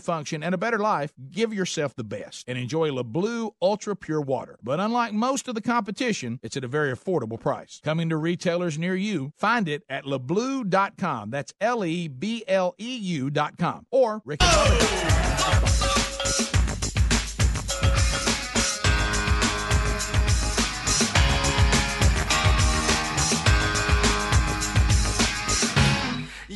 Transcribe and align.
function, 0.00 0.42
and 0.42 0.54
a 0.54 0.58
better 0.58 0.78
life, 0.78 1.12
give 1.30 1.52
yourself 1.52 1.94
the 1.94 2.04
best 2.04 2.44
and 2.48 2.58
enjoy 2.58 2.90
LeBlue 2.90 3.52
Ultra 3.60 3.96
Pure 3.96 4.22
Water. 4.22 4.58
But 4.62 4.80
unlike 4.80 5.12
most 5.12 5.48
of 5.48 5.54
the 5.54 5.60
competition, 5.60 6.40
it's 6.42 6.56
at 6.56 6.64
a 6.64 6.68
very 6.68 6.92
affordable 6.92 7.38
price. 7.38 7.80
Coming 7.84 8.08
to 8.10 8.16
retailers 8.16 8.78
near 8.78 8.96
you, 8.96 9.32
find 9.36 9.68
it 9.68 9.82
at 9.88 10.04
leblue.com. 10.04 11.30
That's 11.30 11.52
L 11.60 11.84
E 11.84 12.08
B 12.08 12.44
L 12.46 12.74
E 12.78 12.96
U.com. 12.96 13.86
Or 13.90 14.22
Rick 14.24 14.42
and 14.42 14.50
Bubba. 14.50 16.04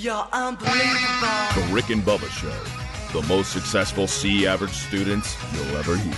You're 0.01 0.29
unbelievable. 0.33 1.29
The 1.57 1.69
Rick 1.73 1.91
and 1.91 2.03
Bubba 2.03 2.29
Show. 2.31 2.78
The 3.13 3.23
most 3.23 3.53
successful 3.53 4.07
C 4.07 4.47
average 4.47 4.73
students 4.73 5.35
you'll 5.55 5.77
ever 5.79 5.97
hear. 5.97 6.13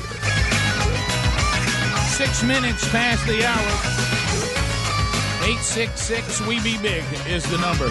Six 2.09 2.43
minutes 2.43 2.89
past 2.91 3.25
the 3.27 3.45
hour. 3.45 4.11
866 5.47 6.47
We 6.49 6.61
Be 6.63 6.77
Big 6.83 7.05
is 7.29 7.45
the 7.49 7.59
number. 7.59 7.89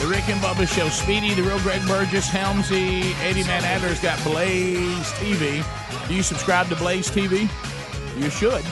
The 0.00 0.06
Rick 0.08 0.28
and 0.28 0.40
Bubba 0.42 0.66
Show. 0.66 0.88
Speedy, 0.88 1.32
the 1.34 1.42
real 1.42 1.60
Greg 1.60 1.80
Burgess, 1.86 2.28
Helmsy, 2.28 3.14
Eddie 3.22 3.44
Man 3.44 3.64
Adler's 3.64 4.00
got 4.00 4.22
Blaze 4.24 5.12
TV. 5.12 5.64
Do 6.08 6.14
you 6.14 6.24
subscribe 6.24 6.68
to 6.70 6.76
Blaze 6.76 7.08
TV? 7.08 7.48
You 8.20 8.30
should. 8.30 8.64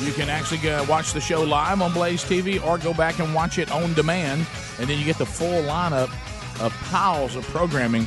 You 0.00 0.12
can 0.12 0.30
actually 0.30 0.60
watch 0.86 1.12
the 1.12 1.20
show 1.20 1.42
live 1.42 1.82
on 1.82 1.92
Blaze 1.92 2.22
TV 2.22 2.64
or 2.64 2.78
go 2.78 2.94
back 2.94 3.18
and 3.18 3.34
watch 3.34 3.58
it 3.58 3.72
on 3.72 3.92
demand. 3.94 4.46
And 4.78 4.88
then 4.88 4.96
you 4.96 5.04
get 5.04 5.18
the 5.18 5.26
full 5.26 5.62
lineup 5.64 6.10
of 6.60 6.72
piles 6.84 7.34
of 7.34 7.44
programming 7.48 8.06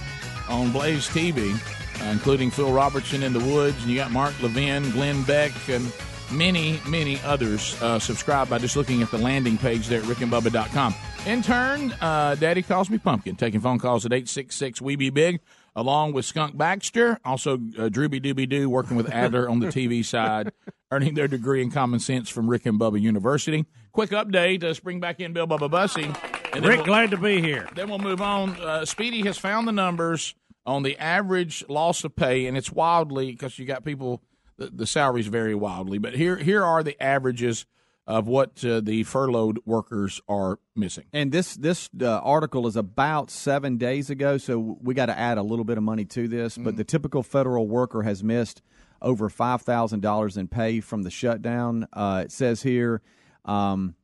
on 0.50 0.72
Blaze 0.72 1.08
TV, 1.10 1.54
uh, 2.02 2.12
including 2.12 2.52
Phil 2.52 2.72
Robertson 2.72 3.24
in 3.24 3.34
the 3.34 3.40
Woods. 3.40 3.82
And 3.82 3.92
you 3.92 3.98
got 3.98 4.12
Mark 4.12 4.34
Levin, 4.42 4.90
Glenn 4.92 5.24
Beck, 5.24 5.52
and 5.70 5.92
many, 6.32 6.80
many 6.88 7.20
others. 7.22 7.80
Uh, 7.82 8.00
subscribe 8.00 8.50
by 8.50 8.58
just 8.58 8.76
looking 8.76 9.02
at 9.02 9.12
the 9.12 9.18
landing 9.18 9.58
page 9.58 9.88
there 9.88 10.00
at 10.02 10.06
rickandbubba.com. 10.06 10.96
In 11.26 11.42
turn, 11.42 11.92
uh, 12.02 12.36
Daddy 12.36 12.62
calls 12.62 12.90
me 12.90 12.98
Pumpkin, 12.98 13.36
taking 13.36 13.62
phone 13.62 13.80
calls 13.80 14.06
at 14.06 14.12
866 14.12 14.82
We 14.82 14.98
Be 14.98 15.10
Big, 15.10 15.40
along 15.76 16.12
with 16.14 16.26
Skunk 16.26 16.58
Baxter, 16.58 17.18
also 17.24 17.54
uh, 17.56 17.88
Drooby 17.90 18.22
Dooby 18.22 18.48
Doo, 18.50 18.70
working 18.70 18.98
with 18.98 19.10
Adler 19.10 19.48
on 19.50 19.60
the 19.60 19.68
TV 19.68 20.04
side, 20.06 20.52
earning 20.92 21.14
their 21.14 21.30
degree 21.30 21.62
in 21.62 21.72
common 21.72 22.00
sense 22.02 22.28
from 22.30 22.50
Rick 22.50 22.66
and 22.66 22.78
Bubba 22.78 23.00
University. 23.00 23.66
Quick 23.94 24.10
update, 24.10 24.64
uh, 24.66 24.74
bring 24.84 25.00
back 25.00 25.22
in 25.22 25.32
Bill 25.32 25.48
Bubba 25.48 25.72
Bussy. 25.72 26.12
And 26.52 26.66
Rick, 26.66 26.78
we'll- 26.80 26.86
glad 26.88 27.12
to 27.12 27.18
be 27.18 27.42
here. 27.42 27.70
then 27.74 27.90
we'll 27.90 28.00
move 28.00 28.22
on. 28.22 28.50
Uh, 28.60 28.84
Speedy 28.84 29.22
has 29.22 29.38
found 29.38 29.66
the 29.66 29.72
numbers 29.72 30.36
on 30.66 30.84
the 30.84 30.98
average 30.98 31.64
loss 31.68 32.04
of 32.04 32.16
pay, 32.16 32.46
and 32.46 32.58
it's 32.58 32.72
wildly 32.72 33.32
because 33.32 33.60
you 33.60 33.66
got 33.66 33.84
people. 33.84 34.22
The, 34.58 34.68
the 34.68 34.86
salaries 34.86 35.28
vary 35.28 35.56
wildly, 35.56 35.98
but 35.98 36.14
here 36.14 36.38
here 36.38 36.64
are 36.64 36.84
the 36.84 37.02
averages 37.02 37.66
of 38.06 38.28
what 38.28 38.64
uh, 38.66 38.82
the 38.82 39.04
furloughed 39.04 39.60
workers 39.66 40.22
are 40.28 40.60
missing. 40.76 41.06
And 41.14 41.32
this 41.32 41.56
this 41.56 41.90
uh, 42.00 42.20
article 42.20 42.68
is 42.68 42.76
about 42.76 43.32
seven 43.32 43.78
days 43.78 44.10
ago, 44.10 44.38
so 44.38 44.78
we 44.82 44.94
got 44.94 45.08
to 45.08 45.18
add 45.18 45.38
a 45.38 45.44
little 45.44 45.66
bit 45.66 45.78
of 45.78 45.84
money 45.84 46.06
to 46.06 46.28
this. 46.28 46.58
But 46.58 46.78
the 46.78 46.84
typical 46.84 47.24
federal 47.24 47.68
worker 47.68 48.04
has 48.04 48.24
missed 48.24 48.62
over 49.02 49.30
five 49.30 49.62
thousand 49.62 50.02
dollars 50.02 50.38
in 50.38 50.48
pay 50.48 50.82
from 50.82 51.04
the 51.04 51.12
shutdown. 51.12 51.88
Uh, 51.94 52.24
it 52.26 52.32
says 52.32 52.62
here. 52.62 53.02
Um, 53.46 53.96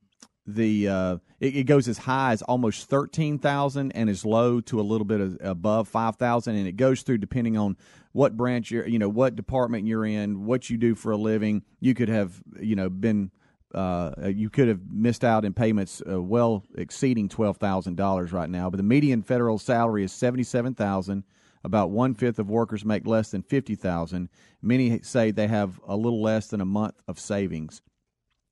the 0.54 0.88
uh, 0.88 1.18
it, 1.40 1.58
it 1.58 1.64
goes 1.64 1.88
as 1.88 1.98
high 1.98 2.32
as 2.32 2.42
almost 2.44 2.90
thirteen 2.90 3.40
thousand 3.40 3.92
and 3.94 4.10
as 4.10 4.26
low 4.26 4.62
to 4.62 4.80
a 4.80 4.84
little 4.84 5.06
bit 5.06 5.22
of, 5.22 5.38
above 5.42 5.88
five 5.88 6.16
thousand, 6.16 6.56
and 6.56 6.68
it 6.68 6.74
goes 6.74 7.02
through 7.02 7.20
depending 7.20 7.58
on 7.58 7.78
what 8.12 8.36
branch 8.36 8.72
you're, 8.72 8.88
you 8.88 8.98
know, 8.98 9.10
what 9.10 9.36
department 9.36 9.86
you're 9.88 10.06
in, 10.06 10.46
what 10.46 10.70
you 10.70 10.78
do 10.78 10.96
for 10.96 11.12
a 11.12 11.18
living. 11.18 11.64
You 11.80 11.94
could 11.94 12.10
have, 12.10 12.42
you 12.60 12.76
know, 12.76 12.90
been 12.90 13.32
uh, 13.74 14.12
you 14.34 14.50
could 14.50 14.68
have 14.68 14.80
missed 14.92 15.24
out 15.24 15.46
in 15.46 15.54
payments 15.54 16.02
uh, 16.10 16.22
well 16.22 16.64
exceeding 16.76 17.30
twelve 17.30 17.58
thousand 17.58 17.96
dollars 17.96 18.32
right 18.32 18.50
now. 18.50 18.70
But 18.70 18.78
the 18.78 18.84
median 18.84 19.22
federal 19.22 19.60
salary 19.60 20.04
is 20.04 20.12
seventy 20.12 20.44
seven 20.44 20.74
thousand. 20.74 21.24
About 21.62 21.92
one 21.92 22.14
fifth 22.14 22.40
of 22.40 22.50
workers 22.50 22.86
make 22.86 23.06
less 23.06 23.32
than 23.32 23.44
fifty 23.44 23.76
thousand. 23.76 24.30
Many 24.62 25.02
say 25.02 25.32
they 25.32 25.48
have 25.48 25.80
a 25.86 25.96
little 25.96 26.22
less 26.22 26.48
than 26.48 26.62
a 26.62 26.66
month 26.66 26.96
of 27.06 27.20
savings. 27.20 27.82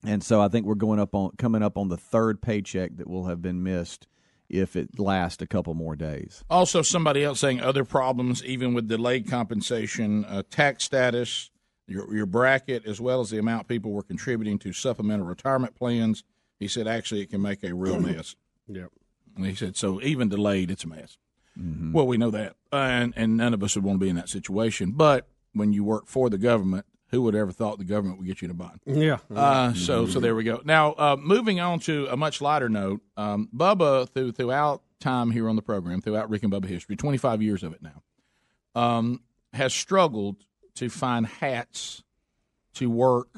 And 0.03 0.23
so 0.23 0.41
I 0.41 0.47
think 0.47 0.65
we're 0.65 0.75
going 0.75 0.99
up 0.99 1.15
on 1.15 1.31
coming 1.37 1.63
up 1.63 1.77
on 1.77 1.89
the 1.89 1.97
third 1.97 2.41
paycheck 2.41 2.97
that 2.97 3.07
will 3.07 3.25
have 3.25 3.41
been 3.41 3.63
missed 3.63 4.07
if 4.49 4.75
it 4.75 4.99
lasts 4.99 5.41
a 5.41 5.47
couple 5.47 5.73
more 5.73 5.95
days. 5.95 6.43
Also, 6.49 6.81
somebody 6.81 7.23
else 7.23 7.39
saying 7.39 7.59
other 7.59 7.83
problems, 7.83 8.43
even 8.45 8.73
with 8.73 8.87
delayed 8.87 9.29
compensation, 9.29 10.23
uh, 10.25 10.43
tax 10.49 10.83
status, 10.83 11.49
your 11.87 12.13
your 12.13 12.25
bracket, 12.25 12.85
as 12.85 13.01
well 13.01 13.21
as 13.21 13.29
the 13.29 13.39
amount 13.39 13.67
people 13.67 13.91
were 13.91 14.03
contributing 14.03 14.59
to 14.59 14.71
supplemental 14.71 15.25
retirement 15.25 15.75
plans. 15.75 16.23
He 16.59 16.67
said 16.67 16.87
actually 16.87 17.21
it 17.21 17.29
can 17.29 17.41
make 17.41 17.63
a 17.63 17.73
real 17.73 17.99
mess. 18.01 18.35
Yep. 18.67 18.91
And 19.35 19.45
he 19.45 19.55
said, 19.55 19.77
so 19.77 20.01
even 20.01 20.29
delayed, 20.29 20.71
it's 20.71 20.83
a 20.83 20.87
mess. 20.87 21.17
Well, 21.91 22.05
we 22.05 22.17
know 22.17 22.29
that, 22.29 22.55
and 22.71 23.13
and 23.15 23.35
none 23.35 23.55
of 23.55 23.63
us 23.63 23.73
would 23.75 23.83
want 23.83 23.99
to 23.99 24.05
be 24.05 24.09
in 24.09 24.15
that 24.15 24.29
situation. 24.29 24.91
But 24.91 25.27
when 25.53 25.73
you 25.73 25.83
work 25.83 26.05
for 26.05 26.29
the 26.29 26.37
government, 26.37 26.85
who 27.09 27.21
would 27.21 27.35
ever 27.35 27.51
thought 27.51 27.77
the 27.77 27.85
government 27.85 28.19
would 28.19 28.27
get 28.27 28.41
you 28.41 28.47
in 28.47 28.51
a 28.51 28.53
bond? 28.53 28.79
Yeah. 28.85 29.17
Uh, 29.33 29.73
so 29.73 30.05
so 30.07 30.19
there 30.19 30.35
we 30.35 30.43
go. 30.43 30.61
Now, 30.65 30.93
uh, 30.93 31.17
moving 31.19 31.59
on 31.59 31.79
to 31.81 32.07
a 32.09 32.17
much 32.17 32.41
lighter 32.41 32.69
note, 32.69 33.01
um, 33.15 33.49
Bubba 33.55 34.09
through 34.09 34.33
throughout 34.33 34.81
time 34.99 35.31
here 35.31 35.47
on 35.49 35.55
the 35.55 35.61
program, 35.61 36.01
throughout 36.01 36.29
Rick 36.29 36.43
and 36.43 36.51
Bubba 36.51 36.65
history, 36.65 36.95
twenty 36.95 37.17
five 37.17 37.41
years 37.41 37.63
of 37.63 37.73
it 37.73 37.81
now, 37.81 38.01
um, 38.81 39.21
has 39.53 39.73
struggled 39.73 40.37
to 40.75 40.89
find 40.89 41.25
hats 41.25 42.03
to 42.75 42.89
work 42.89 43.29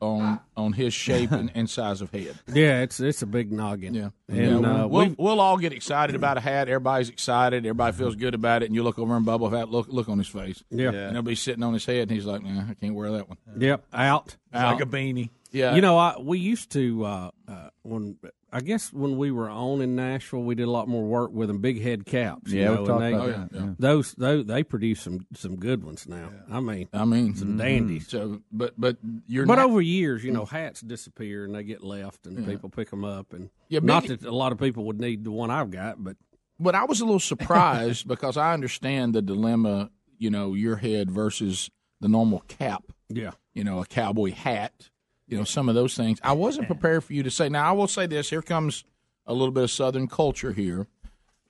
on 0.00 0.40
on 0.56 0.72
his 0.72 0.94
shape 0.94 1.30
and, 1.32 1.50
and 1.54 1.68
size 1.68 2.00
of 2.00 2.10
head. 2.10 2.38
yeah, 2.52 2.82
it's 2.82 3.00
it's 3.00 3.22
a 3.22 3.26
big 3.26 3.52
noggin. 3.52 3.94
Yeah, 3.94 4.10
And 4.28 4.62
Yeah, 4.62 4.84
uh, 4.84 4.86
we'll, 4.86 5.08
we 5.08 5.14
we'll 5.18 5.40
all 5.40 5.56
get 5.58 5.72
excited 5.72 6.14
about 6.14 6.36
a 6.36 6.40
hat. 6.40 6.68
Everybody's 6.68 7.08
excited. 7.08 7.64
Everybody 7.66 7.96
feels 7.96 8.14
good 8.16 8.34
about 8.34 8.62
it. 8.62 8.66
And 8.66 8.74
you 8.74 8.82
look 8.82 8.98
over 8.98 9.16
and 9.16 9.24
Bubble 9.24 9.48
have 9.50 9.58
that 9.58 9.70
look 9.70 9.88
look 9.88 10.08
on 10.08 10.18
his 10.18 10.28
face. 10.28 10.62
Yeah. 10.70 10.90
and 10.90 11.12
he'll 11.12 11.22
be 11.22 11.34
sitting 11.34 11.62
on 11.62 11.72
his 11.72 11.84
head, 11.84 12.02
and 12.02 12.10
he's 12.10 12.26
like, 12.26 12.42
nah, 12.42 12.70
"I 12.70 12.74
can't 12.74 12.94
wear 12.94 13.12
that 13.12 13.28
one." 13.28 13.38
yep 13.58 13.84
out. 13.92 14.36
Out. 14.52 14.74
like 14.74 14.82
a 14.82 14.86
beanie. 14.88 15.30
Yeah, 15.50 15.74
You 15.74 15.80
know, 15.80 15.96
I 15.96 16.16
we 16.20 16.38
used 16.38 16.70
to 16.72 17.04
uh, 17.04 17.30
uh, 17.48 17.70
when 17.82 18.16
I 18.52 18.60
guess 18.60 18.92
when 18.92 19.16
we 19.16 19.30
were 19.30 19.48
on 19.48 19.80
in 19.80 19.96
Nashville, 19.96 20.42
we 20.42 20.54
did 20.54 20.68
a 20.68 20.70
lot 20.70 20.88
more 20.88 21.04
work 21.04 21.30
with 21.32 21.48
them 21.48 21.60
big 21.60 21.80
head 21.82 22.04
caps. 22.06 22.50
you 22.52 22.60
Yeah, 22.60 22.64
know, 22.66 22.70
we've 22.70 22.78
and 22.80 22.86
talked 22.88 23.00
they- 23.00 23.12
about 23.14 23.28
Oh, 23.28 23.56
yeah, 23.58 23.64
yeah. 23.66 23.74
Those 23.78 24.12
those 24.14 24.44
they 24.46 24.62
produce 24.62 25.00
some 25.00 25.26
some 25.34 25.56
good 25.56 25.84
ones 25.84 26.06
now. 26.06 26.30
I 26.50 26.60
mean, 26.60 26.88
I 26.92 27.04
mean, 27.06 27.34
some 27.34 27.56
dandies. 27.56 28.08
So, 28.08 28.42
but 28.52 28.74
but 28.78 28.96
you're 29.26 29.46
But 29.46 29.56
not, 29.56 29.66
over 29.66 29.80
years, 29.80 30.22
you 30.24 30.32
know, 30.32 30.44
hats 30.44 30.80
disappear 30.82 31.44
and 31.46 31.54
they 31.54 31.62
get 31.62 31.82
left, 31.82 32.26
and 32.26 32.46
people 32.46 32.68
pick 32.68 32.90
them 32.90 33.04
up. 33.04 33.32
And 33.32 33.48
Yeah, 33.68 33.80
not 33.82 34.02
maybe- 34.04 34.16
that 34.16 34.28
a 34.28 34.34
lot 34.36 34.52
of 34.52 34.58
people 34.58 34.84
would 34.84 35.00
need 35.00 35.24
the 35.24 35.30
one 35.30 35.50
I've 35.50 35.70
got, 35.70 36.02
but 36.04 36.16
But 36.60 36.74
I 36.74 36.84
was 36.84 37.00
a 37.00 37.04
little 37.04 37.20
surprised 37.20 38.06
because 38.14 38.36
I 38.36 38.52
understand 38.52 39.14
the 39.14 39.22
dilemma. 39.22 39.90
You 40.20 40.30
know, 40.30 40.54
your 40.54 40.76
head 40.76 41.10
versus 41.12 41.70
the 42.00 42.08
normal 42.08 42.40
cap. 42.48 42.82
yeah, 43.08 43.30
You 43.54 43.62
know, 43.62 43.78
a 43.80 43.86
cowboy 43.86 44.32
hat. 44.32 44.90
You 45.28 45.38
know, 45.38 45.44
some 45.44 45.68
of 45.68 45.74
those 45.74 45.94
things. 45.94 46.18
I 46.22 46.32
wasn't 46.32 46.66
prepared 46.66 47.04
for 47.04 47.12
you 47.12 47.22
to 47.22 47.30
say. 47.30 47.48
Now, 47.48 47.68
I 47.68 47.72
will 47.72 47.86
say 47.86 48.06
this. 48.06 48.30
Here 48.30 48.42
comes 48.42 48.84
a 49.26 49.34
little 49.34 49.52
bit 49.52 49.64
of 49.64 49.70
Southern 49.70 50.08
culture 50.08 50.52
here. 50.52 50.86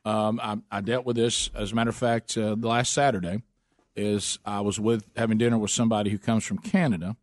Um, 0.04 0.40
I, 0.42 0.58
I 0.70 0.80
dealt 0.80 1.06
with 1.06 1.16
this, 1.16 1.50
as 1.54 1.72
a 1.72 1.74
matter 1.74 1.90
of 1.90 1.96
fact, 1.96 2.36
uh, 2.36 2.54
the 2.56 2.68
last 2.68 2.92
Saturday. 2.92 3.42
Is 3.94 4.38
I 4.44 4.60
was 4.60 4.78
with 4.78 5.06
having 5.16 5.38
dinner 5.38 5.58
with 5.58 5.72
somebody 5.72 6.10
who 6.10 6.18
comes 6.18 6.44
from 6.44 6.58
Canada, 6.58 7.16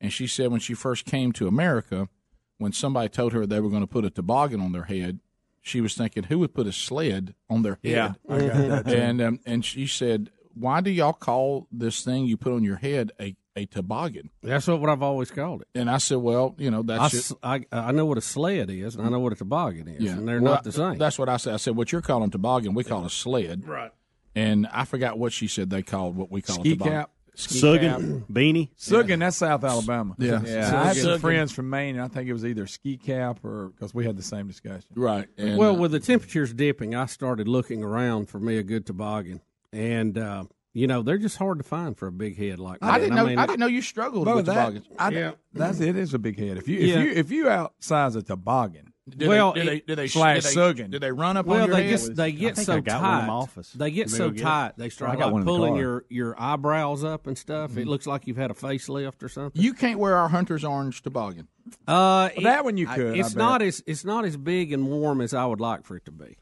and 0.00 0.10
she 0.10 0.26
said 0.26 0.50
when 0.50 0.60
she 0.60 0.72
first 0.72 1.04
came 1.04 1.30
to 1.32 1.46
America, 1.46 2.08
when 2.56 2.72
somebody 2.72 3.10
told 3.10 3.34
her 3.34 3.44
they 3.44 3.60
were 3.60 3.68
going 3.68 3.82
to 3.82 3.86
put 3.86 4.06
a 4.06 4.10
toboggan 4.10 4.60
on 4.62 4.72
their 4.72 4.84
head, 4.84 5.20
she 5.60 5.82
was 5.82 5.94
thinking, 5.94 6.24
who 6.24 6.38
would 6.38 6.54
put 6.54 6.66
a 6.66 6.72
sled 6.72 7.34
on 7.50 7.62
their 7.62 7.78
head? 7.84 7.94
I 8.28 8.38
got 8.38 8.84
that. 8.84 8.94
and 8.94 9.20
um, 9.20 9.40
and 9.44 9.62
she 9.62 9.86
said, 9.86 10.30
"Why 10.54 10.80
do 10.80 10.90
y'all 10.90 11.12
call 11.12 11.68
this 11.70 12.02
thing 12.02 12.24
you 12.24 12.38
put 12.38 12.54
on 12.54 12.64
your 12.64 12.76
head 12.76 13.12
a, 13.20 13.36
a 13.56 13.66
toboggan?" 13.66 14.30
that's 14.42 14.66
what, 14.66 14.80
what 14.80 14.90
I've 14.90 15.02
always 15.02 15.30
called 15.30 15.62
it. 15.62 15.68
And 15.74 15.90
I 15.90 15.98
said, 15.98 16.18
"Well, 16.18 16.54
you 16.58 16.70
know, 16.70 16.80
I, 16.80 16.82
that's 16.82 17.14
s- 17.14 17.34
I, 17.42 17.64
I 17.72 17.92
know 17.92 18.06
what 18.06 18.18
a 18.18 18.22
sled 18.22 18.70
is, 18.70 18.96
and 18.96 19.06
I 19.06 19.10
know 19.10 19.20
what 19.20 19.32
a 19.32 19.36
toboggan 19.36 19.88
is, 19.88 20.02
yeah, 20.02 20.12
and 20.12 20.26
they're 20.26 20.40
Well, 20.40 20.54
not 20.54 20.64
the 20.64 20.72
same. 20.72 20.98
That's 20.98 21.18
what 21.18 21.28
I 21.28 21.36
said. 21.36 21.54
I 21.54 21.58
said, 21.58 21.76
"What 21.76 21.92
you're 21.92 22.02
calling 22.02 22.30
toboggan, 22.30 22.74
we 22.74 22.84
call 22.84 23.04
a 23.04 23.10
sled." 23.10 23.66
Right. 23.66 23.90
And 24.34 24.66
I 24.72 24.84
forgot 24.86 25.18
what 25.18 25.32
she 25.32 25.46
said 25.46 25.68
they 25.70 25.82
called 25.82 26.16
what 26.16 26.30
we 26.30 26.40
call 26.40 26.56
Ski 26.56 26.70
a 26.70 26.72
toboggan. 26.72 26.92
cap. 26.92 27.10
Ski 27.34 27.60
Suggin, 27.60 28.24
beanie. 28.30 28.68
Suggin, 28.78 29.20
that's 29.20 29.38
South 29.38 29.64
Alabama. 29.64 30.14
Yeah. 30.18 30.42
yeah. 30.44 30.82
I 30.82 30.88
had 30.88 30.96
some 30.98 31.18
friends 31.18 31.50
from 31.50 31.70
Maine. 31.70 31.94
And 31.96 32.04
I 32.04 32.08
think 32.08 32.28
it 32.28 32.34
was 32.34 32.44
either 32.44 32.66
ski 32.66 32.98
cap 32.98 33.42
or 33.42 33.68
because 33.68 33.94
we 33.94 34.04
had 34.04 34.18
the 34.18 34.22
same 34.22 34.48
discussion. 34.48 34.84
Right. 34.94 35.28
And, 35.38 35.56
well, 35.56 35.70
uh, 35.74 35.78
with 35.78 35.92
the 35.92 36.00
temperatures 36.00 36.52
dipping, 36.52 36.94
I 36.94 37.06
started 37.06 37.48
looking 37.48 37.82
around 37.82 38.28
for 38.28 38.38
me 38.38 38.58
a 38.58 38.62
good 38.62 38.84
toboggan, 38.84 39.40
and 39.72 40.18
uh, 40.18 40.44
you 40.72 40.86
know 40.86 41.02
they're 41.02 41.18
just 41.18 41.36
hard 41.36 41.58
to 41.58 41.64
find 41.64 41.96
for 41.96 42.06
a 42.06 42.12
big 42.12 42.36
head 42.36 42.58
like 42.58 42.80
that. 42.80 42.92
I 42.92 42.98
didn't 42.98 43.14
know. 43.16 43.26
mean, 43.26 43.38
I 43.38 43.46
didn't 43.46 43.60
know 43.60 43.66
you 43.66 43.82
struggled 43.82 44.24
But 44.24 44.36
with 44.36 44.46
that, 44.46 44.54
toboggans. 44.54 44.86
I, 44.98 45.10
Yeah. 45.10 45.32
that's 45.52 45.80
it 45.80 45.96
is 45.96 46.14
a 46.14 46.18
big 46.18 46.38
head. 46.38 46.56
If 46.58 46.68
you 46.68 46.78
Yeah. 46.78 46.98
if 46.98 47.04
you 47.04 47.10
if 47.12 47.30
you 47.30 47.48
outsize 47.48 48.16
a 48.16 48.22
toboggan, 48.22 48.88
Do 49.08 49.28
Well, 49.28 49.52
they, 49.52 49.60
do 49.60 49.66
they, 49.66 49.76
it- 49.78 49.86
do 49.88 49.94
they, 49.96 50.06
slash 50.06 50.42
do 50.44 50.48
they, 50.48 50.54
sugging. 50.54 50.90
do 50.92 50.98
they 51.00 51.10
run 51.10 51.36
up 51.36 51.44
Well, 51.46 51.62
on 51.62 51.66
your 51.68 51.76
they 51.76 51.88
head? 51.88 52.00
get 52.06 52.16
they 52.16 52.32
get 52.32 52.54
think 52.54 52.66
so 52.66 52.74
I 52.76 52.80
got 52.80 53.00
tight. 53.00 53.10
one 53.10 53.20
in 53.20 53.26
my 53.26 53.32
office. 53.32 53.72
They 53.72 53.90
get 53.90 54.10
so 54.10 54.30
get 54.30 54.42
tight. 54.42 54.72
They 54.78 54.90
start 54.90 55.18
got 55.18 55.32
like 55.32 55.44
pulling 55.44 55.74
your 55.76 56.04
your 56.08 56.40
eyebrows 56.40 57.02
up 57.02 57.26
and 57.26 57.36
stuff. 57.36 57.76
It 57.76 57.86
looks 57.88 58.06
like 58.06 58.26
you've 58.28 58.36
had 58.36 58.50
a 58.52 58.54
facelift 58.54 59.22
or 59.24 59.28
something. 59.28 59.60
you 59.60 59.74
can't 59.74 59.98
wear 59.98 60.16
our 60.16 60.28
hunter's 60.28 60.64
orange 60.64 61.02
toboggan. 61.02 61.48
Uh, 61.86 62.30
Well, 62.36 62.44
that 62.44 62.64
one 62.64 62.76
you 62.76 62.86
could, 62.86 63.14
I 63.16 63.18
It's 63.18 63.30
bet. 63.34 63.38
not 63.38 63.62
as 63.62 63.82
it's 63.86 64.04
not 64.04 64.24
as 64.24 64.36
big 64.36 64.72
and 64.72 64.86
warm 64.88 65.20
as 65.20 65.34
I 65.34 65.46
would 65.46 65.60
like 65.60 65.84
for 65.84 65.96
it 65.96 66.04
to 66.06 66.12
be. 66.12 66.36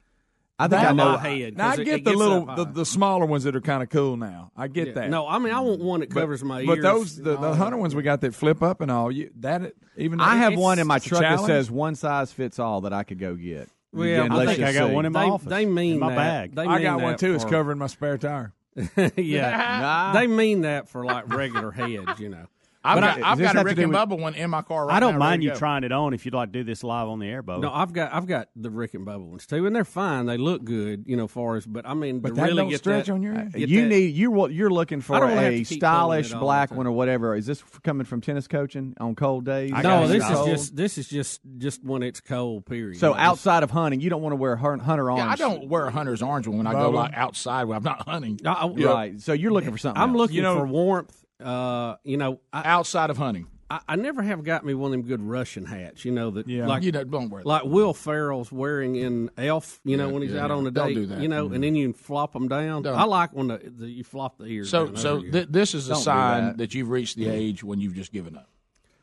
I 0.61 0.69
think 0.69 0.81
I 0.83 0.85
That 0.87 0.97
know. 0.97 1.13
my 1.13 1.19
head. 1.19 1.57
Now 1.57 1.69
I 1.69 1.71
'cause 1.71 1.79
it- 1.81 1.85
get 1.87 1.95
it 2.01 2.05
the 2.05 2.13
little, 2.13 2.45
the, 2.45 2.65
the 2.65 2.85
smaller 2.85 3.25
ones 3.25 3.45
that 3.45 3.57
are 3.57 3.61
kind 3.63 3.83
of 3.83 3.89
cool 3.89 4.17
now. 4.19 4.53
I 4.57 4.69
get 4.69 4.89
Yeah. 4.89 4.93
that. 4.95 5.11
No, 5.11 5.27
I 5.27 5.39
mean 5.39 5.55
I 5.55 5.61
want 5.61 5.79
mm-hmm. 5.79 5.89
one 5.89 6.01
that 6.01 6.13
But- 6.13 6.21
covers 6.21 6.45
my 6.45 6.59
ears. 6.61 6.67
but 6.67 6.83
those 6.83 7.17
the, 7.17 7.31
the 7.37 7.39
all 7.39 7.55
hunter 7.55 7.79
ones 7.79 7.95
we 7.95 8.03
got 8.03 8.21
that 8.21 8.35
flip 8.35 8.63
up 8.63 8.81
and 8.83 8.91
all. 8.91 9.11
You 9.11 9.31
that 9.41 9.73
even 9.97 10.21
I 10.21 10.37
have 10.37 10.57
one 10.57 10.79
in 10.79 10.87
my 10.87 10.99
truck 10.99 11.23
that 11.23 11.41
says 11.41 11.71
one 11.71 11.95
size 11.95 12.33
fits 12.33 12.59
all 12.59 12.83
that 12.83 12.93
I 12.93 13.05
could 13.05 13.19
go 13.19 13.35
get. 13.37 13.69
Well, 13.93 14.05
Again, 14.05 14.31
I 14.33 14.47
think 14.47 14.61
I 14.61 14.73
got 14.73 14.89
see. 14.89 14.95
one 14.95 15.07
in 15.07 15.13
my 15.13 15.25
they, 15.25 15.31
office. 15.31 15.49
They 15.49 15.67
mean 15.67 15.95
in 15.95 15.99
my 16.01 16.11
that. 16.11 16.17
bag. 16.17 16.55
They 16.55 16.63
I 16.63 16.83
got 16.83 17.01
one 17.01 17.17
too. 17.17 17.35
It's 17.35 17.45
covering 17.45 17.79
my 17.79 17.87
spare 17.89 18.19
tire. 18.19 18.53
yeah, 19.17 20.13
they 20.15 20.27
mean 20.27 20.61
that 20.61 20.89
for 20.89 21.05
like 21.05 21.33
regular 21.35 21.71
heads, 21.71 22.21
you 22.21 22.29
know. 22.29 22.47
I've 22.83 22.97
But 22.97 23.01
got, 23.01 23.23
I- 23.23 23.33
I've 23.33 23.39
got 23.39 23.57
a 23.57 23.63
Rick 23.63 23.77
and 23.77 23.89
with- 23.91 23.99
Bubba 23.99 24.19
one 24.19 24.35
in 24.35 24.49
my 24.49 24.63
car 24.63 24.87
right 24.87 24.93
now. 24.93 24.97
I 24.97 25.01
don't 25.01 25.13
now, 25.15 25.19
mind 25.19 25.43
you 25.43 25.51
go. 25.51 25.57
trying 25.57 25.85
it 25.85 25.93
on 25.93 26.15
if 26.15 26.25
you'd 26.25 26.33
like 26.33 26.51
to 26.51 26.59
do 26.61 26.65
this 26.65 26.83
live 26.83 27.09
on 27.09 27.19
the 27.19 27.27
air, 27.27 27.43
Bo. 27.43 27.59
No, 27.61 27.71
I've 27.71 27.93
got 27.93 28.15
I've 28.15 28.27
got 28.27 28.49
the 28.57 28.71
Rick 28.71 28.95
and 28.95 29.07
Bubba 29.07 29.21
ones 29.23 29.47
too, 29.47 29.67
and 29.67 29.77
they're 29.77 29.85
fine. 29.85 30.25
They 30.25 30.39
look 30.39 30.65
good, 30.65 31.05
you 31.07 31.15
know, 31.15 31.29
far 31.29 31.57
as. 31.57 31.67
But 31.67 31.87
I 31.87 31.93
mean, 31.93 32.21
But 32.21 32.31
to 32.31 32.35
that 32.37 32.43
really 32.45 32.57
don't 32.57 32.75
stretch 32.79 33.07
that, 33.07 33.13
on 33.13 33.23
your 33.23 33.35
end? 33.35 33.53
you 33.55 33.83
that- 33.83 33.89
need 33.89 34.15
you 34.15 34.31
wa- 34.31 34.47
you're 34.47 34.71
looking 34.71 35.03
for 35.03 35.19
don't 35.21 35.29
wanna 35.31 35.43
have 35.43 35.53
a 35.53 35.59
to 35.59 35.65
keep 35.65 35.81
pulling 35.83 36.25
stylish 36.25 36.33
black 36.33 36.71
one 36.75 36.87
or 36.87 36.93
whatever. 36.93 37.35
Is 37.35 37.45
this 37.45 37.63
coming 37.83 38.07
from 38.07 38.23
tennis 38.23 38.49
coaching 38.49 38.95
on 38.99 39.15
cold 39.15 39.45
days? 39.45 39.73
No, 39.73 40.09
this 40.09 40.25
is 40.25 40.47
just 40.47 40.77
this 40.77 40.97
is 40.97 41.07
just 41.09 41.41
just 41.59 41.85
when 41.85 42.03
it's 42.03 42.21
cold. 42.23 42.65
Period. 42.65 42.99
so 42.99 43.09
You 43.09 43.13
know, 43.13 43.19
just- 43.19 43.29
outside 43.29 43.63
of 43.63 43.71
hunting, 43.73 44.01
you 44.01 44.09
don't 44.09 44.23
want 44.23 44.33
to 44.33 44.37
wear 44.37 44.57
hunter 44.57 45.11
orange. 45.11 45.19
Yeah, 45.19 45.29
I 45.31 45.37
don't 45.37 45.69
wear 45.69 45.85
a 45.87 45.91
hunter's 45.91 46.23
orange 46.23 46.47
one 46.47 46.57
when 46.57 46.67
I 46.67 46.73
go 46.73 46.89
like 46.91 47.13
outside 47.15 47.65
when 47.65 47.77
I'm 47.77 47.83
not 47.85 48.09
hunting. 48.09 48.41
I, 48.47 48.53
I- 48.53 48.67
Right. 48.71 49.21
So 49.21 49.35
you're 49.35 49.53
looking 49.53 49.71
for 49.73 49.77
something. 49.79 50.01
I'm 50.03 50.11
else. 50.11 50.17
looking 50.19 50.37
You 50.37 50.43
know- 50.43 50.57
for 50.61 50.67
warmth. 50.67 51.15
Uh, 51.41 51.97
you 52.05 52.17
know, 52.17 52.41
I, 52.53 52.69
Outside 52.71 53.11
of 53.11 53.17
hunting, 53.19 53.47
I, 53.71 53.81
I 53.89 53.97
never 53.97 54.23
have 54.23 54.43
got 54.45 54.65
me 54.65 54.75
one 54.75 54.89
of 54.89 54.93
them 54.93 55.03
good 55.03 55.23
Russian 55.23 55.65
hats. 55.65 56.05
You 56.05 56.13
know 56.13 56.31
that 56.33 56.49
Yeah. 56.49 56.67
like 56.67 56.83
you 56.83 56.93
don't, 56.93 57.11
don't 57.11 57.31
wear 57.31 57.43
that. 57.43 57.49
like 57.49 57.65
Will 57.65 57.95
Ferrell's 57.95 58.51
wearing 58.53 58.97
in 58.97 59.31
Elf. 59.39 59.81
You 59.85 59.97
know 59.97 60.09
Yeah, 60.09 60.13
when 60.13 60.23
he's 60.23 60.33
yeah, 60.33 60.45
out 60.45 60.51
yeah. 60.51 60.57
on 60.57 60.67
a 60.67 60.71
Don't 60.71 60.89
date. 60.89 60.95
do 60.95 61.07
that. 61.07 61.15
Mm-hmm. 61.15 61.23
You 61.23 61.29
know, 61.29 61.47
and 61.53 61.63
then 61.65 61.75
you 61.75 61.93
flop 61.93 62.33
them 62.33 62.49
down. 62.49 62.83
Don't. 62.83 62.97
I 62.99 63.05
like 63.05 63.33
when 63.33 63.49
the, 63.49 63.59
the 63.59 63.87
you 63.89 64.05
flop 64.05 64.39
the 64.39 64.45
ears. 64.47 64.71
So, 64.71 64.87
down 64.87 64.97
so 64.97 65.21
th- 65.23 65.47
this 65.51 65.75
is 65.75 65.87
a 65.87 65.91
Don't 65.91 65.99
do 66.01 66.05
sign 66.05 66.45
that. 66.47 66.57
that. 66.59 66.75
you've 66.75 66.89
reached 66.91 67.17
the 67.17 67.29
age 67.29 67.63
when 67.65 67.81
you've 67.81 67.95
just 67.95 68.13
given 68.13 68.37
up. 68.37 68.49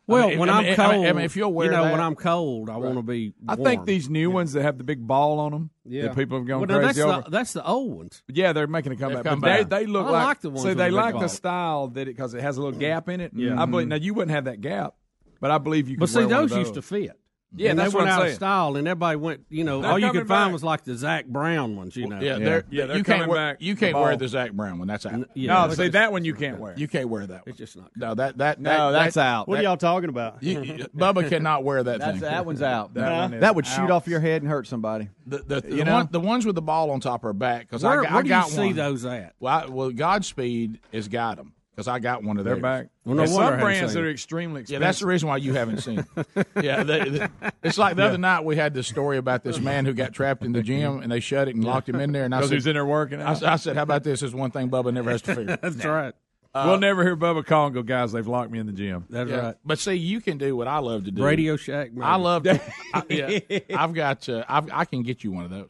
Well, 0.07 0.25
I 0.25 0.29
mean, 0.29 0.39
when 0.39 0.49
I 0.49 0.57
I'm 0.57 0.63
mean, 0.63 0.73
I 0.73 0.75
cold, 0.75 0.91
mean- 0.95 1.05
I 1.05 1.13
mean, 1.13 1.25
if 1.25 1.35
you'll 1.35 1.53
wear 1.53 1.65
you 1.65 1.71
know, 1.71 1.83
that- 1.83 1.91
when 1.91 2.01
I'm 2.01 2.15
cold, 2.15 2.69
I 2.69 2.77
want 2.77 2.95
to 2.95 3.01
be. 3.01 3.33
I 3.47 3.55
think 3.55 3.85
these 3.85 4.09
new 4.09 4.31
ones 4.31 4.53
that 4.53 4.63
have 4.63 4.77
the 4.77 4.83
big 4.83 5.05
ball 5.05 5.39
on 5.39 5.51
them 5.51 5.69
yeah. 5.85 6.03
that 6.03 6.15
people 6.15 6.37
have 6.37 6.47
gone 6.47 6.61
well, 6.61 6.79
crazy 6.79 6.85
that's 6.85 6.99
over. 6.99 7.21
The, 7.23 7.29
that's 7.29 7.53
the 7.53 7.65
old 7.65 7.97
ones. 7.97 8.23
yeah, 8.27 8.53
they're 8.53 8.67
making 8.67 8.93
a 8.93 8.95
comeback. 8.95 9.23
come 9.23 9.41
but 9.41 9.47
they, 9.47 9.63
back. 9.63 9.69
they 9.69 9.85
look 9.85 10.07
I 10.07 10.11
like, 10.11 10.25
like 10.25 10.41
the 10.41 10.49
ones 10.49 10.61
see, 10.61 10.69
they 10.69 10.73
the 10.75 10.83
big 10.85 10.93
like 10.93 11.13
the 11.13 11.19
ball. 11.19 11.29
style 11.29 11.87
that 11.89 12.01
it 12.01 12.05
because 12.15 12.33
it 12.33 12.41
has 12.41 12.57
a 12.57 12.61
little 12.63 12.79
gap 12.79 13.09
in 13.09 13.19
it. 13.19 13.31
Yeah. 13.35 13.61
I 13.61 13.65
believe 13.65 13.85
mm-hmm. 13.85 13.89
now 13.89 13.95
you 13.97 14.13
wouldn't 14.13 14.31
have 14.31 14.45
that 14.45 14.61
gap, 14.61 14.95
but 15.39 15.51
I 15.51 15.57
believe 15.57 15.89
you. 15.89 15.95
Could 15.95 16.01
But 16.01 16.09
see, 16.09 16.17
wear 16.19 16.27
one 16.27 16.43
of 16.43 16.49
those 16.49 16.57
used 16.57 16.73
to 16.75 16.81
fit. 16.81 17.19
Mm-hmm. 17.47 17.59
Yeah, 17.61 17.69
and 17.69 17.79
that's 17.79 17.93
they 17.93 17.95
what 17.95 18.01
went 18.03 18.09
I'm 18.11 18.15
out 18.17 18.21
saying. 18.23 18.31
of 18.31 18.35
style, 18.35 18.75
and 18.75 18.87
everybody 18.89 19.15
went. 19.15 19.45
You 19.49 19.63
know, 19.63 19.81
They're 19.81 19.91
all 19.91 19.97
you 19.99 20.07
coming 20.07 20.21
could 20.23 20.27
find 20.27 20.47
back. 20.49 20.53
was 20.53 20.63
like 20.65 20.83
the 20.83 20.95
Zach 20.95 21.25
Brown 21.27 21.77
ones. 21.77 21.95
You 21.95 22.07
know, 22.07 22.19
Yeah, 22.19 22.35
Yeah. 22.37 22.45
they're, 22.45 22.65
Yeah, 22.69 22.85
they're 22.87 22.97
you 22.97 23.03
can't 23.05 23.19
coming 23.21 23.29
wear, 23.29 23.53
back 23.53 23.61
you 23.61 23.75
can't 23.77 23.95
wear 23.95 24.17
the 24.17 24.27
Zach 24.27 24.51
Brown 24.51 24.79
one. 24.79 24.87
That's 24.89 25.05
out. 25.05 25.29
yeah. 25.33 25.65
No, 25.65 25.73
see 25.73 25.87
that 25.87 26.11
one 26.11 26.25
you 26.25 26.33
can't 26.33 26.59
wear. 26.59 26.73
You 26.75 26.89
can't 26.89 27.07
wear 27.07 27.25
that 27.25 27.31
one. 27.31 27.43
it's 27.47 27.57
just 27.57 27.77
not. 27.77 27.89
No, 27.95 28.13
that 28.15 28.37
that, 28.37 28.61
that 28.63 28.77
No, 28.77 28.91
that's 28.91 29.15
that, 29.15 29.25
out. 29.25 29.47
what 29.47 29.59
are 29.59 29.63
y'all 29.63 29.77
talking 29.77 30.09
about? 30.09 30.43
You, 30.43 30.61
you- 30.61 30.85
Bubba 30.95 31.29
cannot 31.29 31.63
wear 31.63 31.83
that 31.83 31.99
That's, 31.99 32.11
thing. 32.11 32.19
that 32.21 32.45
one's 32.45 32.61
out. 32.61 32.93
That 32.95 33.01
That, 33.01 33.31
one 33.31 33.33
is 33.33 33.55
would 33.55 33.65
shoot 33.67 33.91
off 33.91 34.07
your 34.07 34.19
head 34.19 34.41
and 34.41 34.51
hurt 34.51 34.67
somebody. 34.67 35.07
The, 35.25 35.37
the, 35.37 35.61
the, 35.61 35.75
You 35.75 35.83
know? 35.85 35.93
one, 35.95 36.09
the 36.11 36.19
ones 36.19 36.45
with 36.45 36.55
the 36.55 36.61
ball 36.61 36.91
on 36.91 36.99
top 36.99 37.23
are 37.23 37.31
back 37.33 37.61
because 37.69 37.83
I, 37.85 37.89
Where, 37.95 38.03
got- 38.03 38.11
where 38.11 38.19
I 38.19 38.23
do 38.23 38.29
got 38.29 38.47
you 38.49 38.55
see 38.55 38.71
those 38.73 39.05
at? 39.05 39.35
Well, 39.39 39.71
well, 39.71 39.91
Godspeed 39.91 40.79
has 40.91 41.07
got 41.07 41.37
them 41.37 41.53
because 41.77 41.87
I 41.87 41.99
got 41.99 42.23
one 42.23 42.39
of 42.39 42.43
They're 42.43 42.55
back. 42.55 42.87
Well, 43.05 43.13
no 43.13 43.21
There's 43.21 43.35
some 43.35 43.59
brands 43.59 43.93
that 43.93 44.01
are 44.03 44.07
it. 44.09 44.11
extremely 44.13 44.63
Yeah, 44.67 44.79
that's 44.79 44.99
the 44.99 45.05
reason 45.05 45.29
why 45.29 45.37
you 45.37 45.53
haven't 45.53 45.81
seen. 45.81 46.03
it. 46.35 46.47
yeah, 46.63 46.81
they, 46.81 47.07
they- 47.07 47.27
it's 47.61 47.77
like 47.77 47.95
the 47.95 48.03
other 48.03 48.17
night 48.17 48.43
we 48.45 48.55
had 48.55 48.73
this 48.73 48.87
story 48.87 49.17
about 49.17 49.43
this 49.43 49.59
man 49.59 49.85
who 49.85 49.93
got 49.93 50.11
trapped 50.11 50.43
in 50.43 50.53
the 50.53 50.63
gym 50.63 51.03
and 51.03 51.11
they 51.11 51.19
shut 51.19 51.47
it 51.47 51.53
and 51.53 51.63
locked 51.63 51.87
him 51.87 51.99
in 51.99 52.13
there. 52.13 52.25
And 52.25 52.33
I 52.33 52.37
because 52.39 52.49
said, 52.49 52.55
he's 52.55 52.65
in 52.67 52.73
there 52.73 52.85
working. 52.85 53.21
I, 53.21 53.25
Out. 53.31 53.37
said- 53.37 53.49
I 53.49 53.55
said, 53.57 53.75
how 53.75 53.83
about 53.83 54.03
this? 54.03 54.21
This 54.21 54.29
is 54.29 54.33
one 54.33 54.49
thing 54.49 54.71
Bubba 54.71 54.91
never 54.91 55.11
has 55.11 55.21
to 55.21 55.35
fear. 55.35 55.45
That's 55.61 55.85
right. 55.85 56.15
we'll 56.55 56.79
never 56.79 57.03
hear 57.03 57.15
Bubba 57.15 57.45
call 57.45 57.67
and 57.67 57.75
go, 57.75 57.83
guys. 57.83 58.11
They've 58.11 58.25
locked 58.25 58.49
me 58.49 58.57
in 58.57 58.65
the 58.65 58.71
gym. 58.73 59.05
That's 59.11 59.29
Yeah. 59.29 59.37
right. 59.37 59.55
But 59.63 59.77
see, 59.77 59.93
you 59.93 60.19
can 60.19 60.39
do 60.39 60.55
what 60.55 60.67
I 60.67 60.79
love 60.79 61.05
to 61.05 61.11
do. 61.11 61.23
Radio 61.23 61.57
Shack. 61.57 61.91
maybe. 61.93 62.01
I 62.01 62.15
love. 62.15 62.41
To, 62.43 62.59
I, 62.95 63.03
yeah, 63.09 63.39
I've 63.77 63.93
got. 63.93 64.27
Uh, 64.27 64.43
I've, 64.49 64.71
I 64.71 64.85
can 64.85 65.03
get 65.03 65.23
you 65.23 65.31
one 65.31 65.43
of 65.43 65.51
those. 65.51 65.69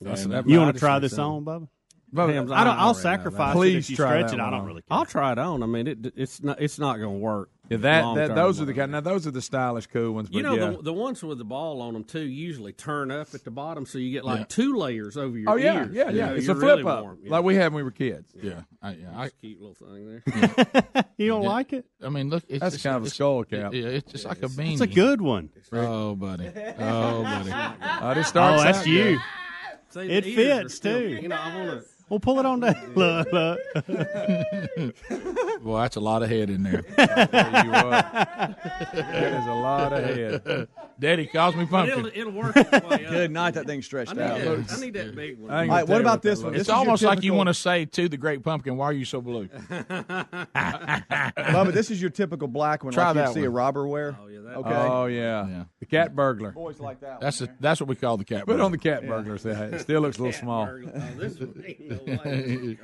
That's- 0.00 0.26
You 0.46 0.58
want 0.58 0.74
to 0.74 0.80
try 0.80 0.98
this 0.98 1.16
on, 1.16 1.44
Bubba? 1.44 1.68
Hams, 2.16 2.50
I 2.50 2.64
don't. 2.64 2.74
I 2.74 2.80
I'll 2.80 2.84
already 2.86 2.96
know 2.96 3.02
sacrifice 3.02 3.38
that. 3.38 3.50
it 3.50 3.54
Please 3.54 3.84
if 3.84 3.90
you 3.90 3.96
try 3.96 4.18
stretch 4.20 4.32
it. 4.34 4.40
I 4.40 4.50
don't 4.50 4.64
really 4.64 4.82
care. 4.82 4.96
I'll 4.98 5.06
try 5.06 5.32
it 5.32 5.38
on. 5.38 5.62
I 5.62 5.66
mean, 5.66 5.86
it, 5.86 6.12
it's 6.16 6.42
not. 6.42 6.60
It's 6.60 6.78
not 6.78 6.98
going 6.98 7.14
to 7.14 7.18
work. 7.18 7.50
Yeah, 7.70 7.78
that, 7.78 8.14
that 8.16 8.34
those 8.34 8.60
are 8.60 8.66
the 8.66 8.74
kind. 8.74 8.92
Now 8.92 9.00
those 9.00 9.26
are 9.26 9.30
the 9.30 9.40
stylish, 9.40 9.86
cool 9.86 10.12
ones. 10.12 10.28
But 10.28 10.36
You 10.36 10.42
know, 10.42 10.54
yeah. 10.54 10.70
the, 10.72 10.82
the 10.82 10.92
ones 10.92 11.22
with 11.22 11.38
the 11.38 11.44
ball 11.46 11.80
on 11.80 11.94
them 11.94 12.04
too 12.04 12.20
usually 12.20 12.74
turn 12.74 13.10
up 13.10 13.28
at 13.32 13.42
the 13.42 13.50
bottom, 13.50 13.86
so 13.86 13.96
you 13.96 14.10
get 14.12 14.22
like 14.22 14.40
Yeah. 14.40 14.44
two 14.50 14.76
layers 14.76 15.16
over 15.16 15.38
your 15.38 15.48
oh 15.50 15.56
yeah, 15.56 15.84
ears. 15.84 15.94
yeah, 15.94 16.10
You 16.10 16.18
yeah. 16.18 16.30
It's 16.32 16.46
a 16.48 16.54
flip 16.54 16.62
really 16.78 16.82
up 16.84 17.02
warm. 17.02 17.18
Yeah. 17.22 17.30
like 17.30 17.42
we 17.44 17.54
had 17.54 17.72
when 17.72 17.76
we 17.76 17.82
were 17.84 17.90
kids. 17.90 18.30
Yeah, 18.34 18.60
I, 18.82 18.90
yeah. 18.92 19.06
I, 19.16 19.26
a 19.26 19.30
cute 19.30 19.60
little 19.62 19.74
thing 19.74 20.22
there. 20.26 21.04
You 21.16 21.28
don't 21.28 21.44
like 21.44 21.72
it? 21.72 21.86
I 22.02 22.10
mean, 22.10 22.28
look. 22.28 22.42
It's 22.48 22.60
That's 22.60 22.74
just- 22.74 22.84
kind 22.84 22.96
of 22.96 23.04
a 23.04 23.10
skull 23.10 23.44
cap. 23.44 23.72
Yeah, 23.72 23.86
it's 23.86 24.12
just 24.12 24.26
like 24.26 24.42
a 24.42 24.48
beanie. 24.48 24.72
It's 24.72 24.80
a 24.82 24.86
good 24.86 25.22
one. 25.22 25.48
Oh, 25.72 26.14
buddy. 26.16 26.48
Oh, 26.48 27.22
buddy. 27.22 27.50
Uh, 27.50 28.14
this 28.14 28.30
Oh, 28.34 28.62
that's 28.62 28.86
you. 28.86 29.04
good. 29.04 29.20
See, 29.90 30.06
the 30.08 30.12
It 30.16 30.24
fits, 30.24 30.80
too. 30.80 31.08
You 31.22 31.28
know, 31.28 31.36
I 31.36 31.56
want 31.56 31.70
to. 31.82 31.88
Well, 32.10 32.20
pull 32.20 32.38
it 32.38 32.46
on 32.46 32.60
down. 32.60 32.92
Look, 32.94 33.32
look. 33.32 33.58
Well, 35.62 35.80
that's 35.80 35.96
a 35.96 36.00
lot 36.00 36.22
of 36.22 36.28
head 36.28 36.50
in 36.50 36.62
there. 36.62 36.82
Tell 36.96 37.06
you 37.64 37.70
what. 37.72 38.12
that 38.12 39.32
is 39.40 39.46
a 39.46 39.52
lot 39.54 39.94
of 39.94 40.04
head. 40.04 40.68
Daddy 41.00 41.26
calls 41.26 41.56
me 41.56 41.62
It'll, 41.62 41.70
pumpkin. 41.72 42.10
it'll 42.14 42.32
work 42.34 42.54
its 42.54 42.70
way 42.70 42.78
up. 43.06 43.10
Good 43.10 43.30
night. 43.30 43.54
That 43.54 43.64
thing's 43.66 43.86
I 43.86 43.86
stretched 43.86 44.14
need, 44.14 44.20
out. 44.20 44.38
that, 44.40 44.72
I 44.76 44.80
need 44.80 44.92
that 44.94 45.16
big 45.16 45.38
one. 45.40 45.50
I 45.50 45.62
ain't 45.62 45.70
All 45.70 45.76
right, 45.78 45.80
gonna 45.80 45.80
what 45.80 45.86
tell 45.88 46.00
about 46.02 46.22
that 46.22 46.28
this 46.28 46.38
one? 46.42 46.52
looks 46.52 46.60
It's 46.60 46.66
This 46.68 46.68
is 46.68 46.68
your 46.68 46.76
almost 46.76 47.02
like 47.02 47.16
you 47.16 47.22
typical- 47.22 47.36
want 47.38 47.46
to 47.48 47.54
say 47.54 47.84
to 47.86 48.08
the 48.10 48.16
great 48.18 48.42
pumpkin, 48.42 48.76
"Why 48.76 48.86
are 48.86 48.92
you 48.92 49.06
so 49.06 49.22
blue?" 49.22 49.48
Bubba, 50.54 51.72
this 51.72 51.90
is 51.90 52.00
your 52.00 52.10
typical 52.10 52.46
black 52.48 52.84
one. 52.84 52.92
Try 52.92 53.06
like 53.06 53.14
that 53.16 53.28
you'd 53.28 53.34
see 53.34 53.40
a 53.44 53.50
one. 53.50 53.54
robber 53.54 53.86
wear. 53.86 54.16
Oh 54.20 54.26
yeah, 54.28 54.40
that, 54.40 54.56
Okay. 54.58 54.70
Oh 54.74 55.06
yeah. 55.06 55.48
Yeah. 55.48 55.64
the 55.80 55.86
cat 55.86 56.14
burglar. 56.14 56.50
Boys 56.52 56.78
like 56.80 57.00
that. 57.00 57.20
That's 57.20 57.40
a, 57.40 57.48
that's 57.60 57.80
what 57.80 57.88
we 57.88 57.96
call 57.96 58.16
the 58.18 58.24
cat. 58.24 58.40
Put 58.40 58.48
burglar. 58.48 58.64
on 58.66 58.72
the 58.72 58.78
cat 58.78 59.06
burglar. 59.06 59.38
Say, 59.38 59.54
hey, 59.54 59.64
it 59.76 59.80
still 59.80 60.02
looks 60.02 60.18
a 60.18 60.22
little 60.22 60.38
small. 60.38 60.68
Oh, 60.68 60.78
this 61.18 61.38
one 61.40 61.64
ain't 61.66 61.80
no 61.80 61.93
way. 61.93 61.93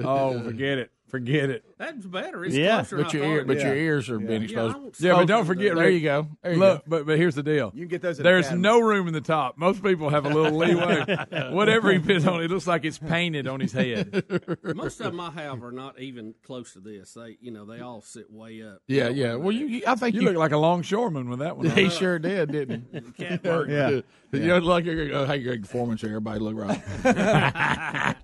Oh, 0.00 0.40
forget 0.44 0.78
it. 0.78 0.90
Forget 1.08 1.48
it. 1.50 1.64
That's 1.78 2.04
better. 2.04 2.44
It's 2.44 2.54
Yeah. 2.54 2.84
But 2.90 3.12
your 3.14 3.24
ear, 3.24 3.38
thought. 3.38 3.46
but 3.46 3.60
your 3.60 3.74
ears 3.74 4.10
are 4.10 4.18
being 4.18 4.30
Yeah, 4.30 4.38
I 4.38 4.42
exposed. 4.44 4.76
won't 4.76 5.00
Yeah, 5.00 5.12
but 5.14 5.26
don't 5.26 5.44
forget, 5.46 5.74
there 5.74 5.88
you 5.88 6.00
go. 6.00 6.28
There 6.42 6.52
you 6.52 6.58
Look, 6.58 6.78
go. 6.80 6.84
but 6.86 7.06
but 7.06 7.16
here's 7.18 7.34
the 7.34 7.42
deal. 7.42 7.72
You 7.74 7.82
can 7.82 7.88
get 7.88 8.02
those. 8.02 8.18
There's 8.18 8.46
Academy. 8.46 8.62
no 8.62 8.80
room 8.80 9.08
in 9.08 9.14
the 9.14 9.20
top. 9.22 9.56
Most 9.56 9.82
people 9.82 10.10
have 10.10 10.26
a 10.26 10.28
little 10.28 10.52
leeway. 10.58 11.04
Whatever 11.52 11.92
he 11.92 11.98
puts 11.98 12.26
on, 12.26 12.42
it 12.42 12.50
looks 12.50 12.66
like 12.66 12.84
it's 12.84 12.98
painted 12.98 13.48
on 13.48 13.60
his 13.60 13.72
head. 13.72 14.22
Most 14.74 15.00
of 15.00 15.06
them 15.06 15.20
I 15.20 15.30
have 15.30 15.62
are 15.64 15.72
not 15.72 15.98
even 15.98 16.34
close 16.44 16.74
to 16.74 16.80
this. 16.80 17.14
They, 17.14 17.38
you 17.40 17.50
know, 17.50 17.64
they 17.64 17.80
all 17.80 18.02
sit 18.02 18.30
way 18.30 18.62
up. 18.62 18.82
Yeah, 18.86 19.08
yeah. 19.08 19.34
Well, 19.36 19.52
you, 19.52 19.66
you 19.66 19.82
I 19.86 19.94
think 19.94 20.14
You 20.14 20.20
you, 20.22 20.28
look 20.28 20.36
like 20.36 20.52
a 20.52 20.58
longshoreman 20.58 21.28
with 21.30 21.38
that 21.38 21.56
one. 21.56 21.70
he 21.70 21.84
On. 21.84 21.90
sure 21.90 22.18
did, 22.18 22.52
didn't 22.52 22.86
he? 22.92 23.00
Cat 23.24 23.42
burglar. 23.42 23.68
Yeah. 23.74 24.00
You 24.32 24.46
know, 24.48 24.58
like 24.58 24.84
your 24.84 25.14
uh, 25.14 25.26
hey, 25.26 25.42
Greg 25.42 25.62
performance 25.62 26.02
here. 26.02 26.10
Everybody 26.10 26.40
look 26.40 26.54
right. 26.56 28.14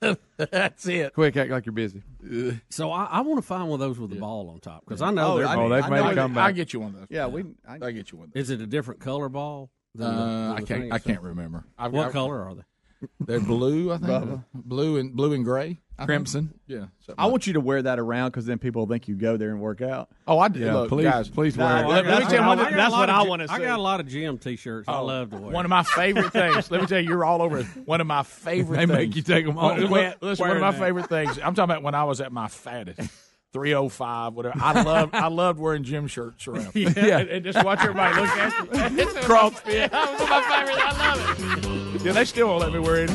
That's 0.36 0.86
it. 0.86 1.14
Quick, 1.14 1.36
act 1.36 1.50
like 1.50 1.66
you're 1.66 1.72
busy. 1.72 2.02
So 2.70 2.90
I, 2.90 3.04
I 3.04 3.20
want 3.20 3.38
to 3.38 3.46
find 3.46 3.68
one 3.68 3.80
of 3.80 3.86
those 3.88 3.98
with 3.98 4.10
the 4.10 4.16
ball 4.16 4.50
on 4.50 4.60
top 4.60 4.84
because 4.84 5.00
I 5.00 5.10
know 5.10 5.34
Oh, 5.34 5.38
they're. 5.38 5.46
I- 5.46 5.56
oh, 5.56 5.68
they've 5.68 5.84
I 5.84 5.88
made 5.88 5.96
know 6.00 6.08
a 6.08 6.12
it- 6.12 6.14
comeback. 6.16 6.44
I 6.44 6.52
get 6.52 6.72
you 6.72 6.80
one 6.80 6.94
of 6.94 7.00
those. 7.00 7.06
Yeah, 7.10 7.26
we. 7.28 7.44
I, 7.66 7.74
I 7.80 7.90
get 7.92 8.10
you 8.12 8.18
one. 8.18 8.28
Of 8.28 8.34
those. 8.34 8.42
is 8.44 8.50
it 8.50 8.60
a 8.60 8.66
different 8.66 9.00
color 9.00 9.28
ball? 9.28 9.70
than 9.94 10.14
the- 10.14 10.22
Uh, 10.22 10.26
than 10.26 10.50
I 10.56 10.60
the 10.60 10.66
can't. 10.66 10.80
thing? 10.82 10.92
I 10.92 10.98
can't 10.98 11.22
remember. 11.22 11.64
I've, 11.78 11.92
What 11.92 12.06
I've- 12.06 12.12
color 12.12 12.42
are 12.42 12.54
they? 12.56 12.62
They're 13.20 13.40
blue. 13.40 13.92
I 13.92 13.98
think 13.98 14.40
blue 14.54 14.96
and 14.98 15.14
blue 15.14 15.32
and 15.32 15.44
gray. 15.44 15.80
I 15.98 16.02
think. 16.02 16.08
Crimson. 16.08 16.54
Yeah. 16.66 16.76
something 17.00 17.14
I 17.16 17.24
like- 17.24 17.30
want 17.30 17.46
you 17.46 17.52
to 17.54 17.60
wear 17.60 17.80
that 17.82 17.98
around 17.98 18.28
because 18.30 18.44
then 18.44 18.58
people 18.58 18.86
think 18.86 19.08
you 19.08 19.14
go 19.14 19.36
there 19.38 19.48
and 19.50 19.60
work 19.60 19.80
out. 19.80 20.08
Oh, 20.28 20.38
I 20.38 20.48
do. 20.48 20.60
Yeah, 20.60 20.74
Look, 20.74 20.88
please, 20.90 21.04
guys. 21.04 21.28
please 21.30 21.56
wear 21.56 21.68
it. 21.78 21.86
let- 21.86 21.88
let 21.88 22.04
me 22.04 22.10
That's 22.10 22.24
tell 22.32 22.42
you 22.42 22.46
one 22.48 22.60
I- 22.60 22.68
of- 22.68 22.74
that's 22.76 22.92
what 22.92 23.08
I 23.10 23.16
want 23.18 23.28
want 23.30 23.42
to 23.42 23.52
I 23.52 23.56
see. 23.58 23.64
got 23.64 23.78
a 23.78 23.82
lot 23.82 24.00
of 24.00 24.06
gym 24.08 24.36
T-shirts. 24.38 24.88
I 24.88 24.98
oh, 24.98 25.04
love 25.06 25.30
to 25.30 25.36
wear. 25.38 25.52
One 25.52 25.64
of 25.64 25.70
my 25.70 25.82
favorite 25.84 26.32
things. 26.32 26.70
Let 26.70 26.80
me 26.82 26.86
tell 26.86 27.00
you, 27.00 27.08
you're 27.08 27.24
all 27.24 27.40
over 27.40 27.58
it. 27.60 27.66
One 27.86 28.00
of 28.02 28.06
my 28.06 28.22
favorite 28.24 28.76
They 28.80 28.86
things. 28.86 28.92
make 28.92 29.16
you 29.16 29.22
take 29.22 29.46
'em 29.46 29.56
off. 29.56 29.78
Well, 29.78 29.88
well, 29.90 30.14
Listen, 30.20 30.46
one 30.46 30.56
of 30.56 30.60
my 30.60 30.68
Wearing 30.70 30.72
that. 30.80 30.84
favorite 30.86 31.08
things. 31.08 31.38
I'm 31.38 31.54
talking 31.54 31.70
about 31.70 31.82
when 31.82 31.94
I 31.94 32.04
was 32.04 32.20
at 32.20 32.30
my 32.32 32.48
fattest. 32.48 33.00
305, 33.52 34.34
whatever. 34.34 34.54
I 34.60 34.82
loved, 34.82 35.14
I 35.14 35.28
loved 35.28 35.58
wearing 35.58 35.82
gym 35.82 36.08
shirts 36.08 36.46
around. 36.46 36.70
Yeah. 36.74 37.20
And, 37.20 37.30
and 37.30 37.44
just 37.44 37.64
watch 37.64 37.78
everybody 37.80 38.20
look 38.20 38.28
at 38.28 38.92
me. 38.92 39.02
It's 39.02 39.24
cross. 39.24 39.54
Yeah, 39.66 39.86
that 39.88 40.12
was 40.12 40.28
my 40.28 40.42
favorite. 40.42 40.84
I 40.84 41.14
love 41.14 41.94
it. 41.96 42.02
Yeah, 42.04 42.12
they 42.12 42.24
still 42.26 42.48
won't 42.48 42.60
let 42.60 42.72
me 42.74 42.80
wear 42.80 43.04
it. 43.04 43.10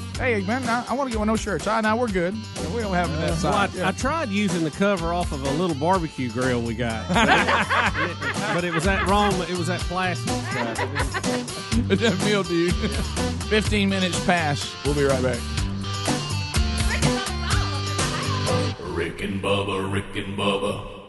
hey, 0.18 0.40
man, 0.42 0.62
I, 0.68 0.84
I 0.88 0.94
want 0.94 1.08
to 1.08 1.12
get 1.12 1.18
one 1.18 1.28
of 1.28 1.32
those 1.32 1.40
shirts. 1.40 1.66
Ah, 1.66 1.78
I 1.78 1.80
know 1.80 1.96
we're 1.96 2.08
good. 2.08 2.34
We 2.74 2.80
don't 2.80 2.94
have 2.94 3.10
that 3.18 3.30
uh, 3.32 3.36
Well, 3.50 3.54
I, 3.54 3.66
size. 3.68 3.80
I 3.80 3.92
tried 3.92 4.28
using 4.30 4.64
the 4.64 4.70
cover 4.70 5.12
off 5.12 5.32
of 5.32 5.42
a 5.44 5.50
little 5.52 5.76
barbecue 5.76 6.30
grill 6.30 6.60
we 6.62 6.74
got, 6.74 7.08
but 8.54 8.64
it 8.64 8.72
was 8.72 8.84
that 8.84 9.06
wrong. 9.08 9.32
It 9.42 9.56
was 9.58 9.66
that 9.68 9.80
plastic 9.80 10.28
stuff. 10.28 11.88
But 11.88 11.98
that 12.00 12.18
meal, 12.24 12.42
dude. 12.42 12.74
15 12.74 13.88
minutes 13.88 14.24
pass. 14.24 14.74
We'll 14.84 14.94
be 14.94 15.04
right 15.04 15.22
back. 15.22 15.38
Rick 18.80 19.22
and 19.22 19.42
Bubba, 19.42 19.92
Rick 19.92 20.16
and 20.16 20.36
Bubba. 20.38 21.01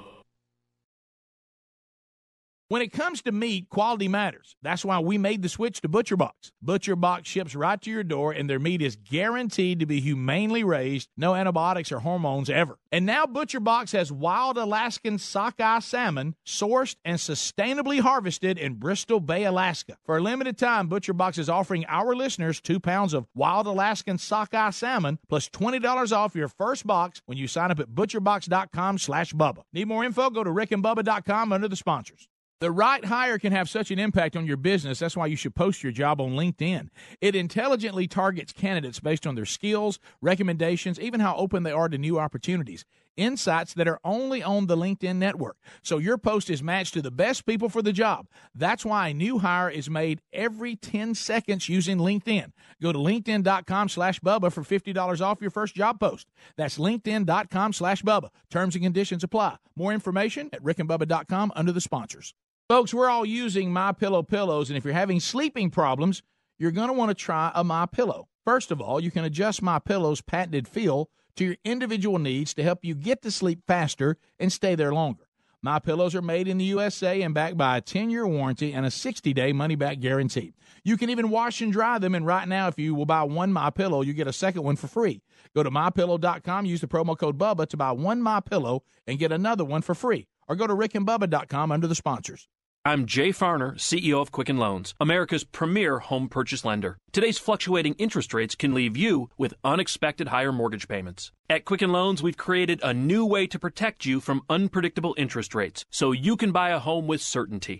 When 2.73 2.81
it 2.81 2.91
comes 2.91 3.21
to 3.21 3.31
meat, 3.31 3.69
quality 3.69 4.07
matters. 4.07 4.55
That's 4.63 4.83
why 4.83 4.97
we 4.97 5.19
made 5.19 5.43
the 5.43 5.47
switch 5.47 5.79
to 5.81 5.87
ButcherBox. 5.87 6.31
ButcherBox 6.65 7.27
ships 7.27 7.53
right 7.53 7.79
to 7.79 7.91
your 7.91 8.03
door, 8.03 8.31
and 8.31 8.49
their 8.49 8.57
meat 8.57 8.81
is 8.81 8.95
guaranteed 8.95 9.79
to 9.79 9.85
be 9.85 10.01
humanely 10.01 10.63
raised, 10.63 11.07
no 11.15 11.35
antibiotics 11.35 11.91
or 11.91 11.99
hormones 11.99 12.49
ever. 12.49 12.79
And 12.91 13.05
now 13.05 13.27
ButcherBox 13.27 13.91
has 13.91 14.11
wild 14.11 14.57
Alaskan 14.57 15.19
sockeye 15.19 15.81
salmon 15.81 16.33
sourced 16.47 16.95
and 17.05 17.19
sustainably 17.19 17.99
harvested 17.99 18.57
in 18.57 18.79
Bristol 18.79 19.19
Bay, 19.19 19.43
Alaska. 19.43 19.97
For 20.03 20.17
a 20.17 20.21
limited 20.21 20.57
time, 20.57 20.89
ButcherBox 20.89 21.37
is 21.37 21.49
offering 21.49 21.85
our 21.87 22.15
listeners 22.15 22.59
two 22.59 22.79
pounds 22.79 23.13
of 23.13 23.27
wild 23.35 23.67
Alaskan 23.67 24.17
sockeye 24.17 24.71
salmon 24.71 25.19
plus 25.29 25.47
$20 25.47 26.11
off 26.11 26.33
your 26.33 26.47
first 26.47 26.87
box 26.87 27.21
when 27.27 27.37
you 27.37 27.47
sign 27.47 27.69
up 27.69 27.79
at 27.79 27.89
butcherbox.com 27.89 28.97
slash 28.97 29.31
Bubba. 29.31 29.61
Need 29.73 29.89
more 29.89 30.03
info? 30.03 30.31
Go 30.31 30.43
to 30.43 30.49
rickandbubba.com 30.49 31.53
under 31.53 31.67
the 31.67 31.75
sponsors. 31.75 32.27
The 32.59 32.71
right 32.71 33.03
hire 33.03 33.37
can 33.37 33.51
have 33.51 33.69
such 33.69 33.91
an 33.91 33.99
impact 33.99 34.37
on 34.37 34.45
your 34.45 34.57
business. 34.57 34.99
That's 34.99 35.17
why 35.17 35.25
you 35.25 35.35
should 35.35 35.55
post 35.55 35.83
your 35.83 35.91
job 35.91 36.21
on 36.21 36.31
LinkedIn. 36.31 36.89
It 37.19 37.35
intelligently 37.35 38.07
targets 38.07 38.53
candidates 38.53 38.99
based 38.99 39.27
on 39.27 39.35
their 39.35 39.45
skills, 39.45 39.99
recommendations, 40.21 40.99
even 40.99 41.19
how 41.19 41.35
open 41.35 41.63
they 41.63 41.71
are 41.71 41.89
to 41.89 41.97
new 41.97 42.19
opportunities. 42.19 42.85
Insights 43.15 43.73
that 43.75 43.87
are 43.87 43.99
only 44.03 44.41
on 44.41 44.67
the 44.67 44.75
LinkedIn 44.75 45.17
network. 45.17 45.57
So 45.81 45.97
your 45.97 46.17
post 46.17 46.49
is 46.49 46.63
matched 46.63 46.93
to 46.95 47.01
the 47.01 47.11
best 47.11 47.45
people 47.45 47.69
for 47.69 47.81
the 47.81 47.93
job. 47.93 48.27
That's 48.55 48.83
why 48.85 49.09
a 49.09 49.13
new 49.13 49.39
hire 49.39 49.69
is 49.69 49.89
made 49.89 50.21
every 50.31 50.75
10 50.75 51.13
seconds 51.15 51.69
using 51.69 51.97
LinkedIn. 51.97 52.51
Go 52.81 52.91
to 52.91 52.97
linkedin.com 52.97 53.89
slash 53.89 54.19
Bubba 54.19 54.51
for 54.51 54.63
$50 54.63 55.21
off 55.21 55.41
your 55.41 55.51
first 55.51 55.75
job 55.75 55.99
post. 55.99 56.27
That's 56.57 56.77
linkedin.com 56.77 57.73
slash 57.73 58.01
Bubba. 58.01 58.29
Terms 58.49 58.75
and 58.75 58.83
conditions 58.83 59.23
apply. 59.23 59.57
More 59.75 59.93
information 59.93 60.49
at 60.53 60.63
rickandbubba.com 60.63 61.51
under 61.55 61.71
the 61.71 61.81
sponsors. 61.81 62.33
Folks, 62.69 62.93
we're 62.93 63.09
all 63.09 63.25
using 63.25 63.71
My 63.71 63.91
Pillow 63.91 64.23
pillows, 64.23 64.69
and 64.69 64.77
if 64.77 64.85
you're 64.85 64.93
having 64.93 65.19
sleeping 65.19 65.69
problems, 65.69 66.23
you're 66.57 66.71
going 66.71 66.87
to 66.87 66.93
want 66.93 67.09
to 67.09 67.15
try 67.15 67.51
a 67.53 67.63
My 67.63 67.85
Pillow. 67.85 68.27
First 68.45 68.71
of 68.71 68.81
all, 68.81 68.99
you 68.99 69.09
can 69.09 69.23
adjust 69.23 69.61
My 69.61 69.79
Pillow's 69.79 70.21
patented 70.21 70.67
feel 70.67 71.09
to 71.35 71.45
your 71.45 71.55
individual 71.63 72.19
needs 72.19 72.53
to 72.55 72.63
help 72.63 72.83
you 72.83 72.93
get 72.93 73.21
to 73.21 73.31
sleep 73.31 73.61
faster 73.65 74.17
and 74.39 74.51
stay 74.51 74.75
there 74.75 74.93
longer. 74.93 75.27
My 75.61 75.79
pillows 75.79 76.13
are 76.13 76.21
made 76.21 76.49
in 76.49 76.57
the 76.57 76.65
USA 76.65 77.21
and 77.21 77.33
backed 77.33 77.55
by 77.55 77.77
a 77.77 77.81
10-year 77.81 78.27
warranty 78.27 78.73
and 78.73 78.85
a 78.85 78.89
60-day 78.89 79.53
money-back 79.53 80.01
guarantee. 80.01 80.53
You 80.83 80.97
can 80.97 81.09
even 81.09 81.29
wash 81.29 81.61
and 81.61 81.71
dry 81.71 81.99
them 81.99 82.15
and 82.15 82.25
right 82.25 82.45
now 82.45 82.67
if 82.67 82.77
you 82.77 82.93
will 82.93 83.05
buy 83.05 83.23
one 83.23 83.53
My 83.53 83.69
Pillow, 83.69 84.01
you 84.01 84.11
get 84.11 84.27
a 84.27 84.33
second 84.33 84.63
one 84.63 84.75
for 84.75 84.87
free. 84.87 85.21
Go 85.55 85.63
to 85.63 85.71
mypillow.com, 85.71 86.65
use 86.65 86.81
the 86.81 86.87
promo 86.87 87.17
code 87.17 87.37
Bubba 87.37 87.65
to 87.69 87.77
buy 87.77 87.93
one 87.93 88.21
My 88.21 88.41
Pillow 88.41 88.83
and 89.07 89.17
get 89.17 89.31
another 89.31 89.63
one 89.63 89.81
for 89.81 89.95
free. 89.95 90.27
Or 90.49 90.57
go 90.57 90.67
to 90.67 90.75
rickandbubba.com 90.75 91.71
under 91.71 91.87
the 91.87 91.95
sponsors. 91.95 92.49
I'm 92.85 93.05
Jay 93.05 93.29
Farner, 93.29 93.75
CEO 93.75 94.21
of 94.21 94.33
Quicken 94.33 94.57
Loans, 94.57 94.93
America's 94.99 95.45
premier 95.45 95.99
home 95.99 96.27
purchase 96.27 96.65
lender. 96.65 96.97
Today's 97.13 97.37
fluctuating 97.37 97.93
interest 97.93 98.33
rates 98.33 98.55
can 98.55 98.73
leave 98.73 98.97
you 98.97 99.29
with 99.37 99.53
unexpected 99.63 100.27
higher 100.27 100.51
mortgage 100.51 100.89
payments. 100.89 101.31
At 101.49 101.63
Quicken 101.63 101.93
Loans, 101.93 102.21
we've 102.21 102.35
created 102.35 102.81
a 102.83 102.93
new 102.93 103.25
way 103.25 103.47
to 103.47 103.57
protect 103.57 104.05
you 104.05 104.19
from 104.19 104.41
unpredictable 104.49 105.15
interest 105.17 105.55
rates 105.55 105.85
so 105.91 106.11
you 106.11 106.35
can 106.35 106.51
buy 106.51 106.71
a 106.71 106.79
home 106.79 107.07
with 107.07 107.21
certainty. 107.21 107.79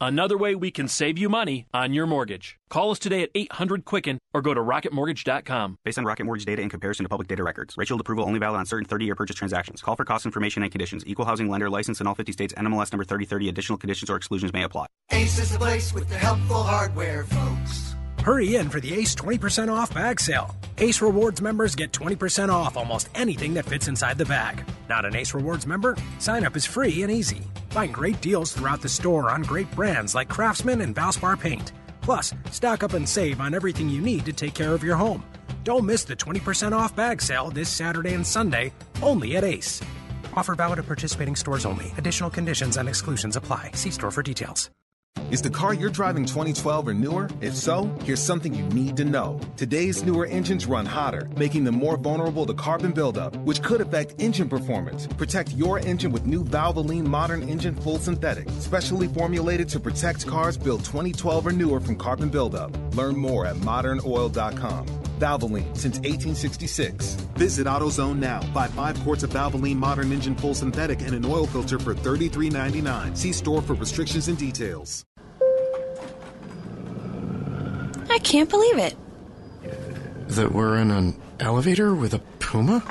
Another 0.00 0.38
way 0.38 0.54
we 0.54 0.70
can 0.70 0.86
save 0.86 1.18
you 1.18 1.28
money 1.28 1.66
on 1.74 1.92
your 1.92 2.06
mortgage. 2.06 2.56
Call 2.68 2.92
us 2.92 3.00
today 3.00 3.22
at 3.22 3.30
800 3.34 3.84
Quicken 3.84 4.18
or 4.32 4.42
go 4.42 4.54
to 4.54 4.60
rocketmortgage.com. 4.60 5.78
Based 5.84 5.98
on 5.98 6.04
Rocket 6.04 6.24
Mortgage 6.24 6.44
data 6.44 6.62
in 6.62 6.68
comparison 6.68 7.04
to 7.04 7.08
public 7.08 7.26
data 7.26 7.42
records. 7.42 7.74
Rachel 7.76 8.00
approval 8.00 8.24
only 8.24 8.38
valid 8.38 8.60
on 8.60 8.66
certain 8.66 8.86
30-year 8.86 9.16
purchase 9.16 9.34
transactions. 9.36 9.82
Call 9.82 9.96
for 9.96 10.04
cost 10.04 10.24
information 10.24 10.62
and 10.62 10.70
conditions. 10.70 11.02
Equal 11.06 11.24
housing 11.24 11.48
lender 11.48 11.68
license 11.68 12.00
in 12.00 12.06
all 12.06 12.14
50 12.14 12.30
states. 12.32 12.54
NMLS 12.54 12.92
number 12.92 13.04
3030. 13.04 13.48
Additional 13.48 13.76
conditions 13.76 14.08
or 14.08 14.16
exclusions 14.16 14.52
may 14.52 14.62
apply. 14.62 14.86
Ace 15.10 15.38
is 15.38 15.52
the 15.52 15.58
place 15.58 15.92
with 15.92 16.08
the 16.08 16.18
helpful 16.18 16.62
hardware, 16.62 17.24
folks. 17.24 17.87
Hurry 18.28 18.56
in 18.56 18.68
for 18.68 18.78
the 18.78 18.92
Ace 18.92 19.14
20% 19.14 19.72
off 19.72 19.94
bag 19.94 20.20
sale. 20.20 20.54
Ace 20.76 21.00
Rewards 21.00 21.40
members 21.40 21.74
get 21.74 21.92
20% 21.92 22.50
off 22.50 22.76
almost 22.76 23.08
anything 23.14 23.54
that 23.54 23.64
fits 23.64 23.88
inside 23.88 24.18
the 24.18 24.26
bag. 24.26 24.62
Not 24.86 25.06
an 25.06 25.16
Ace 25.16 25.32
Rewards 25.32 25.66
member? 25.66 25.96
Sign 26.18 26.44
up 26.44 26.54
is 26.54 26.66
free 26.66 27.00
and 27.02 27.10
easy. 27.10 27.40
Find 27.70 27.90
great 27.90 28.20
deals 28.20 28.52
throughout 28.52 28.82
the 28.82 28.88
store 28.90 29.30
on 29.30 29.40
great 29.44 29.70
brands 29.70 30.14
like 30.14 30.28
Craftsman 30.28 30.82
and 30.82 30.94
Valspar 30.94 31.40
Paint. 31.40 31.72
Plus, 32.02 32.34
stock 32.50 32.82
up 32.82 32.92
and 32.92 33.08
save 33.08 33.40
on 33.40 33.54
everything 33.54 33.88
you 33.88 34.02
need 34.02 34.26
to 34.26 34.34
take 34.34 34.52
care 34.52 34.74
of 34.74 34.84
your 34.84 34.96
home. 34.96 35.24
Don't 35.64 35.86
miss 35.86 36.04
the 36.04 36.14
20% 36.14 36.72
off 36.72 36.94
bag 36.94 37.22
sale 37.22 37.50
this 37.50 37.70
Saturday 37.70 38.12
and 38.12 38.26
Sunday, 38.26 38.74
only 39.00 39.38
at 39.38 39.44
Ace. 39.44 39.80
Offer 40.34 40.54
valid 40.54 40.80
at 40.80 40.86
participating 40.86 41.34
stores 41.34 41.64
only. 41.64 41.94
Additional 41.96 42.28
conditions 42.28 42.76
and 42.76 42.90
exclusions 42.90 43.36
apply. 43.36 43.70
See 43.72 43.90
store 43.90 44.10
for 44.10 44.22
details. 44.22 44.68
Is 45.30 45.42
the 45.42 45.50
car 45.50 45.74
you're 45.74 45.90
driving 45.90 46.24
2012 46.24 46.88
or 46.88 46.94
newer? 46.94 47.28
If 47.40 47.54
so, 47.54 47.84
here's 48.04 48.22
something 48.22 48.54
you 48.54 48.64
need 48.70 48.96
to 48.96 49.04
know. 49.04 49.40
Today's 49.56 50.02
newer 50.02 50.26
engines 50.26 50.66
run 50.66 50.86
hotter, 50.86 51.28
making 51.36 51.64
them 51.64 51.74
more 51.74 51.96
vulnerable 51.96 52.46
to 52.46 52.54
carbon 52.54 52.92
buildup, 52.92 53.36
which 53.38 53.62
could 53.62 53.80
affect 53.80 54.14
engine 54.18 54.48
performance. 54.48 55.06
Protect 55.06 55.52
your 55.52 55.78
engine 55.80 56.12
with 56.12 56.26
new 56.26 56.44
Valvoline 56.44 57.06
Modern 57.06 57.42
Engine 57.42 57.74
Full 57.74 57.98
Synthetic, 57.98 58.48
specially 58.58 59.08
formulated 59.08 59.68
to 59.68 59.80
protect 59.80 60.26
cars 60.26 60.56
built 60.56 60.84
2012 60.84 61.46
or 61.46 61.52
newer 61.52 61.80
from 61.80 61.96
carbon 61.96 62.28
buildup. 62.28 62.72
Learn 62.94 63.16
more 63.16 63.46
at 63.46 63.56
modernoil.com. 63.56 65.07
Valvoline 65.18 65.76
since 65.76 65.96
1866. 65.98 67.14
Visit 67.36 67.66
AutoZone 67.66 68.18
now. 68.18 68.40
Buy 68.52 68.68
five 68.68 68.98
quarts 69.00 69.22
of 69.22 69.30
Valvoline 69.30 69.76
Modern 69.76 70.12
Engine 70.12 70.34
Full 70.34 70.54
Synthetic 70.54 71.00
and 71.02 71.14
an 71.14 71.24
oil 71.24 71.46
filter 71.46 71.78
for 71.78 71.94
$33.99. 71.94 73.16
See 73.16 73.32
store 73.32 73.62
for 73.62 73.74
restrictions 73.74 74.28
and 74.28 74.38
details. 74.38 75.04
I 78.10 78.18
can't 78.22 78.48
believe 78.50 78.78
it. 78.78 78.96
That 80.28 80.52
we're 80.52 80.76
in 80.78 80.90
an 80.90 81.20
elevator 81.40 81.94
with 81.94 82.14
a 82.14 82.18
puma? 82.38 82.82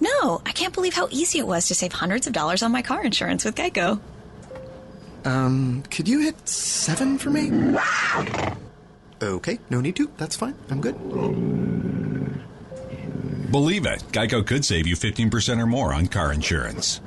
No, 0.00 0.42
I 0.44 0.52
can't 0.52 0.74
believe 0.74 0.94
how 0.94 1.08
easy 1.10 1.38
it 1.38 1.46
was 1.46 1.68
to 1.68 1.74
save 1.74 1.92
hundreds 1.92 2.26
of 2.26 2.32
dollars 2.32 2.62
on 2.62 2.72
my 2.72 2.82
car 2.82 3.04
insurance 3.04 3.44
with 3.44 3.54
Geico. 3.54 4.00
Um, 5.24 5.82
could 5.90 6.08
you 6.08 6.20
hit 6.20 6.48
seven 6.48 7.18
for 7.18 7.30
me? 7.30 7.50
Okay, 9.22 9.58
no 9.70 9.80
need 9.80 9.96
to. 9.96 10.10
That's 10.16 10.36
fine. 10.36 10.54
I'm 10.70 10.80
good. 10.80 10.96
Believe 13.50 13.86
it, 13.86 14.00
Geico 14.12 14.46
could 14.46 14.64
save 14.64 14.86
you 14.86 14.96
15% 14.96 15.60
or 15.60 15.66
more 15.66 15.94
on 15.94 16.06
car 16.08 16.32
insurance. 16.32 17.00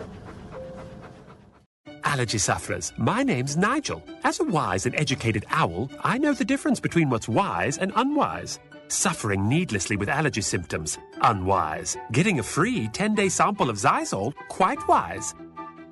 Allergy 2.04 2.40
sufferers, 2.40 2.92
my 2.98 3.22
name's 3.22 3.56
Nigel. 3.56 4.04
As 4.24 4.40
a 4.40 4.44
wise 4.44 4.86
and 4.88 4.96
educated 4.96 5.46
owl, 5.52 5.92
I 6.04 6.18
know 6.18 6.34
the 6.34 6.46
difference 6.46 6.80
between 6.80 7.10
what's 7.10 7.28
wise 7.30 7.78
and 7.78 7.92
unwise. 7.96 8.60
Suffering 8.88 9.48
needlessly 9.48 9.96
with 9.96 10.10
allergy 10.10 10.42
symptoms, 10.42 10.98
unwise. 11.22 11.96
Getting 12.12 12.40
a 12.40 12.44
free 12.44 12.88
10 12.88 13.14
day 13.14 13.30
sample 13.30 13.70
of 13.70 13.78
Zysol, 13.78 14.34
quite 14.48 14.80
wise. 14.88 15.36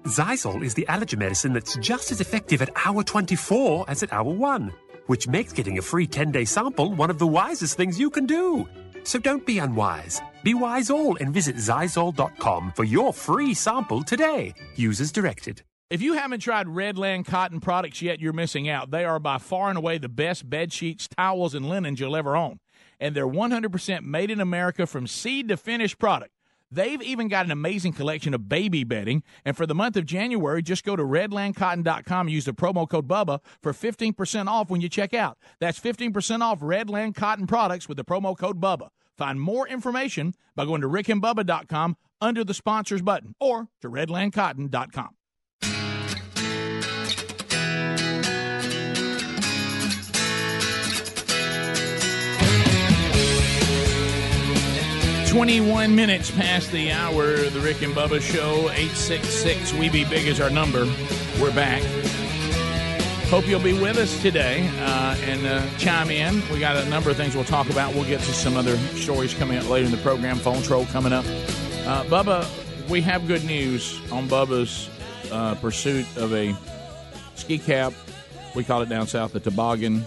Zysol 0.06 0.64
is 0.64 0.74
the 0.74 0.88
allergy 0.88 1.18
medicine 1.18 1.54
that's 1.54 1.78
just 1.78 2.12
as 2.12 2.22
effective 2.22 2.62
at 2.62 2.72
hour 2.86 3.04
24 3.04 3.86
as 3.88 4.02
at 4.02 4.12
hour 4.12 4.34
1, 4.34 4.74
which 5.08 5.28
makes 5.28 5.52
getting 5.52 5.78
a 5.78 5.82
free 5.82 6.08
10 6.08 6.32
day 6.32 6.46
sample 6.46 6.94
one 6.94 7.10
of 7.10 7.20
the 7.20 7.28
wisest 7.28 7.76
things 7.76 8.00
you 8.00 8.10
can 8.10 8.26
do. 8.26 8.68
So 9.04 9.20
don't 9.20 9.46
be 9.46 9.60
unwise. 9.60 10.22
Be 10.44 10.54
wise 10.54 10.90
all 10.90 11.18
and 11.18 11.34
visit 11.34 11.56
Zysol.com 11.56 12.74
for 12.76 12.84
your 12.84 13.14
free 13.14 13.54
sample 13.54 14.04
today. 14.04 14.54
Users 14.76 15.12
directed. 15.12 15.64
If 15.90 16.02
you 16.02 16.14
haven't 16.14 16.42
tried 16.42 16.68
Redland 16.68 17.26
cotton 17.26 17.62
products 17.62 18.02
yet, 18.02 18.20
you're 18.20 18.34
missing 18.34 18.68
out. 18.68 18.92
They 18.92 19.06
are 19.06 19.20
by 19.20 19.38
far 19.38 19.70
and 19.70 19.78
away 19.78 19.98
the 19.98 20.10
best 20.10 20.50
bed 20.50 20.74
sheets, 20.74 21.08
towels, 21.08 21.56
and 21.56 21.70
linens 21.70 22.02
you'll 22.02 22.18
ever 22.18 22.36
own. 22.36 22.60
And 23.00 23.16
they're 23.16 23.26
100% 23.26 24.02
made 24.02 24.30
in 24.30 24.42
America 24.42 24.86
from 24.86 25.08
seed 25.08 25.48
to 25.48 25.56
finished 25.56 25.98
product. 25.98 26.32
They've 26.70 27.02
even 27.02 27.28
got 27.28 27.46
an 27.46 27.52
amazing 27.52 27.94
collection 27.94 28.34
of 28.34 28.50
baby 28.50 28.84
bedding. 28.84 29.24
And 29.46 29.56
for 29.56 29.66
the 29.66 29.76
month 29.76 29.96
of 29.96 30.06
January, 30.06 30.62
just 30.62 30.84
go 30.84 30.96
to 30.96 31.04
redlandcotton.com 31.04 32.28
and 32.28 32.34
use 32.34 32.46
the 32.46 32.54
promo 32.54 32.88
code 32.90 33.08
BUBBA 33.08 33.40
for 33.62 33.74
15% 33.74 34.48
off 34.48 34.70
when 34.70 34.82
you 34.82 34.90
check 34.90 35.14
out. 35.14 35.38
That's 35.60 35.80
15% 35.80 36.42
off 36.42 36.60
Redland 36.60 37.16
Cotton 37.16 37.48
products 37.48 37.88
with 37.88 37.98
the 37.98 38.06
promo 38.06 38.38
code 38.38 38.60
BUBBA. 38.60 38.90
Find 39.18 39.42
more 39.42 39.68
information 39.68 40.34
by 40.56 40.66
going 40.66 40.82
to 40.82 40.88
rickandbubba.com 40.88 41.98
under 42.22 42.44
the 42.44 42.54
sponsors 42.54 43.02
button 43.02 43.34
or 43.40 43.70
to 43.82 43.90
redlandcotton.com. 43.90 45.17
Twenty-one 55.38 55.94
minutes 55.94 56.32
past 56.32 56.72
the 56.72 56.92
hour. 56.92 57.36
The 57.36 57.60
Rick 57.60 57.84
and 57.84 57.94
Bubba 57.94 58.20
Show. 58.20 58.72
Eight 58.72 58.90
six 58.90 59.28
six. 59.30 59.72
We 59.72 59.88
be 59.88 60.04
big 60.04 60.26
is 60.26 60.42
our 60.42 60.50
number. 60.50 60.88
We're 61.40 61.54
back. 61.54 61.84
Hope 63.30 63.48
you'll 63.48 63.62
be 63.62 63.80
with 63.80 64.00
us 64.00 64.20
today 64.24 64.68
uh, 64.80 65.16
and 65.26 65.46
uh, 65.46 65.64
chime 65.78 66.10
in. 66.10 66.42
We 66.52 66.60
got 66.60 66.76
a 66.76 66.90
number 66.90 67.12
of 67.12 67.18
things 67.18 67.36
we'll 67.36 67.44
talk 67.44 67.70
about. 67.70 67.94
We'll 67.94 68.08
get 68.08 68.20
to 68.22 68.34
some 68.34 68.58
other 68.58 68.78
stories 68.96 69.36
coming 69.36 69.60
up 69.60 69.70
later 69.70 69.86
in 69.86 69.92
the 69.92 69.98
program. 69.98 70.38
Phone 70.38 70.64
troll 70.64 70.88
coming 70.88 71.14
up. 71.14 71.24
Uh, 71.86 72.04
Bubba, 72.06 72.90
we 72.90 73.00
have 73.02 73.28
good 73.28 73.44
news 73.46 74.02
on 74.12 74.28
Bubba's 74.28 74.90
uh, 75.32 75.54
pursuit 75.54 76.08
of 76.18 76.34
a 76.34 76.56
ski 77.36 77.60
cap. 77.60 77.94
We 78.56 78.64
call 78.64 78.82
it 78.82 78.90
down 78.90 79.06
south 79.06 79.34
the 79.34 79.40
toboggan, 79.40 80.04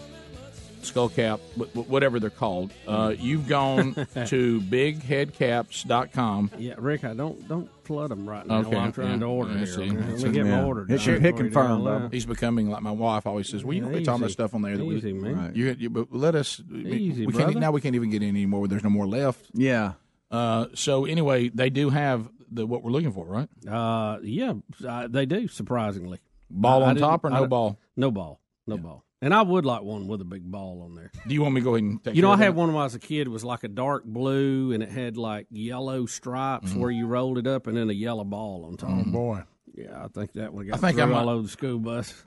skull 0.85 1.09
cap, 1.09 1.41
wh- 1.59 1.65
wh- 1.73 1.89
whatever 1.91 2.19
they're 2.21 2.31
called. 2.31 2.73
Uh, 2.87 3.15
you've 3.19 3.47
gone 3.49 3.95
to 4.27 4.61
bigheadcaps.com. 4.63 6.51
Yeah, 6.59 6.75
Rick, 6.79 7.05
I 7.05 7.15
don't 7.15 7.47
don't 7.49 7.69
flood 7.85 8.11
them 8.11 8.29
right 8.29 8.47
now. 8.47 8.59
Okay, 8.61 8.71
while 8.71 8.85
I'm 8.85 8.93
trying 8.93 9.13
yeah. 9.13 9.19
to 9.19 9.25
order 9.27 9.53
Yeah, 9.53 9.65
here. 9.67 10.01
Let 10.01 10.19
me 10.19 10.29
it. 10.29 10.33
get 10.33 10.45
my 10.45 10.51
Yeah. 10.51 10.65
order. 10.65 10.85
Hit 10.87 11.07
your 11.07 11.19
hit 11.19 11.37
for 11.37 11.43
confirm. 11.45 12.11
He's 12.11 12.27
becoming 12.27 12.69
like 12.71 12.83
my 12.83 12.91
wife 12.91 13.27
always 13.27 13.49
says. 13.49 13.65
Well, 13.65 13.75
you 13.75 13.81
don't 13.83 13.93
Easy. 13.95 14.05
put 14.05 14.09
all 14.11 14.19
that 14.19 14.31
stuff 14.31 14.55
on 14.55 14.63
there. 14.63 14.77
That 14.77 14.85
we, 14.85 14.97
Easy, 14.97 15.13
man. 15.13 15.37
Right. 15.37 15.57
You, 15.57 15.77
you, 15.79 15.91
but 15.91 16.09
let 16.13 16.35
us. 16.35 16.61
Easy, 16.71 17.27
we 17.27 17.33
can't, 17.33 17.45
brother. 17.47 17.61
now 17.61 17.71
we 17.73 17.81
can't 17.81 17.95
even 17.95 18.11
get 18.11 18.19
any 18.23 18.29
anymore. 18.29 18.69
There's 18.69 18.85
no 18.85 18.91
more 18.91 19.07
left. 19.07 19.45
Yeah. 19.55 19.93
Uh, 20.31 20.67
so 20.75 21.05
anyway, 21.07 21.49
they 21.49 21.71
do 21.71 21.91
have 21.91 22.29
the 22.51 22.67
what 22.67 22.83
we're 22.85 22.93
looking 22.93 23.13
for, 23.13 23.25
right? 23.27 23.49
Uh, 23.69 24.19
yeah, 24.23 24.55
uh, 24.87 25.09
they 25.09 25.27
do. 25.27 25.49
Surprisingly, 25.49 26.19
Ball 26.49 26.83
I- 26.83 26.87
I 26.87 26.89
on 26.91 26.95
didn't- 26.95 27.09
top 27.09 27.25
or 27.25 27.31
no 27.31 27.47
ball? 27.47 27.79
No 27.97 28.11
ball. 28.11 28.41
No 28.67 28.77
ball. 28.79 29.05
And 29.23 29.35
I 29.35 29.43
would 29.43 29.67
like 29.67 29.83
one 29.83 30.07
with 30.09 30.23
a 30.23 30.25
big 30.25 30.51
ball 30.51 30.81
on 30.83 30.95
there. 30.95 31.11
Do 31.27 31.35
you 31.35 31.43
want 31.43 31.55
me 31.55 31.61
to 31.61 31.65
go 31.65 31.75
ahead 31.75 31.85
and 31.85 32.03
take 32.03 32.15
You 32.17 32.23
know, 32.23 32.31
I 32.31 32.37
had 32.39 32.55
that? 32.55 32.55
one 32.55 32.69
when 32.73 32.81
I 32.81 32.85
was 32.85 32.95
a 32.95 32.99
kid. 32.99 33.27
It 33.27 33.31
was 33.31 33.45
like 33.45 33.65
a 33.65 33.69
dark 33.69 34.05
blue, 34.05 34.73
and 34.73 34.83
it 34.83 34.89
had 34.91 35.19
like 35.19 35.47
yellow 35.51 36.07
stripes 36.07 36.71
Mm-hmm. 36.71 36.81
where 36.81 36.91
you 36.91 37.07
rolled 37.07 37.37
it 37.37 37.47
up, 37.47 37.67
and 37.67 37.77
then 37.77 37.91
a 37.91 37.93
yellow 37.93 38.25
ball 38.25 38.65
on 38.65 38.77
top. 38.79 38.91
Oh, 38.91 39.05
boy. 39.11 39.43
Yeah, 39.75 40.03
I 40.05 40.09
think 40.09 40.33
that 40.33 40.53
one 40.55 40.73
I 40.73 40.77
think 40.79 40.95
through 40.97 41.05
I'm- 41.05 41.15
all 41.15 41.29
over 41.29 41.43
the 41.43 41.49
school 41.49 41.79
bus. 41.79 42.15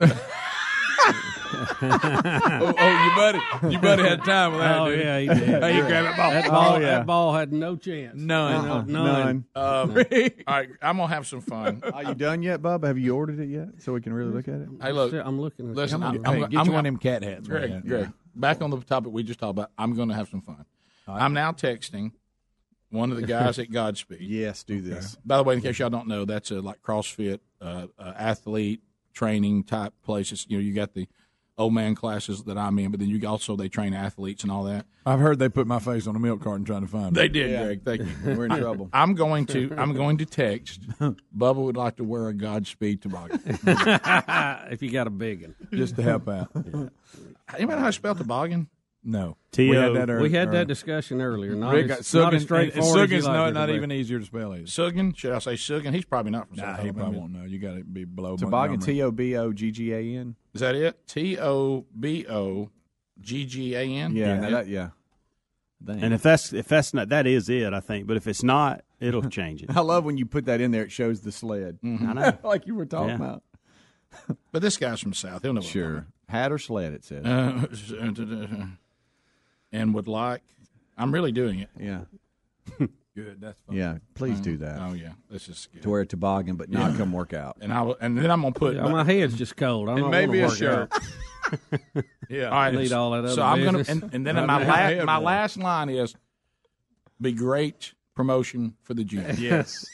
oh, 1.82 2.74
oh, 2.78 3.04
you 3.04 3.16
buddy, 3.16 3.72
you 3.74 3.78
buddy 3.78 4.02
had 4.02 4.24
time 4.24 4.52
with 4.52 4.60
that. 4.60 4.78
Oh 4.80 4.88
didn't 4.90 5.06
yeah, 5.06 5.18
he 5.18 5.40
he? 5.40 5.46
did. 5.46 5.62
Hey, 5.62 5.76
you 5.76 5.82
grab 5.86 6.04
that 6.04 6.16
ball. 6.16 6.30
That 6.30 6.50
ball, 6.50 6.72
Oh, 6.74 6.78
yeah. 6.78 6.86
that 6.86 7.06
ball 7.06 7.34
had 7.34 7.52
no 7.52 7.76
chance. 7.76 8.18
None. 8.18 8.66
No, 8.66 8.72
Uh-uh. 8.74 8.82
none. 8.82 9.44
Um, 9.54 9.54
all 9.56 9.86
right, 10.48 10.68
I'm 10.82 10.96
gonna 10.96 11.08
have 11.08 11.26
some 11.26 11.40
fun. 11.40 11.82
Are 11.92 12.04
you 12.04 12.14
done 12.14 12.42
yet, 12.42 12.62
Bub? 12.62 12.84
Have 12.84 12.98
you 12.98 13.14
ordered 13.14 13.40
it 13.40 13.48
yet, 13.48 13.68
so 13.78 13.92
we 13.92 14.00
can 14.00 14.12
really 14.12 14.32
look 14.32 14.48
at 14.48 14.60
it? 14.60 14.68
Hey, 14.80 14.92
look, 14.92 15.12
I'm 15.12 15.40
looking. 15.40 15.70
At 15.70 15.76
Listen, 15.76 16.00
Come 16.00 16.10
I'm, 16.10 16.18
on, 16.20 16.26
I'm, 16.26 16.34
hey, 16.36 16.42
I'm, 16.44 16.50
get 16.50 16.60
I'm 16.60 16.66
you 16.66 16.72
one 16.72 16.86
of 16.86 16.92
them 16.92 16.96
cat 16.98 17.22
hats, 17.22 17.48
Greg, 17.48 17.70
man. 17.70 17.82
Greg, 17.86 18.12
back 18.34 18.62
on 18.62 18.70
the 18.70 18.80
topic 18.80 19.12
we 19.12 19.22
just 19.22 19.40
talked 19.40 19.50
about. 19.50 19.70
I'm 19.78 19.94
going 19.94 20.08
to 20.08 20.14
have 20.14 20.28
some 20.28 20.40
fun. 20.42 20.64
I'm 21.06 21.34
now 21.34 21.52
texting 21.52 22.12
one 22.90 23.10
of 23.10 23.16
the 23.16 23.26
guys 23.26 23.58
at 23.58 23.70
Godspeed. 23.70 24.20
Yes, 24.20 24.62
do 24.62 24.80
this. 24.80 25.16
By 25.24 25.36
the 25.36 25.42
way, 25.42 25.54
in 25.54 25.60
case 25.60 25.78
y'all 25.78 25.90
don't 25.90 26.08
know, 26.08 26.24
that's 26.24 26.50
a 26.50 26.60
like 26.60 26.80
CrossFit 26.82 27.40
uh, 27.60 27.88
uh, 27.98 28.12
athlete 28.16 28.80
training 29.12 29.64
type 29.64 29.92
places. 30.02 30.46
You 30.48 30.58
know, 30.58 30.62
you 30.62 30.72
got 30.72 30.94
the 30.94 31.06
old 31.56 31.72
man 31.72 31.94
classes 31.94 32.44
that 32.44 32.58
I'm 32.58 32.78
in, 32.78 32.90
but 32.90 33.00
then 33.00 33.08
you 33.08 33.26
also 33.28 33.56
they 33.56 33.68
train 33.68 33.94
athletes 33.94 34.42
and 34.42 34.50
all 34.50 34.64
that. 34.64 34.86
I've 35.06 35.20
heard 35.20 35.38
they 35.38 35.48
put 35.48 35.66
my 35.66 35.78
face 35.78 36.06
on 36.06 36.16
a 36.16 36.18
milk 36.18 36.42
carton 36.42 36.64
trying 36.64 36.82
to 36.82 36.86
find 36.88 37.14
me. 37.14 37.20
They 37.20 37.28
did, 37.28 37.60
Greg. 37.60 37.84
Thank 37.84 38.00
you. 38.00 38.08
We're 38.36 38.46
in 38.46 38.56
trouble. 38.56 38.88
I'm 38.92 39.14
going 39.14 39.46
to 39.46 39.72
I'm 39.76 39.94
going 39.94 40.18
to 40.18 40.26
text. 40.26 40.88
Bubba 40.98 41.56
would 41.56 41.76
like 41.76 41.96
to 41.96 42.04
wear 42.04 42.28
a 42.28 42.34
Godspeed 42.34 43.02
toboggan. 43.02 43.40
if 43.44 44.82
you 44.82 44.90
got 44.90 45.06
a 45.06 45.10
big 45.10 45.42
one, 45.42 45.54
just 45.72 45.96
to 45.96 46.02
help 46.02 46.28
out. 46.28 46.50
Anybody 46.54 47.76
know 47.76 47.78
how 47.78 47.86
to 47.86 47.92
spell 47.92 48.14
toboggan? 48.14 48.68
No. 49.06 49.36
T.O. 49.52 49.68
We 49.70 49.76
had 49.76 49.94
that 49.94 50.10
earlier. 50.10 50.22
we 50.22 50.30
had 50.30 50.52
that 50.52 50.66
discussion 50.66 51.20
earlier. 51.20 51.54
Not 51.54 51.74
Rick, 51.74 51.90
as, 51.90 52.00
Sugan, 52.00 52.22
not 52.22 52.34
as 52.34 52.42
straightforward. 52.42 52.96
and 53.02 53.04
as 53.04 53.10
you 53.10 53.16
Sugan's 53.18 53.26
like 53.26 53.34
not, 53.36 53.48
it, 53.48 53.52
not 53.52 53.70
even 53.70 53.92
easier 53.92 54.18
to 54.18 54.24
spell 54.24 54.54
either. 54.54 54.64
Sugan? 54.64 55.14
Should 55.16 55.32
I 55.32 55.38
say 55.40 55.54
Sugan? 55.54 55.92
He's 55.94 56.06
probably 56.06 56.32
not 56.32 56.48
from 56.48 56.56
Nah, 56.56 56.62
South 56.62 56.76
he 56.80 56.88
Alabama. 56.88 57.02
probably 57.04 57.18
won't 57.20 57.32
know. 57.34 57.44
You 57.44 57.58
got 57.58 57.74
to 57.76 57.84
be 57.84 58.04
below 58.04 58.36
Toboggan, 58.36 58.78
Montgomery. 58.78 58.94
T 58.94 59.02
O 59.02 59.10
B 59.10 59.36
O 59.36 59.52
G 59.52 59.70
G 59.70 59.92
A 59.92 60.00
N. 60.20 60.36
Is 60.54 60.60
that 60.62 60.74
it? 60.74 61.06
T 61.06 61.38
O 61.38 61.84
B 61.98 62.26
O 62.28 62.70
G 63.20 63.44
G 63.44 63.74
A 63.76 63.82
N. 63.82 64.16
Yeah, 64.16 64.40
now 64.40 64.50
that, 64.50 64.68
yeah. 64.68 64.88
And 65.86 66.14
if 66.14 66.22
that's 66.22 66.54
if 66.54 66.66
that's 66.66 66.94
not 66.94 67.10
that 67.10 67.26
is 67.26 67.50
it, 67.50 67.74
I 67.74 67.80
think. 67.80 68.06
But 68.06 68.16
if 68.16 68.26
it's 68.26 68.42
not, 68.42 68.82
it'll 69.00 69.22
change 69.28 69.62
it. 69.62 69.76
I 69.76 69.80
love 69.80 70.04
when 70.06 70.16
you 70.16 70.24
put 70.24 70.46
that 70.46 70.62
in 70.62 70.70
there. 70.70 70.84
It 70.84 70.92
shows 70.92 71.20
the 71.20 71.30
sled. 71.30 71.78
Mm-hmm. 71.84 72.08
I 72.08 72.12
know. 72.14 72.38
like 72.48 72.66
you 72.66 72.74
were 72.74 72.86
talking 72.86 73.10
Yeah. 73.10 73.14
about. 73.16 73.42
But 74.52 74.62
this 74.62 74.76
guy's 74.78 75.00
from 75.00 75.12
South. 75.12 75.42
He'll 75.42 75.52
know. 75.52 75.58
what 75.60 75.68
Sure. 75.68 76.06
Hat 76.28 76.50
or 76.52 76.58
sled, 76.58 76.92
it 76.94 77.04
says. 77.04 77.26
Uh, 77.26 77.28
uh, 78.00 78.04
uh, 78.06 78.22
uh 78.22 78.66
and 79.74 79.92
would 79.94 80.08
like. 80.08 80.42
I'm 80.96 81.12
really 81.12 81.32
doing 81.32 81.58
it. 81.60 81.68
yeah. 81.78 82.00
Good. 83.16 83.40
That's 83.40 83.60
fine. 83.60 83.76
Yeah. 83.76 83.98
Please 84.14 84.40
do 84.40 84.56
that. 84.56 84.78
Oh 84.80 84.92
yeah, 84.92 85.12
this 85.30 85.48
is 85.48 85.68
good. 85.72 85.82
To 85.82 85.90
wear 85.90 86.00
a 86.00 86.06
toboggan, 86.06 86.56
but 86.56 86.68
not 86.68 86.96
come 86.96 87.12
work 87.12 87.32
out. 87.32 87.58
And 87.60 87.72
I 87.72 87.82
will- 87.82 87.96
and 88.00 88.18
then 88.18 88.28
I'm 88.30 88.40
gonna 88.42 88.52
put. 88.54 88.74
Yeah, 88.74 88.88
my 88.88 89.04
head's 89.04 89.34
just 89.36 89.56
cold. 89.56 89.88
I 89.88 89.92
And 89.92 90.00
don't 90.00 90.10
maybe 90.10 90.40
want 90.40 90.52
a 90.54 90.56
to 90.58 90.66
work 90.66 90.94
shirt. 90.94 92.04
Yeah. 92.28 92.46
all 92.46 92.52
right, 92.52 92.74
Need 92.74 92.92
all 92.92 93.10
that 93.12 93.28
so 93.28 93.42
other 93.42 93.42
I'm 93.42 93.64
gonna 93.64 93.78
business. 93.78 94.02
and, 94.02 94.14
and 94.14 94.26
then 94.26 94.34
Right 94.36 94.46
my 94.46 94.64
now, 94.64 94.98
la- 94.98 95.04
my 95.04 95.16
one. 95.18 95.24
last 95.24 95.56
line 95.58 95.90
is, 95.90 96.16
"Be 97.20 97.32
great 97.32 97.92
promotion 98.16 98.74
for 98.82 98.94
the 98.94 99.04
gym." 99.04 99.36
Yes. 99.38 99.84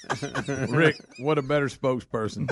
Rick, 0.71 0.97
what 1.19 1.37
a 1.39 1.43
better 1.43 1.67
spokesperson. 1.67 2.49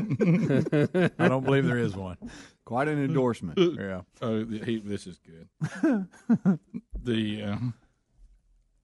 I 1.19 1.29
don't 1.29 1.45
believe 1.45 1.65
there 1.65 1.79
is 1.79 1.95
one. 1.97 2.19
Quite 2.69 2.89
an 2.89 3.03
endorsement. 3.03 3.59
Yeah. 3.59 4.03
Oh, 4.21 4.45
he, 4.45 4.77
this 4.85 5.07
is 5.07 5.19
good. 5.25 5.49
the 7.03 7.43
uh, 7.43 7.57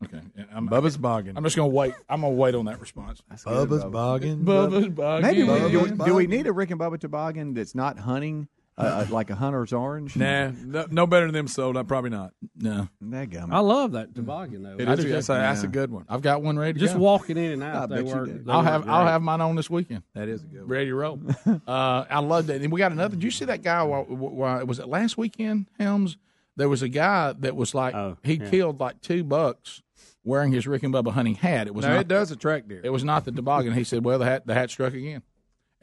okay, 0.05 0.23
I'm, 0.55 0.71
Bubba's 0.71 0.97
bogging. 0.97 1.37
I'm 1.37 1.45
just 1.45 1.55
gonna 1.55 1.69
wait. 1.69 1.93
I'm 2.09 2.23
gonna 2.23 2.33
wait 2.33 2.55
on 2.55 2.65
that 2.65 2.81
response. 2.81 3.21
Bubba's 3.31 3.85
bogging. 3.85 4.43
Bubba's 4.43 4.89
bogging. 4.89 5.27
Maybe 5.27 5.43
we, 5.43 5.71
do, 5.71 5.81
we, 5.81 5.91
do 6.03 6.15
we 6.15 6.27
need 6.27 6.47
a 6.47 6.53
Rick 6.55 6.71
and 6.71 6.81
Bubba 6.81 6.99
toboggan 6.99 7.53
that's 7.53 7.75
not 7.75 7.99
hunting, 7.99 8.49
uh, 8.77 8.81
uh, 8.83 9.07
like 9.11 9.31
a 9.31 9.35
hunter's 9.35 9.73
orange? 9.73 10.17
Nah, 10.17 10.51
no, 10.65 10.87
no 10.91 11.07
better 11.07 11.27
than 11.27 11.35
them 11.35 11.49
sold. 11.49 11.77
I'm 11.77 11.87
probably 11.87 12.11
not. 12.11 12.33
No, 12.57 12.89
That 13.01 13.31
gum. 13.31 13.53
I 13.53 13.61
love 13.61 13.93
that 13.93 14.15
toboggan 14.15 14.63
though. 14.63 14.77
It 14.79 14.89
I 14.89 14.95
is. 14.95 15.01
do 15.05 15.09
That's, 15.11 15.27
too. 15.29 15.33
a, 15.35 15.37
that's 15.37 15.63
a 15.63 15.69
good 15.69 15.91
one. 15.91 16.05
I've 16.09 16.23
got 16.23 16.43
one 16.43 16.59
ready. 16.59 16.75
To 16.75 16.79
Just 16.81 16.95
go. 16.95 17.01
walking 17.01 17.37
in 17.37 17.53
and 17.53 17.65
I 17.65 17.71
out, 17.71 17.89
they 17.91 17.97
bet 17.97 18.07
you 18.07 18.15
work. 18.15 18.27
do. 18.27 18.43
they 18.45 18.53
I'll 18.53 18.59
work 18.61 18.67
have 18.69 18.89
I'll 18.89 19.03
great. 19.03 19.11
have 19.13 19.23
mine 19.23 19.41
on 19.41 19.55
this 19.57 19.71
weekend. 19.71 20.03
That 20.15 20.29
is 20.29 20.43
a 20.43 20.47
good 20.47 20.61
one. 20.61 20.69
Ready 20.69 20.87
to 20.87 20.95
roll. 20.95 21.21
uh, 21.67 22.05
I 22.11 22.19
love 22.21 22.47
that. 22.49 22.61
And 22.63 22.73
we 22.73 22.79
got 22.79 22.93
another. 22.93 23.15
Did 23.17 23.23
you 23.25 23.31
see 23.31 23.45
that 23.45 23.63
guy? 23.63 23.83
While, 23.83 24.05
while, 24.05 24.65
was 24.67 24.79
it 24.79 24.89
last 24.89 25.17
weekend, 25.19 25.67
Helms? 25.79 26.17
There 26.57 26.69
was 26.69 26.83
a 26.83 26.89
guy 26.89 27.33
that 27.41 27.57
was 27.57 27.75
like 27.75 27.95
Oh, 27.95 28.17
he 28.23 28.35
yeah. 28.35 28.49
killed 28.51 28.79
like 28.81 29.01
two 29.01 29.25
bucks 29.25 29.83
wearing 30.25 30.53
his 30.53 30.67
Rick 30.67 30.83
and 30.85 30.95
Bubba 30.95 31.13
hunting 31.13 31.35
hat. 31.35 31.67
It 31.67 31.75
was 31.75 31.85
No, 31.85 31.93
not 31.95 32.01
it 32.01 32.09
does 32.09 32.31
attract 32.31 32.69
deer. 32.69 32.81
It 32.83 32.91
was 32.91 33.03
not 33.05 33.25
the 33.25 33.33
toboggan. 33.33 33.73
He 33.73 33.83
said, 33.85 34.05
"Well, 34.05 34.19
the 34.21 34.25
hat 34.25 34.47
the 34.47 34.55
hat 34.55 34.71
struck 34.71 34.95
again." 34.95 35.23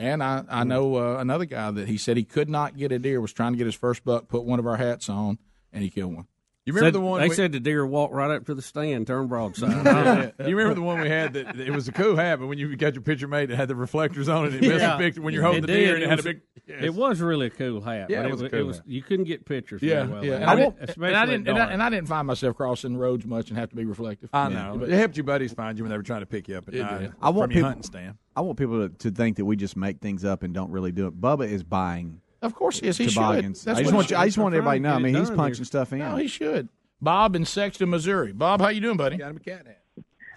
And 0.02 0.24
I 0.24 0.44
I 0.50 0.64
know 0.64 0.96
uh, 0.96 1.20
another 1.20 1.46
guy 1.46 1.70
that 1.70 1.88
he 1.88 1.96
said 1.96 2.18
he 2.18 2.24
could 2.24 2.50
not 2.50 2.76
get 2.76 2.92
a 2.92 2.98
deer. 2.98 3.22
Was 3.22 3.34
trying 3.34 3.52
to 3.54 3.58
get 3.58 3.68
his 3.68 3.76
first 3.76 4.04
buck. 4.04 4.28
Put 4.28 4.46
one 4.46 4.58
of 4.58 4.66
our 4.66 4.78
hats 4.78 5.10
on, 5.10 5.38
and 5.72 5.84
he 5.84 5.92
killed 5.92 6.16
one. 6.16 6.28
You 6.72 6.76
remember 6.76 6.88
Said- 6.88 6.94
the 6.94 7.06
one 7.06 7.22
they 7.22 7.30
we- 7.30 7.36
said 7.36 7.52
the 7.52 7.60
deer 7.60 7.86
walked 7.86 8.14
right 8.14 8.32
up 8.32 8.46
to 8.46 8.56
the 8.56 8.62
stand, 8.62 9.08
turned 9.08 9.30
broadside. 9.30 9.86
Yeah. 10.40 10.48
You 10.48 10.56
remember 10.56 10.76
the 10.76 10.82
one 10.82 11.00
we 11.02 11.10
had 11.10 11.34
that 11.34 11.60
it 11.60 11.72
was 11.72 11.88
a 11.88 11.92
cool 11.92 12.16
hat, 12.16 12.40
but 12.40 12.48
when 12.48 12.58
you 12.58 12.76
got 12.76 12.94
your 12.94 13.02
picture 13.04 13.28
made, 13.28 13.52
it 13.52 13.56
had 13.56 13.68
the 13.68 13.76
reflectors 13.76 14.30
on 14.30 14.46
it. 14.46 14.56
It 14.56 14.62
missed 14.62 14.80
Yeah. 14.82 14.98
the 14.98 15.04
picture 15.04 15.22
when 15.22 15.34
you're 15.34 15.44
holding 15.44 15.64
It 15.64 15.68
the 15.68 15.74
deer, 15.74 15.96
did. 16.00 16.04
and 16.04 16.04
it, 16.04 16.06
It 16.06 16.10
had 16.10 16.18
was- 16.18 16.26
a 16.26 16.30
big. 16.30 16.42
Yes. 16.68 16.84
It 16.84 16.94
was 16.94 17.20
really 17.20 17.48
a 17.48 17.50
cool 17.50 17.82
hat. 17.82 18.10
Yeah, 18.10 18.22
but 18.22 18.28
it 18.28 18.32
was 18.32 18.42
a 18.44 18.56
it, 18.56 18.62
was 18.66 18.78
hat. 18.78 18.88
you 18.88 19.02
couldn't 19.02 19.26
get 19.26 19.46
pictures. 19.46 19.82
Yeah, 19.82 20.04
very 20.06 20.08
well 20.14 20.26
yeah. 20.26 20.36
And 20.36 20.44
I, 20.46 20.56
didn't, 20.56 20.78
and 20.80 21.16
I 21.16 21.26
didn't, 21.26 21.48
and 21.50 21.58
I, 21.60 21.72
and 21.74 21.84
I 21.84 21.90
didn't 21.90 22.08
find 22.08 22.28
myself 22.28 22.56
crossing 22.56 22.96
roads 22.96 23.26
much 23.26 23.50
and 23.50 23.58
have 23.58 23.70
to 23.72 23.76
be 23.76 23.84
reflective. 23.84 24.30
I 24.32 24.48
know. 24.50 24.78
But- 24.80 24.90
it 24.90 24.98
helped 24.98 25.18
your 25.18 25.24
buddies 25.26 25.52
find 25.54 25.78
you 25.78 25.84
when 25.84 25.90
they 25.92 25.98
were 25.98 26.04
trying 26.04 26.22
to 26.22 26.26
pick 26.28 26.48
you 26.48 26.58
up 26.58 26.68
at 26.68 26.74
It 26.76 26.82
night 26.84 27.00
did. 27.00 27.14
I 27.22 27.30
want 27.32 27.52
from 27.52 27.52
your 27.52 27.58
people. 27.58 27.70
hunting 27.70 27.84
stand. 27.84 28.16
I 28.36 28.42
want 28.42 28.58
people 28.58 28.88
to, 28.88 28.96
to 29.00 29.12
think 29.12 29.36
that 29.38 29.46
we 29.46 29.58
just 29.58 29.76
make 29.76 30.00
things 30.00 30.24
up 30.24 30.44
and 30.44 30.54
don't 30.54 30.72
really 30.72 30.94
do 30.94 31.08
it. 31.08 31.20
Bubba 31.20 31.50
is 31.50 31.64
buying 31.64 32.21
Of 32.42 32.56
course, 32.56 32.80
he 32.80 32.88
is. 32.88 32.98
He 32.98 33.08
toboggans. 33.08 33.60
should. 33.60 33.68
That's 33.68 33.80
I 33.80 33.82
just 33.84 33.94
what 33.94 33.98
want 34.00 34.12
you, 34.12 34.18
I 34.18 34.26
just 34.26 34.38
want 34.38 34.56
everybody 34.56 34.80
to 34.80 34.84
know. 34.84 34.96
I 34.96 35.00
mean, 35.00 35.16
he's 35.16 35.30
punching 35.30 35.58
here. 35.58 35.66
stuff 35.66 35.94
in. 35.94 36.00
No, 36.00 36.16
he 36.16 36.28
should. 36.28 36.70
Bob 37.02 37.36
in 37.36 37.46
Sexton, 37.46 37.90
Missouri. 37.90 38.32
Bob, 38.32 38.62
how 38.62 38.70
you 38.70 38.82
doing, 38.82 38.98
buddy? 38.98 39.18
Got 39.18 39.32
him 39.32 39.38
a 39.38 39.40
cat 39.40 39.66
hat. 39.68 39.82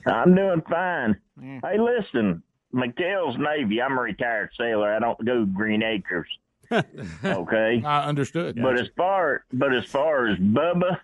I'm 0.06 0.34
doing 0.34 0.62
fine. 0.68 1.16
Hey, 1.40 1.78
listen, 1.78 2.42
McHale's 2.74 3.38
Navy. 3.38 3.80
I'm 3.80 3.96
a 3.96 4.02
retired 4.02 4.50
sailor. 4.58 4.94
I 4.94 4.98
don't 4.98 5.24
go 5.24 5.46
Green 5.46 5.82
Acres. 5.82 6.28
okay. 7.24 7.82
I 7.84 8.04
understood. 8.06 8.60
But 8.60 8.80
as 8.80 8.88
far 8.96 9.44
but 9.52 9.74
as 9.74 9.84
far 9.84 10.28
as 10.28 10.38
Bubba 10.38 10.98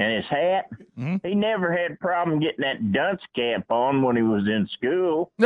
and 0.00 0.16
his 0.16 0.24
hat, 0.26 0.64
Mm-hmm. 0.98 1.26
he 1.26 1.34
never 1.34 1.72
had 1.72 1.92
a 1.92 1.96
problem 1.96 2.40
getting 2.40 2.60
that 2.60 2.92
dunce 2.92 3.22
cap 3.34 3.70
on 3.70 4.02
when 4.02 4.16
he 4.16 4.22
was 4.22 4.42
in 4.46 4.68
school. 4.74 5.32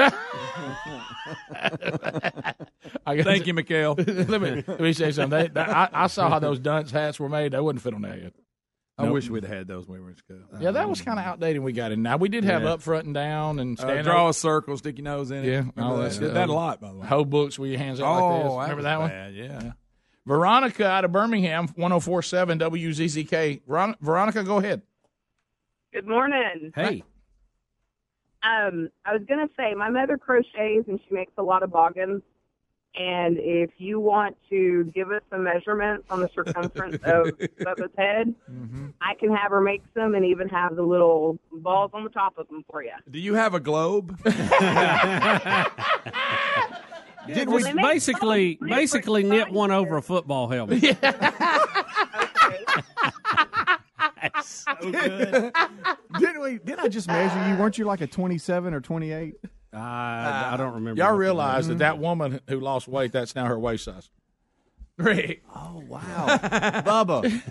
I 3.07 3.17
guess- 3.17 3.25
Thank 3.25 3.47
you, 3.47 3.55
Mikhail. 3.55 3.95
let 3.99 4.40
me 4.40 4.64
let 4.67 4.81
me 4.81 4.93
say 4.93 5.12
something. 5.12 5.38
They, 5.38 5.49
they- 5.49 5.61
I, 5.61 5.88
I 5.93 6.07
saw 6.09 6.29
how 6.29 6.38
those 6.38 6.59
dunce 6.59 6.90
hats 6.90 7.21
were 7.21 7.29
made. 7.29 7.53
They 7.53 7.61
wouldn't 7.61 7.83
fit 7.83 7.95
on 7.95 8.03
that 8.03 8.21
head. 8.21 8.33
I 8.97 9.05
Nope. 9.07 9.14
wish 9.14 9.29
we'd 9.29 9.45
had 9.45 9.67
those 9.67 9.88
when 9.88 9.99
we 9.99 10.05
were 10.05 10.11
in 10.11 10.17
school. 10.17 10.38
Yeah, 10.61 10.71
that 10.71 10.88
was 10.88 11.01
kind 11.03 11.19
of 11.19 11.25
outdated. 11.25 11.62
We 11.62 11.73
got 11.73 11.90
in. 11.90 12.03
Now 12.03 12.17
we 12.17 12.29
did 12.29 12.45
have 12.45 12.62
Yeah. 12.62 12.75
up 12.75 12.83
front 12.83 13.07
and 13.07 13.14
down 13.14 13.59
and 13.59 13.79
Uh, 13.81 14.03
draw 14.03 14.27
up. 14.27 14.31
a 14.31 14.35
circle, 14.35 14.77
stick 14.77 14.99
your 14.99 15.05
nose 15.05 15.33
in 15.33 15.45
it. 15.45 15.47
Yeah, 15.49 15.64
all 15.83 15.97
that? 15.97 16.12
that. 16.12 16.21
Did 16.21 16.35
that 16.35 16.49
a 16.49 16.53
lot, 16.53 16.81
by 16.81 16.90
the 16.93 16.99
way. 16.99 17.07
Whole 17.07 17.25
books 17.25 17.59
with 17.59 17.71
your 17.71 17.79
hands 17.81 18.01
out 18.01 18.07
Oh, 18.07 18.29
like 18.29 18.43
this. 18.45 18.53
Remember 18.53 18.77
was 18.77 18.85
that 18.85 18.99
one? 19.01 19.11
bad, 19.11 19.35
yeah. 19.35 19.73
Veronica 20.27 20.87
out 20.87 21.05
of 21.05 21.13
Birmingham, 21.13 21.69
1047 21.69 22.59
WZZK. 22.59 23.63
Veron- 23.69 23.95
Veronica, 24.01 24.43
go 24.43 24.59
ahead. 24.59 24.83
Good 25.93 26.07
morning. 26.09 26.73
Hey. 26.75 27.05
Um, 28.43 28.89
I 29.05 29.13
was 29.13 29.23
gonna 29.29 29.49
say 29.57 29.75
my 29.75 29.91
mother 29.91 30.19
crochets 30.19 30.89
and 30.89 30.99
she 31.09 31.15
makes 31.15 31.33
a 31.39 31.43
lot 31.43 31.63
of 31.63 31.71
boggins. 31.71 32.23
And 32.97 33.39
if 33.41 33.71
you 33.79 33.99
want 33.99 34.37
to 34.51 34.85
give 34.95 35.11
us 35.11 35.23
some 35.29 35.43
measurements 35.45 36.07
on 36.11 36.21
the 36.21 36.29
circumference 36.33 36.95
of 37.05 37.27
Bubba's 37.59 37.91
head, 37.99 38.33
I 39.01 39.15
can 39.19 39.35
have 39.35 39.51
her 39.51 39.61
make 39.61 39.83
some 39.97 40.15
and 40.15 40.25
even 40.25 40.49
have 40.49 40.77
the 40.77 40.83
little 40.83 41.39
balls 41.53 41.91
on 41.93 42.05
the 42.05 42.11
top 42.11 42.39
of 42.39 42.47
them 42.49 42.65
for 42.71 42.85
you. 42.85 42.93
Do 43.11 43.19
you 43.19 43.35
have 43.35 43.55
a 43.55 43.61
globe? 43.61 44.17
Did 47.27 47.49
we 47.49 47.73
basically 47.73 48.59
basically 48.61 49.23
knit 49.23 49.51
one 49.51 49.71
over 49.71 49.97
a 49.97 50.03
football 50.03 50.49
helmet? 50.49 50.83
That's 54.23 54.65
so 54.65 54.75
good. 54.81 55.53
Didn't 56.19 56.41
we? 56.41 56.59
Didn't 56.59 56.81
I 56.81 56.89
just 56.89 57.09
measure 57.09 57.49
you? 57.49 57.57
Weren't 57.61 57.79
you 57.79 57.85
like 57.85 58.01
a 58.01 58.07
twenty-seven 58.07 58.73
or 58.75 58.81
twenty-eight? 58.81 59.35
I, 59.73 60.51
I 60.53 60.57
don't 60.57 60.75
remember. 60.75 61.01
Y'all 61.01 61.13
what- 61.13 61.19
realize 61.19 61.69
that 61.69 61.79
that 61.79 61.99
woman 61.99 62.41
who 62.49 62.61
lost 62.61 62.87
weight, 62.89 63.13
that's 63.13 63.35
now 63.35 63.47
her 63.47 63.59
waist 63.59 63.85
size. 63.85 64.09
Rick. 64.97 65.43
Oh 65.55 65.83
wow, 65.89 66.01
Bubba. 66.85 67.43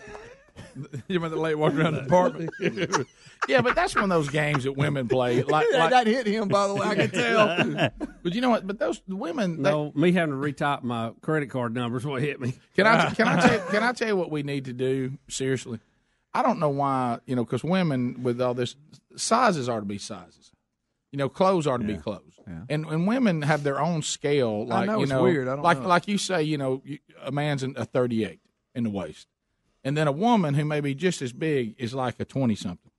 you 0.76 1.02
remember 1.10 1.36
the 1.36 1.42
late 1.42 1.56
walking 1.56 1.80
around 1.80 1.94
the 1.94 2.02
apartment? 2.02 2.50
yeah, 3.48 3.62
but 3.62 3.76
that's 3.76 3.96
one 3.96 4.04
of 4.06 4.10
those 4.10 4.30
games 4.30 4.64
that 4.64 4.74
women 4.74 5.08
play. 5.08 5.42
Like, 5.48 5.68
That- 5.72 5.80
like 5.80 5.90
that 5.92 6.08
hit 6.08 6.28
him, 6.28 6.48
by 6.48 6.68
the 6.68 6.76
way. 6.76 6.88
I 6.88 6.96
can 6.96 7.10
tell. 7.12 7.90
But 8.24 8.34
you 8.34 8.42
know 8.42 8.50
what? 8.50 8.66
But 8.68 8.80
those 8.80 9.02
women. 9.08 9.62
they- 9.64 9.70
No, 9.72 9.92
me 9.96 10.12
having 10.12 10.34
to 10.34 10.40
retype 10.40 10.84
my 10.84 11.12
credit 11.22 11.50
card 11.50 11.74
numbers 11.74 12.06
what 12.06 12.22
hit 12.22 12.40
me. 12.40 12.54
Can 12.76 12.88
I 12.88 13.10
can 13.12 13.28
I 13.28 13.40
tell 13.40 13.60
can 13.70 13.84
I 13.84 13.92
tell 13.94 14.08
you 14.08 14.16
what 14.16 14.32
we 14.32 14.44
need 14.44 14.66
to 14.66 14.74
do 14.74 15.18
seriously? 15.30 15.80
I 16.34 16.42
don't 16.42 16.60
know 16.60 16.70
why 16.70 17.20
you 17.26 17.36
know 17.36 17.44
because 17.44 17.64
women 17.64 18.24
with 18.24 18.42
all 18.42 18.54
this 18.54 18.76
sizes 19.16 19.70
are 19.70 19.80
to 19.80 19.86
be 19.86 19.98
sizes. 19.98 20.52
You 21.12 21.18
know, 21.18 21.30
clothes 21.30 21.68
are 21.68 21.78
to 21.78 21.84
be 21.84 21.96
clothes, 21.96 22.40
and 22.70 22.86
and 22.88 23.06
women 23.06 23.44
have 23.44 23.62
their 23.62 23.80
own 23.80 24.02
scale. 24.02 24.66
I 24.72 24.80
Like 24.80 24.88
know, 24.88 24.98
you 24.98 25.04
it's 25.04 25.12
know, 25.12 25.22
weird. 25.22 25.48
I 25.48 25.56
don't 25.56 25.64
like 25.64 25.80
know. 25.82 25.88
like 25.88 26.08
you 26.08 26.18
say, 26.18 26.42
you 26.42 26.58
know, 26.58 26.82
a 27.24 27.32
man's 27.32 27.62
a 27.62 27.86
thirty 27.86 28.26
eight 28.26 28.40
in 28.74 28.84
the 28.84 28.90
waist, 28.90 29.28
and 29.84 29.98
then 29.98 30.08
a 30.08 30.12
woman 30.12 30.54
who 30.54 30.66
may 30.66 30.82
be 30.82 30.96
just 30.96 31.22
as 31.22 31.34
big 31.34 31.76
is 31.78 31.94
like 31.94 32.20
a 32.20 32.26
twenty 32.26 32.56
something. 32.56 32.92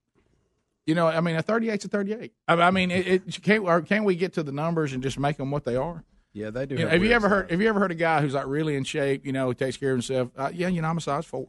You 0.85 0.95
know, 0.95 1.07
I 1.07 1.21
mean, 1.21 1.35
a 1.35 1.41
thirty 1.41 1.69
eight's 1.69 1.85
a 1.85 1.87
thirty 1.87 2.13
eight. 2.13 2.33
I, 2.47 2.53
I 2.53 2.71
mean, 2.71 2.91
it, 2.91 3.07
it 3.07 3.41
can't 3.41 3.63
or 3.63 3.81
can't 3.81 4.05
we 4.05 4.15
get 4.15 4.33
to 4.33 4.43
the 4.43 4.51
numbers 4.51 4.93
and 4.93 5.01
just 5.01 5.17
make 5.19 5.37
them 5.37 5.51
what 5.51 5.63
they 5.63 5.75
are? 5.75 6.03
Yeah, 6.33 6.49
they 6.49 6.65
do. 6.65 6.75
You 6.75 6.83
know, 6.83 6.89
have 6.89 7.03
you 7.03 7.11
ever 7.11 7.29
heard? 7.29 7.49
Have 7.49 7.61
you 7.61 7.69
ever 7.69 7.79
heard 7.79 7.91
a 7.91 7.95
guy 7.95 8.21
who's 8.21 8.33
like 8.33 8.47
really 8.47 8.75
in 8.75 8.83
shape? 8.83 9.25
You 9.25 9.31
know, 9.31 9.51
takes 9.53 9.77
care 9.77 9.91
of 9.91 9.95
himself. 9.95 10.31
Uh, 10.37 10.51
yeah, 10.53 10.67
you 10.67 10.81
know, 10.81 10.89
I'm 10.89 10.97
a 10.97 11.01
size 11.01 11.25
four. 11.25 11.47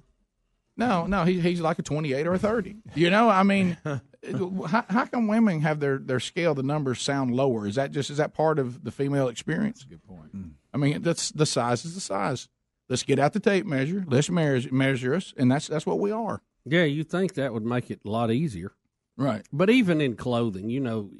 No, 0.76 1.06
no, 1.06 1.24
he, 1.24 1.40
he's 1.40 1.60
like 1.60 1.78
a 1.78 1.82
28 1.82 2.26
or 2.26 2.34
a 2.34 2.38
30. 2.38 2.76
You 2.94 3.08
know, 3.08 3.30
I 3.30 3.44
mean, 3.44 3.78
how, 3.84 4.84
how 4.88 5.06
come 5.06 5.26
women 5.26 5.62
have 5.62 5.80
their 5.80 5.98
their 5.98 6.20
scale? 6.20 6.54
The 6.54 6.62
numbers 6.62 7.00
sound 7.00 7.34
lower. 7.34 7.66
Is 7.66 7.76
that 7.76 7.92
just 7.92 8.10
is 8.10 8.18
that 8.18 8.34
part 8.34 8.58
of 8.58 8.84
the 8.84 8.90
female 8.90 9.28
experience? 9.28 9.84
Good 9.84 10.02
point. 10.04 10.30
I 10.72 10.78
mean, 10.78 11.02
that's 11.02 11.30
the 11.30 11.46
size 11.46 11.84
is 11.84 11.94
the 11.94 12.00
size. 12.00 12.48
Let's 12.88 13.02
get 13.02 13.18
out 13.18 13.32
the 13.32 13.40
tape 13.40 13.66
measure. 13.66 14.04
Let's 14.06 14.30
measure 14.30 14.72
measure 14.72 15.14
us, 15.14 15.34
and 15.36 15.50
that's 15.50 15.66
that's 15.66 15.86
what 15.86 15.98
we 15.98 16.10
are. 16.10 16.42
Yeah, 16.64 16.84
you 16.84 17.04
think 17.04 17.34
that 17.34 17.52
would 17.52 17.64
make 17.64 17.90
it 17.90 18.00
a 18.04 18.10
lot 18.10 18.30
easier, 18.30 18.72
right? 19.16 19.46
But 19.52 19.70
even 19.70 20.00
in 20.00 20.16
clothing, 20.16 20.68
you 20.70 20.80
know, 20.80 21.10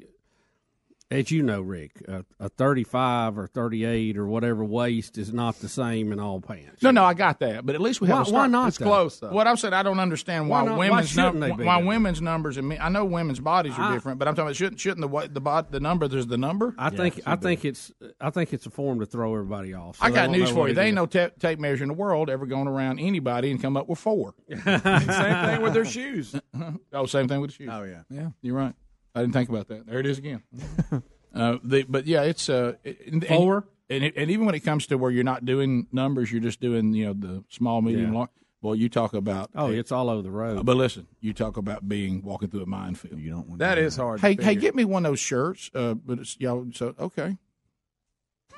as 1.09 1.31
you 1.31 1.41
know, 1.41 1.61
Rick, 1.61 2.03
a, 2.07 2.25
a 2.39 2.49
thirty-five 2.49 3.37
or 3.37 3.47
thirty-eight 3.47 4.17
or 4.17 4.27
whatever 4.27 4.65
waist 4.65 5.17
is 5.17 5.31
not 5.33 5.55
the 5.59 5.69
same 5.69 6.11
in 6.11 6.19
all 6.19 6.41
pants. 6.41 6.81
No, 6.83 6.91
no, 6.91 7.03
I 7.05 7.13
got 7.13 7.39
that, 7.39 7.65
but 7.65 7.75
at 7.75 7.81
least 7.81 8.01
we 8.01 8.07
have 8.09 8.17
Why- 8.17 8.21
a 8.23 8.25
start. 8.25 8.41
why 8.41 8.47
not, 8.47 8.67
It's 8.67 8.77
though? 8.77 8.85
close, 8.85 9.19
though. 9.19 9.29
What 9.29 9.47
I'm 9.47 9.55
saying, 9.55 9.73
I 9.73 9.83
don't 9.83 9.99
understand 9.99 10.49
why, 10.49 10.63
Why 10.63 10.67
not? 10.69 10.77
Why 10.77 10.89
women's 10.89 11.09
shouldn't 11.09 11.35
num- 11.35 11.49
they 11.51 11.55
be 11.55 11.63
why 11.63 11.81
women's 11.81 12.21
numbers 12.21 12.57
and 12.57 12.67
me. 12.67 12.77
I 12.77 12.89
know 12.89 13.05
women's 13.05 13.39
bodies 13.39 13.73
are 13.77 13.83
I- 13.83 13.93
different, 13.93 14.19
but 14.19 14.27
I'm 14.27 14.35
talking 14.35 14.47
about 14.47 14.55
shouldn't 14.57 14.81
shouldn't 14.81 15.01
the 15.01 15.07
wa- 15.07 15.27
the 15.31 15.39
bod, 15.39 15.71
the 15.71 15.79
number 15.79 16.07
there's 16.09 16.27
the 16.27 16.37
number. 16.37 16.75
I 16.77 16.89
think 16.89 17.21
I 17.25 17.37
think 17.37 17.63
it's 17.63 17.91
I 18.19 18.29
think 18.29 18.51
it's 18.51 18.65
a 18.65 18.69
form 18.69 18.99
to 18.99 19.05
throw 19.05 19.33
everybody 19.33 19.73
off. 19.73 19.97
so 19.99 20.03
I 20.05 20.11
got 20.11 20.29
news 20.29 20.49
for 20.49 20.67
you. 20.67 20.73
it 20.73 20.75
They 20.75 20.87
ain't 20.87 20.95
no 20.95 21.05
ta- 21.05 21.29
tape 21.39 21.59
measure 21.59 21.83
in 21.83 21.87
the 21.89 21.93
world 21.95 22.29
ever 22.29 22.45
going 22.45 22.67
around 22.67 22.99
anybody 22.99 23.49
and 23.51 23.61
come 23.61 23.77
up 23.77 23.87
with 23.87 23.99
four. 23.99 24.33
Same 24.53 24.65
thing 24.81 25.61
with 25.61 25.73
their 25.73 25.85
shoes. 25.85 26.35
oh, 26.93 27.05
same 27.05 27.27
thing 27.27 27.39
with 27.41 27.51
the 27.51 27.55
shoes. 27.55 27.69
Oh 27.71 27.83
yeah, 27.83 28.01
yeah, 28.09 28.29
you're 28.41 28.55
right. 28.55 28.73
I 29.17 29.21
didn't 29.21 29.33
think 29.33 29.49
about 29.49 29.67
that. 29.69 29.87
There 29.87 29.99
it 29.99 30.05
is 30.05 30.17
again. 30.19 30.43
uh, 31.35 31.57
the, 31.63 31.83
but 31.89 32.05
yeah, 32.05 32.21
it's 32.23 32.49
uh, 32.49 32.73
and, 32.85 33.25
Four? 33.25 33.67
and, 33.89 34.03
and, 34.03 34.13
and 34.15 34.31
even 34.31 34.45
when 34.45 34.53
it 34.55 34.59
comes 34.61 34.85
to 34.87 34.97
where 34.97 35.09
you're 35.09 35.23
not 35.23 35.43
doing 35.45 35.87
numbers, 35.91 36.31
you're 36.31 36.41
just 36.41 36.59
doing 36.59 36.93
you 36.93 37.05
know 37.07 37.13
the 37.13 37.43
small, 37.49 37.81
medium, 37.81 38.11
Yeah. 38.13 38.17
large. 38.19 38.29
Well, 38.61 38.75
you 38.75 38.89
talk 38.89 39.13
about 39.13 39.51
Oh, 39.55 39.71
it's 39.71 39.91
all 39.91 40.09
over 40.09 40.21
the 40.23 40.31
road. 40.31 40.65
but 40.65 40.75
listen, 40.77 41.07
you 41.19 41.31
talk 41.33 41.57
about 41.57 41.87
being 41.87 42.23
walking 42.23 42.49
through 42.49 42.63
a 42.63 42.65
minefield. 42.65 43.19
You 43.19 43.29
don't 43.29 43.47
want 43.47 43.59
That 43.59 43.77
is 43.77 43.95
hard. 43.95 44.19
Hey, 44.19 44.35
to 44.35 44.41
hey, 44.41 44.49
figure. 44.49 44.61
get 44.61 44.75
me 44.75 44.83
one 44.83 45.05
of 45.05 45.11
those 45.11 45.19
shirts. 45.19 45.69
Uh, 45.73 45.93
but 45.93 46.19
it's 46.19 46.39
y'all. 46.39 46.65
So 46.73 46.93
okay. 46.99 47.37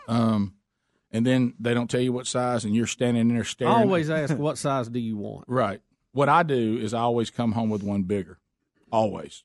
Um, 0.08 0.56
and 1.12 1.26
then 1.26 1.54
they 1.60 1.74
don't 1.74 1.90
tell 1.90 2.02
you 2.02 2.14
what 2.14 2.28
size, 2.28 2.66
and 2.66 2.76
you're 2.76 2.88
standing 2.88 3.28
there 3.28 3.44
staring. 3.44 3.74
I 3.74 3.82
always 3.82 4.10
ask, 4.10 4.36
what 4.38 4.58
size 4.58 4.90
do 4.90 5.00
you 5.00 5.18
want? 5.18 5.46
Right. 5.48 5.82
What 6.12 6.30
I 6.30 6.44
do 6.44 6.78
is 6.78 6.94
I 6.94 7.02
always 7.02 7.30
come 7.30 7.52
home 7.52 7.70
with 7.70 7.84
one 7.84 8.04
bigger, 8.04 8.40
always. 8.92 9.44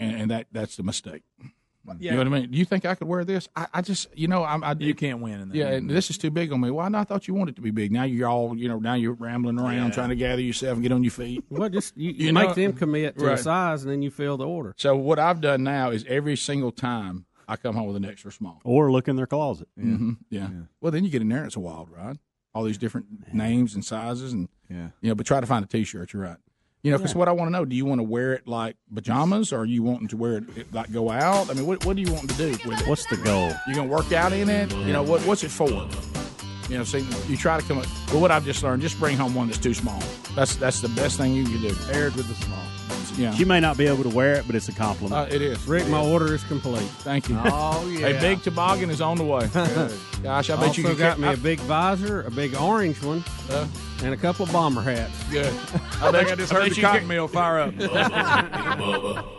And, 0.00 0.16
and 0.22 0.30
that 0.30 0.46
that's 0.52 0.76
the 0.76 0.82
mistake. 0.82 1.22
You 1.98 2.12
know 2.12 2.18
what 2.18 2.26
I 2.28 2.30
mean? 2.30 2.50
Do 2.52 2.58
you 2.58 2.64
think 2.64 2.84
I 2.86 2.94
could 2.94 3.08
wear 3.08 3.24
this? 3.24 3.48
I, 3.56 3.66
I 3.74 3.82
just, 3.82 4.06
you 4.16 4.28
know, 4.28 4.44
I'm. 4.44 4.62
I, 4.62 4.76
You 4.78 4.94
can't 4.94 5.18
win 5.20 5.40
in 5.40 5.48
that. 5.48 5.56
Yeah, 5.56 5.66
and 5.70 5.90
this 5.90 6.10
is 6.10 6.16
too 6.18 6.30
big 6.30 6.52
on 6.52 6.60
me. 6.60 6.70
Well, 6.70 6.88
no, 6.88 6.98
I 6.98 7.02
thought 7.04 7.26
you 7.26 7.34
wanted 7.34 7.52
it 7.52 7.56
to 7.56 7.60
be 7.62 7.72
big. 7.72 7.90
Now 7.90 8.04
you're 8.04 8.28
all, 8.28 8.56
you 8.56 8.68
know, 8.68 8.78
now 8.78 8.94
you're 8.94 9.14
rambling 9.14 9.58
around 9.58 9.92
trying 9.92 10.10
to 10.10 10.14
gather 10.14 10.40
yourself 10.40 10.74
and 10.74 10.82
get 10.84 10.92
on 10.92 11.02
your 11.02 11.10
feet. 11.10 11.42
Well, 11.50 11.68
just 11.68 11.96
you, 11.96 12.12
you 12.16 12.26
You 12.28 12.32
make 12.32 12.50
know- 12.50 12.54
them 12.54 12.72
commit 12.74 13.18
to 13.18 13.24
Right. 13.24 13.36
the 13.36 13.42
size, 13.42 13.82
and 13.82 13.90
then 13.90 14.00
you 14.00 14.12
fill 14.12 14.36
the 14.36 14.46
order. 14.46 14.74
So 14.76 14.94
what 14.94 15.18
I've 15.18 15.40
done 15.40 15.64
now 15.64 15.90
is 15.90 16.04
every 16.08 16.36
single 16.36 16.70
time 16.70 17.26
I 17.48 17.56
come 17.56 17.74
home 17.74 17.88
with 17.88 17.96
an 17.96 18.04
extra 18.04 18.30
small. 18.30 18.60
Or 18.62 18.92
look 18.92 19.08
in 19.08 19.16
their 19.16 19.26
closet. 19.26 19.66
hmm 19.76 20.12
Yeah. 20.30 20.50
Well, 20.80 20.92
then 20.92 21.02
you 21.02 21.10
get 21.10 21.20
in 21.20 21.28
there 21.30 21.38
and 21.38 21.46
it's 21.48 21.56
a 21.56 21.60
wild 21.60 21.90
ride. 21.90 22.18
All 22.54 22.62
these 22.62 22.78
different 22.78 23.34
names 23.34 23.74
and 23.74 23.84
sizes, 23.84 24.32
and 24.32 24.48
Yeah. 24.70 24.90
you 25.00 25.08
know. 25.08 25.16
But 25.16 25.26
try 25.26 25.40
to 25.40 25.46
find 25.48 25.64
a 25.64 25.68
T-shirt. 25.68 26.12
You're 26.12 26.22
right. 26.22 26.36
You 26.82 26.90
know, 26.90 26.98
because 26.98 27.12
Yeah. 27.12 27.18
what 27.18 27.28
I 27.28 27.32
want 27.32 27.48
to 27.48 27.52
know: 27.52 27.64
Do 27.64 27.76
you 27.76 27.84
want 27.84 28.00
to 28.00 28.02
wear 28.04 28.32
it 28.32 28.48
like 28.48 28.76
pajamas, 28.92 29.52
or 29.52 29.60
are 29.60 29.64
you 29.64 29.82
wanting 29.84 30.08
to 30.08 30.16
wear 30.16 30.38
it, 30.38 30.44
it 30.56 30.74
like 30.74 30.90
go 30.92 31.10
out? 31.10 31.48
I 31.48 31.54
mean, 31.54 31.64
what 31.66 31.84
what 31.86 31.94
do 31.96 32.02
you 32.02 32.12
want 32.12 32.28
to 32.30 32.36
do 32.36 32.50
with 32.68 32.80
it? 32.80 32.88
What's 32.88 33.06
the 33.06 33.16
goal? 33.18 33.52
You 33.68 33.74
gonna 33.74 33.88
work 33.88 34.12
out 34.12 34.32
in 34.32 34.48
it? 34.50 34.72
You 34.72 34.92
know, 34.92 35.02
what 35.02 35.20
what's 35.22 35.44
it 35.44 35.50
for? 35.50 35.68
You 36.68 36.78
know, 36.78 36.84
see, 36.84 37.06
you 37.28 37.36
try 37.36 37.60
to 37.60 37.66
come 37.66 37.78
up. 37.78 37.86
But 38.08 38.18
what 38.18 38.30
I've 38.32 38.44
just 38.44 38.62
learned: 38.64 38.82
just 38.82 38.98
bring 38.98 39.16
home 39.16 39.34
one 39.34 39.46
that's 39.46 39.58
too 39.58 39.74
small. 39.74 40.00
That's 40.34 40.56
that's 40.56 40.80
the 40.80 40.88
best 40.88 41.18
thing 41.18 41.34
you 41.34 41.44
can 41.44 41.60
do. 41.60 41.74
Aired 41.92 42.14
with 42.16 42.26
the 42.26 42.34
small. 42.44 42.58
Yeah, 43.18 43.34
She 43.34 43.44
may 43.44 43.60
not 43.60 43.76
be 43.76 43.86
able 43.86 44.02
to 44.04 44.08
wear 44.08 44.34
it, 44.34 44.46
but 44.46 44.56
it's 44.56 44.68
a 44.68 44.72
compliment. 44.72 45.30
uh, 45.30 45.34
it 45.34 45.42
is. 45.42 45.66
Rick, 45.66 45.86
my 45.88 46.00
order 46.00 46.34
is 46.34 46.42
complete. 46.44 46.80
Thank 47.00 47.28
you. 47.28 47.36
Oh, 47.44 47.88
yeah. 47.98 48.06
A 48.08 48.20
big 48.20 48.42
toboggan 48.42 48.88
is 48.90 49.00
on 49.00 49.18
the 49.18 49.24
way. 49.24 49.48
Gosh, 50.22 50.50
I 50.50 50.56
bet 50.56 50.68
also 50.68 50.80
you 50.80 50.88
could 50.88 50.98
got 50.98 51.16
get- 51.16 51.18
me 51.20 51.28
I- 51.28 51.32
a 51.34 51.36
big 51.36 51.60
visor, 51.60 52.22
a 52.22 52.30
big 52.30 52.54
orange 52.54 53.02
one, 53.02 53.22
Uh, 53.50 53.66
and 54.02 54.14
a 54.14 54.16
couple 54.16 54.44
of 54.46 54.52
bomber 54.52 54.80
hats. 54.82 55.12
Good. 55.30 55.46
I 56.00 56.10
think 56.10 56.30
I 56.30 56.34
just 56.36 56.52
I 56.52 56.56
heard 56.56 56.62
bet 56.64 56.70
the 56.70 56.76
you 56.76 56.82
cotton 56.82 57.00
could- 57.00 57.08
mill 57.08 57.28
fire 57.28 57.60
up. 57.60 59.38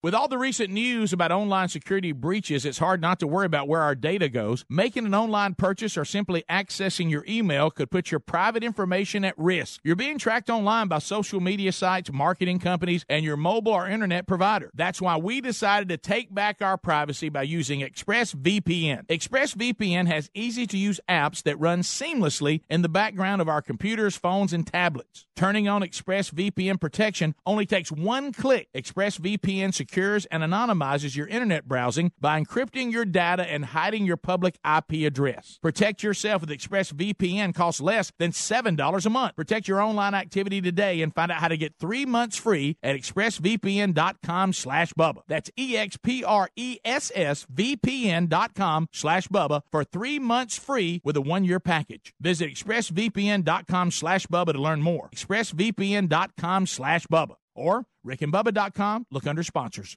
With 0.00 0.14
all 0.14 0.28
the 0.28 0.38
recent 0.38 0.72
news 0.72 1.12
about 1.12 1.32
online 1.32 1.66
security 1.66 2.12
breaches, 2.12 2.64
it's 2.64 2.78
hard 2.78 3.00
not 3.00 3.18
to 3.18 3.26
worry 3.26 3.46
about 3.46 3.66
where 3.66 3.80
our 3.80 3.96
data 3.96 4.28
goes. 4.28 4.64
Making 4.70 5.06
an 5.06 5.14
online 5.14 5.56
purchase 5.56 5.96
or 5.96 6.04
simply 6.04 6.44
accessing 6.48 7.10
your 7.10 7.24
email 7.28 7.68
could 7.68 7.90
put 7.90 8.12
your 8.12 8.20
private 8.20 8.62
information 8.62 9.24
at 9.24 9.36
risk. 9.36 9.80
You're 9.82 9.96
being 9.96 10.18
tracked 10.18 10.50
online 10.50 10.86
by 10.86 11.00
social 11.00 11.40
media 11.40 11.72
sites, 11.72 12.12
marketing 12.12 12.60
companies, 12.60 13.04
and 13.08 13.24
your 13.24 13.36
mobile 13.36 13.72
or 13.72 13.88
internet 13.88 14.28
provider. 14.28 14.70
That's 14.72 15.02
why 15.02 15.16
we 15.16 15.40
decided 15.40 15.88
to 15.88 15.96
take 15.96 16.32
back 16.32 16.62
our 16.62 16.78
privacy 16.78 17.28
by 17.28 17.42
using 17.42 17.80
ExpressVPN. 17.80 19.08
ExpressVPN 19.08 20.06
has 20.06 20.30
easy 20.32 20.68
to 20.68 20.78
use 20.78 21.00
apps 21.08 21.42
that 21.42 21.58
run 21.58 21.80
seamlessly 21.80 22.60
in 22.70 22.82
the 22.82 22.88
background 22.88 23.42
of 23.42 23.48
our 23.48 23.62
computers, 23.62 24.16
phones, 24.16 24.52
and 24.52 24.64
tablets. 24.64 25.26
Turning 25.34 25.66
on 25.66 25.82
ExpressVPN 25.82 26.80
protection 26.80 27.34
only 27.44 27.66
takes 27.66 27.90
one 27.90 28.32
click. 28.32 28.68
ExpressVPN 28.76 29.74
secures 29.88 30.26
and 30.26 30.42
anonymizes 30.42 31.16
your 31.16 31.26
internet 31.28 31.66
browsing 31.66 32.12
by 32.20 32.40
encrypting 32.40 32.92
your 32.92 33.04
data 33.04 33.50
and 33.50 33.64
hiding 33.66 34.04
your 34.04 34.16
public 34.16 34.58
IP 34.64 35.06
address. 35.06 35.58
Protect 35.62 36.02
yourself 36.02 36.40
with 36.42 36.50
ExpressVPN 36.50 37.54
costs 37.54 37.80
less 37.80 38.12
than 38.18 38.32
$7 38.32 39.06
a 39.06 39.10
month. 39.10 39.36
Protect 39.36 39.68
your 39.68 39.80
online 39.80 40.14
activity 40.14 40.60
today 40.60 41.00
and 41.00 41.14
find 41.14 41.32
out 41.32 41.40
how 41.40 41.48
to 41.48 41.56
get 41.56 41.74
three 41.78 42.04
months 42.04 42.36
free 42.36 42.76
at 42.82 42.96
expressvpn.com 42.96 44.52
slash 44.52 44.92
Bubba. 44.92 45.22
That's 45.26 45.50
E 45.56 45.68
E-X-P-R-E-S-S-V-P-N 45.68 48.26
dot 48.26 48.54
com 48.54 48.88
slash 48.92 49.28
Bubba 49.28 49.60
for 49.70 49.84
three 49.84 50.18
months 50.18 50.58
free 50.58 51.00
with 51.04 51.16
a 51.16 51.20
one-year 51.20 51.60
package. 51.60 52.14
Visit 52.20 52.50
expressvpn.com 52.50 53.90
slash 53.90 54.26
Bubba 54.26 54.54
to 54.54 54.60
learn 54.60 54.80
more. 54.82 55.10
expressvpn.com 55.14 56.66
slash 56.66 57.06
Bubba 57.06 57.34
or 57.54 57.84
rickandbubba.com. 58.08 59.06
Look 59.10 59.26
under 59.26 59.42
sponsors. 59.42 59.96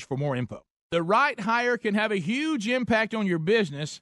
for 0.05 0.17
more 0.17 0.35
info. 0.35 0.63
The 0.91 1.03
right 1.03 1.39
hire 1.39 1.77
can 1.77 1.95
have 1.95 2.11
a 2.11 2.17
huge 2.17 2.67
impact 2.67 3.13
on 3.13 3.25
your 3.25 3.39
business, 3.39 4.01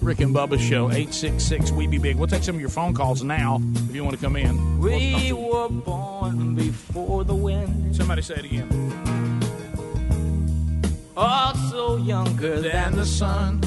Rick 0.00 0.20
and 0.20 0.34
Bubba 0.34 0.58
Show, 0.58 0.90
866 0.90 1.72
We 1.72 1.86
Be 1.86 1.98
Big. 1.98 2.16
We'll 2.16 2.26
take 2.26 2.42
some 2.42 2.54
of 2.54 2.60
your 2.60 2.70
phone 2.70 2.94
calls 2.94 3.22
now 3.22 3.60
if 3.88 3.94
you 3.94 4.02
want 4.02 4.18
to 4.18 4.22
come 4.22 4.34
in. 4.34 4.78
We 4.78 5.32
were 5.32 5.68
born 5.68 6.54
before 6.54 7.24
the 7.24 7.34
wind. 7.34 7.94
Somebody 7.94 8.22
say 8.22 8.36
it 8.36 8.44
again. 8.46 8.68
Also 11.16 11.98
younger 11.98 12.60
than 12.60 12.96
the 12.96 13.04
sun. 13.04 13.60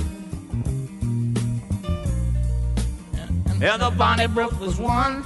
And 3.62 3.82
the 3.82 3.94
Bonnie 3.96 4.28
Brook 4.28 4.60
was 4.60 4.80
one 4.80 5.24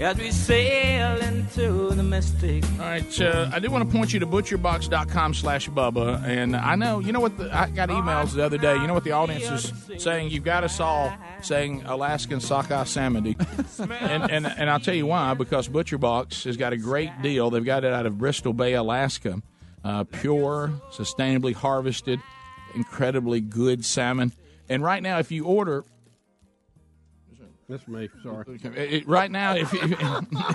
as 0.00 0.18
we 0.18 0.30
sail 0.30 1.16
into 1.22 1.90
the 1.90 2.02
mystic. 2.02 2.64
All 2.72 2.78
right, 2.80 3.20
uh, 3.20 3.50
I 3.52 3.58
do 3.58 3.70
want 3.70 3.88
to 3.88 3.96
point 3.96 4.12
you 4.12 4.20
to 4.20 4.26
butcherbox.com 4.26 5.34
slash 5.34 5.70
Bubba. 5.70 6.22
And 6.22 6.54
I 6.54 6.74
know, 6.76 7.00
you 7.00 7.12
know 7.12 7.20
what, 7.20 7.38
the, 7.38 7.56
I 7.56 7.70
got 7.70 7.88
emails 7.88 8.34
the 8.34 8.44
other 8.44 8.58
day. 8.58 8.74
You 8.74 8.86
know 8.86 8.94
what 8.94 9.04
the 9.04 9.12
audience 9.12 9.48
is 9.48 10.02
saying? 10.02 10.30
You've 10.30 10.44
got 10.44 10.64
us 10.64 10.80
all 10.80 11.12
saying 11.40 11.84
Alaskan 11.86 12.40
sockeye 12.40 12.84
salmon. 12.84 13.26
and, 13.78 14.30
and, 14.30 14.46
and 14.46 14.70
I'll 14.70 14.80
tell 14.80 14.94
you 14.94 15.06
why, 15.06 15.32
because 15.34 15.68
ButcherBox 15.68 16.44
has 16.44 16.56
got 16.56 16.72
a 16.72 16.76
great 16.76 17.22
deal. 17.22 17.50
They've 17.50 17.64
got 17.64 17.84
it 17.84 17.92
out 17.92 18.06
of 18.06 18.18
Bristol 18.18 18.52
Bay, 18.52 18.74
Alaska. 18.74 19.40
Uh, 19.82 20.04
pure, 20.04 20.72
sustainably 20.90 21.54
harvested, 21.54 22.20
incredibly 22.74 23.40
good 23.40 23.84
salmon. 23.84 24.32
And 24.68 24.82
right 24.82 25.02
now, 25.02 25.20
if 25.20 25.30
you 25.30 25.44
order 25.44 25.84
That's 27.68 27.86
me. 27.88 28.08
Sorry. 28.22 28.44
it- 28.62 28.92
it- 28.92 29.08
right 29.08 29.30
now, 29.30 29.54
if 29.56 29.72
you, 29.72 29.80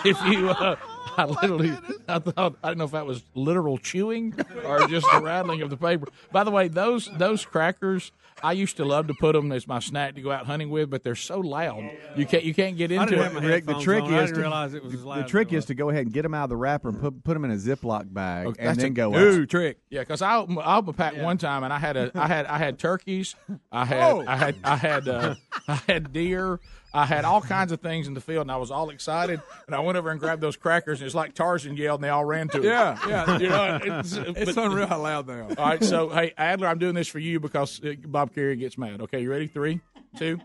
if 0.06 0.22
you, 0.26 0.50
uh, 0.50 0.76
I 1.18 1.26
literally, 1.26 1.78
I 2.08 2.20
thought, 2.20 2.56
I 2.64 2.70
don't 2.70 2.78
know 2.78 2.86
if 2.86 2.92
that 2.92 3.06
was 3.06 3.24
literal 3.36 3.78
chewing 3.78 4.34
or 4.66 4.88
just 4.88 5.06
the 5.12 5.20
rattling 5.22 5.62
of 5.62 5.70
the 5.70 5.76
paper. 5.78 6.08
By 6.32 6.46
the 6.46 6.52
way, 6.52 6.70
those 6.70 7.10
those 7.18 7.44
crackers, 7.44 8.14
I 8.42 8.54
used 8.54 8.78
to 8.78 8.86
love 8.86 9.08
to 9.08 9.14
put 9.20 9.34
them 9.34 9.52
as 9.52 9.68
my 9.68 9.80
snack 9.80 10.16
to 10.16 10.22
go 10.22 10.32
out 10.32 10.46
hunting 10.46 10.70
with, 10.70 10.90
but 10.90 11.04
they're 11.04 11.16
so 11.16 11.40
loud, 11.42 11.84
you 12.16 12.26
can't 12.26 12.46
you 12.46 12.54
can't 12.54 12.78
get 12.78 12.94
I 12.94 13.04
into 13.04 13.22
it. 13.22 13.34
Rick, 13.44 13.66
the 13.66 13.74
trick 13.82 14.04
on. 14.04 14.14
I 14.14 14.20
is 14.24 14.30
didn't 14.30 14.36
to, 14.36 14.42
realize 14.42 14.74
it 14.74 14.82
was 14.84 14.94
as 14.94 15.02
the, 15.02 15.08
loud 15.08 15.20
the 15.20 15.24
as 15.26 15.30
trick 15.30 15.52
it 15.52 15.58
is 15.58 15.66
to 15.66 15.74
go 15.76 15.90
ahead 15.90 16.04
and 16.06 16.14
get 16.14 16.22
them 16.22 16.34
out 16.34 16.46
of 16.46 16.50
the 16.50 16.56
wrapper 16.56 16.88
and 16.90 17.00
put 17.02 17.22
put 17.26 17.34
them 17.34 17.44
in 17.44 17.52
a 17.52 17.56
Ziploc 17.56 18.12
bag 18.14 18.48
Okay, 18.48 18.60
and 18.62 18.70
that's 18.70 18.78
then 18.80 18.92
a 18.92 18.96
go 18.96 19.12
good 19.12 19.42
out. 19.44 19.50
trick. 19.50 19.78
Yeah, 19.90 20.00
because 20.00 20.22
I 20.22 20.38
opened, 20.38 20.60
I 20.60 20.78
opened 20.78 20.96
a 20.96 20.98
pack 20.98 21.18
one 21.18 21.38
time 21.38 21.66
and 21.66 21.74
I 21.74 21.78
had 21.80 21.98
a 21.98 22.10
I 22.16 22.28
had 22.28 22.46
I 22.46 22.58
had 22.58 22.80
turkeys, 22.80 23.36
I 23.70 23.84
had 23.84 24.02
Oh. 24.14 24.24
I 24.26 24.36
had 24.38 24.56
I 24.64 24.76
had 24.78 25.08
uh, 25.10 25.36
I 25.68 25.76
had 25.88 26.14
deer, 26.14 26.62
I 26.94 27.06
had 27.06 27.24
all 27.24 27.42
kinds 27.42 27.72
of 27.72 27.80
things 27.80 28.08
in 28.08 28.14
the 28.14 28.22
field, 28.22 28.42
and 28.42 28.52
I 28.52 28.58
was 28.58 28.70
all 28.72 28.90
excited. 28.90 29.42
And 29.66 29.76
I 29.76 29.80
went 29.80 29.98
over 29.98 30.10
and 30.10 30.20
grabbed 30.20 30.42
those 30.42 30.58
crackers, 30.58 31.00
and 31.00 31.06
it's 31.06 31.16
like 31.16 31.34
Tarzan 31.34 31.78
yelled, 31.78 32.00
and 32.00 32.04
they 32.04 32.10
all 32.10 32.26
ran 32.26 32.50
to 32.50 32.58
it. 32.58 32.66
Yeah, 32.66 32.98
yeah. 33.08 33.38
you 33.40 33.50
know, 33.50 33.80
it's, 33.82 34.14
It's 34.14 34.58
unreal 34.58 34.88
how 34.88 35.02
loud 35.02 35.28
they 35.28 35.34
are. 35.34 35.44
All 35.58 35.66
right, 35.66 35.84
so 35.84 36.10
hey 36.10 36.34
Adler, 36.38 36.68
I'm 36.68 36.80
doing 36.80 36.96
this 36.96 37.08
for 37.08 37.20
you 37.20 37.40
because 37.40 37.82
uh, 37.84 37.94
Bob 38.06 38.34
Carey 38.34 38.56
gets 38.58 38.78
mad. 38.78 39.02
Okay, 39.02 39.22
you 39.22 39.32
ready? 39.32 39.48
Three, 39.48 39.80
two. 40.18 40.40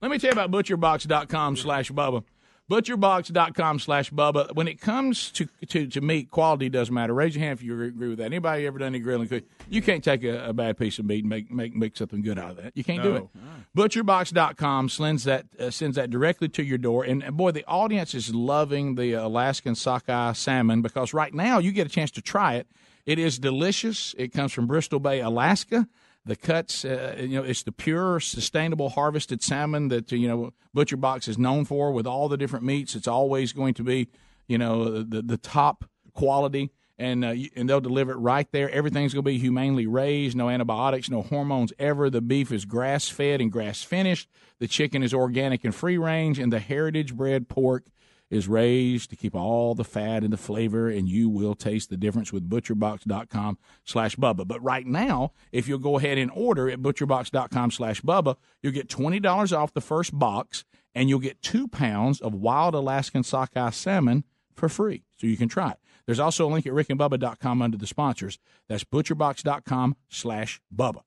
Let 0.00 0.10
me 0.10 0.18
tell 0.18 0.28
you 0.34 0.40
about 0.40 0.50
butcherbox.com/slash 0.50 1.92
Bubba. 1.92 2.24
Butcherbox.com 2.70 3.78
slash 3.80 4.10
Bubba. 4.10 4.54
When 4.54 4.66
it 4.68 4.80
comes 4.80 5.30
to, 5.32 5.46
to, 5.68 5.86
to 5.88 6.00
meat, 6.00 6.30
quality 6.30 6.68
doesn't 6.68 6.94
matter. 6.94 7.12
Raise 7.12 7.34
your 7.34 7.44
hand 7.44 7.58
if 7.58 7.62
you 7.64 7.80
agree 7.82 8.08
with 8.08 8.18
that. 8.18 8.24
Anybody 8.26 8.66
ever 8.66 8.78
done 8.78 8.88
any 8.88 9.00
grilling? 9.00 9.28
cook? 9.28 9.44
You 9.68 9.82
can't 9.82 10.02
take 10.02 10.24
a, 10.24 10.48
a 10.48 10.52
bad 10.52 10.78
piece 10.78 10.98
of 10.98 11.04
meat 11.04 11.20
and 11.24 11.28
make, 11.28 11.50
make, 11.50 11.74
make 11.74 11.96
something 11.96 12.22
good 12.22 12.38
out 12.38 12.52
of 12.52 12.56
that. 12.58 12.76
You 12.76 12.84
can't 12.84 13.02
do 13.02 13.10
No. 13.10 13.16
it. 13.16 13.28
Butcherbox.com 13.76 14.88
sends 14.88 15.24
that, 15.24 15.46
uh, 15.58 15.70
sends 15.70 15.96
that 15.96 16.10
directly 16.10 16.48
to 16.50 16.62
your 16.62 16.78
door. 16.78 17.04
And, 17.04 17.22
and 17.22 17.36
boy, 17.36 17.50
the 17.50 17.64
audience 17.66 18.14
is 18.14 18.34
loving 18.34 18.94
the 18.94 19.12
Alaskan 19.14 19.74
sockeye 19.74 20.32
salmon 20.32 20.82
because 20.82 21.12
right 21.12 21.34
now 21.34 21.58
you 21.58 21.72
get 21.72 21.86
a 21.86 21.90
chance 21.90 22.10
to 22.12 22.22
try 22.22 22.54
it. 22.54 22.66
It 23.04 23.18
is 23.18 23.38
delicious. 23.38 24.14
It 24.16 24.32
comes 24.32 24.52
from 24.52 24.66
Bristol 24.66 25.00
Bay, 25.00 25.20
Alaska. 25.20 25.88
The 26.24 26.36
cuts, 26.36 26.84
uh, 26.84 27.16
you 27.18 27.40
know, 27.40 27.42
it's 27.42 27.64
the 27.64 27.72
pure, 27.72 28.20
sustainable, 28.20 28.90
harvested 28.90 29.42
salmon 29.42 29.88
that 29.88 30.12
you 30.12 30.28
know 30.28 30.52
Butcher 30.72 30.96
Box 30.96 31.26
is 31.26 31.36
known 31.36 31.64
for. 31.64 31.90
With 31.90 32.06
all 32.06 32.28
the 32.28 32.36
different 32.36 32.64
meats, 32.64 32.94
it's 32.94 33.08
always 33.08 33.52
going 33.52 33.74
to 33.74 33.82
be, 33.82 34.08
you 34.46 34.56
know, 34.56 35.02
the 35.02 35.20
the 35.20 35.36
top 35.36 35.84
quality, 36.14 36.70
and 36.96 37.24
uh, 37.24 37.34
and 37.56 37.68
they'll 37.68 37.80
deliver 37.80 38.12
it 38.12 38.18
right 38.18 38.46
there. 38.52 38.70
Everything's 38.70 39.14
going 39.14 39.24
to 39.24 39.30
be 39.30 39.38
humanely 39.38 39.88
raised, 39.88 40.36
no 40.36 40.48
antibiotics, 40.48 41.10
no 41.10 41.22
hormones 41.22 41.72
ever. 41.80 42.08
The 42.08 42.20
beef 42.20 42.52
is 42.52 42.64
grass 42.64 43.08
fed 43.08 43.40
and 43.40 43.50
grass 43.50 43.82
finished. 43.82 44.28
The 44.60 44.68
chicken 44.68 45.02
is 45.02 45.12
organic 45.12 45.64
and 45.64 45.74
free 45.74 45.98
range, 45.98 46.38
and 46.38 46.52
the 46.52 46.60
heritage 46.60 47.16
bred 47.16 47.48
pork 47.48 47.84
is 48.32 48.48
raised 48.48 49.10
to 49.10 49.14
keep 49.14 49.36
all 49.36 49.74
the 49.74 49.84
fat 49.84 50.24
and 50.24 50.32
the 50.32 50.38
flavor, 50.38 50.88
and 50.88 51.06
you 51.06 51.28
will 51.28 51.54
taste 51.54 51.90
the 51.90 51.98
difference 51.98 52.32
with 52.32 52.48
butcherbox.com 52.48 53.58
slash 53.84 54.16
Bubba. 54.16 54.48
But 54.48 54.62
right 54.62 54.86
now, 54.86 55.32
if 55.52 55.68
you'll 55.68 55.78
go 55.78 55.98
ahead 55.98 56.16
and 56.16 56.30
order 56.34 56.70
at 56.70 56.80
butcherbox.com 56.80 57.70
slash 57.70 58.00
Bubba, 58.00 58.36
you'll 58.62 58.72
get 58.72 58.88
$20 58.88 59.56
off 59.56 59.74
the 59.74 59.82
first 59.82 60.18
box, 60.18 60.64
and 60.94 61.10
you'll 61.10 61.18
get 61.18 61.42
two 61.42 61.68
pounds 61.68 62.22
of 62.22 62.32
wild 62.32 62.74
Alaskan 62.74 63.22
sockeye 63.22 63.68
salmon 63.68 64.24
for 64.54 64.70
free, 64.70 65.04
so 65.18 65.26
you 65.26 65.36
can 65.36 65.50
try 65.50 65.72
it. 65.72 65.78
There's 66.06 66.18
also 66.18 66.48
a 66.48 66.50
link 66.50 66.66
at 66.66 66.72
rickandbubba.com 66.72 67.60
under 67.60 67.76
the 67.76 67.86
sponsors. 67.86 68.38
That's 68.66 68.82
butcherbox.com 68.82 69.94
slash 70.08 70.58
Bubba. 70.74 71.02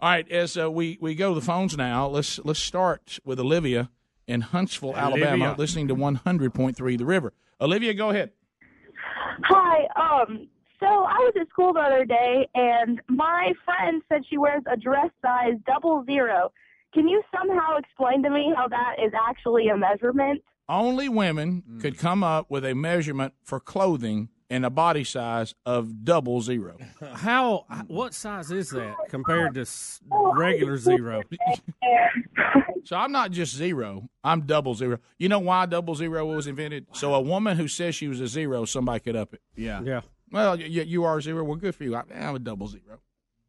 All 0.00 0.08
right, 0.08 0.28
as 0.30 0.56
uh, 0.56 0.70
we, 0.70 0.96
we 0.98 1.14
go 1.14 1.34
to 1.34 1.40
the 1.40 1.44
phones 1.44 1.76
now, 1.76 2.06
let's 2.06 2.40
let's 2.42 2.58
start 2.58 3.18
with 3.22 3.38
Olivia 3.38 3.90
in 4.30 4.40
Huntsville, 4.40 4.96
Alabama, 4.96 5.46
Olivia. 5.46 5.54
listening 5.58 5.88
to 5.88 5.96
100.3 5.96 6.98
The 6.98 7.04
River. 7.04 7.32
Olivia, 7.60 7.92
go 7.94 8.10
ahead. 8.10 8.30
Hi. 9.44 10.22
Um. 10.22 10.48
So 10.78 10.86
I 10.86 11.18
was 11.18 11.34
at 11.38 11.46
school 11.50 11.74
the 11.74 11.80
other 11.80 12.06
day, 12.06 12.48
and 12.54 13.02
my 13.08 13.52
friend 13.66 14.00
said 14.08 14.22
she 14.30 14.38
wears 14.38 14.62
a 14.72 14.78
dress 14.78 15.10
size 15.20 15.54
double 15.66 16.04
zero. 16.06 16.50
Can 16.94 17.06
you 17.06 17.22
somehow 17.36 17.76
explain 17.76 18.22
to 18.22 18.30
me 18.30 18.52
how 18.56 18.66
that 18.68 18.94
is 19.04 19.12
actually 19.28 19.68
a 19.68 19.76
measurement? 19.76 20.42
Only 20.70 21.08
women 21.08 21.62
could 21.82 21.98
come 21.98 22.24
up 22.24 22.50
with 22.50 22.64
a 22.64 22.74
measurement 22.74 23.34
for 23.42 23.60
clothing 23.60 24.30
in 24.50 24.64
a 24.64 24.70
body 24.70 25.04
size 25.04 25.54
of 25.64 26.04
double 26.04 26.40
zero. 26.42 26.76
How? 27.12 27.64
What 27.86 28.12
size 28.14 28.50
is 28.50 28.70
that 28.70 28.96
compared 29.08 29.54
to 29.54 29.64
regular 30.34 30.76
zero? 30.76 31.22
So 32.84 32.96
I'm 32.96 33.12
not 33.12 33.30
just 33.30 33.54
zero. 33.54 34.08
I'm 34.24 34.42
double 34.42 34.74
zero. 34.74 34.98
You 35.18 35.28
know 35.28 35.38
why 35.38 35.66
double 35.66 35.94
zero 35.94 36.26
was 36.26 36.46
invented? 36.46 36.86
So 36.92 37.14
a 37.14 37.20
woman 37.20 37.56
who 37.56 37.68
says 37.68 37.94
she 37.94 38.08
was 38.08 38.20
a 38.20 38.26
zero, 38.26 38.64
somebody 38.64 39.00
could 39.00 39.16
up 39.16 39.32
it. 39.34 39.40
Yeah. 39.56 39.80
Yeah. 39.82 40.00
Well, 40.32 40.56
y- 40.56 40.62
y- 40.64 40.82
you 40.82 41.04
are 41.04 41.20
zero. 41.20 41.44
Well, 41.44 41.56
good 41.56 41.74
for 41.74 41.84
you. 41.84 41.94
I, 41.94 42.02
I'm 42.14 42.34
a 42.36 42.38
double 42.38 42.66
zero. 42.68 43.00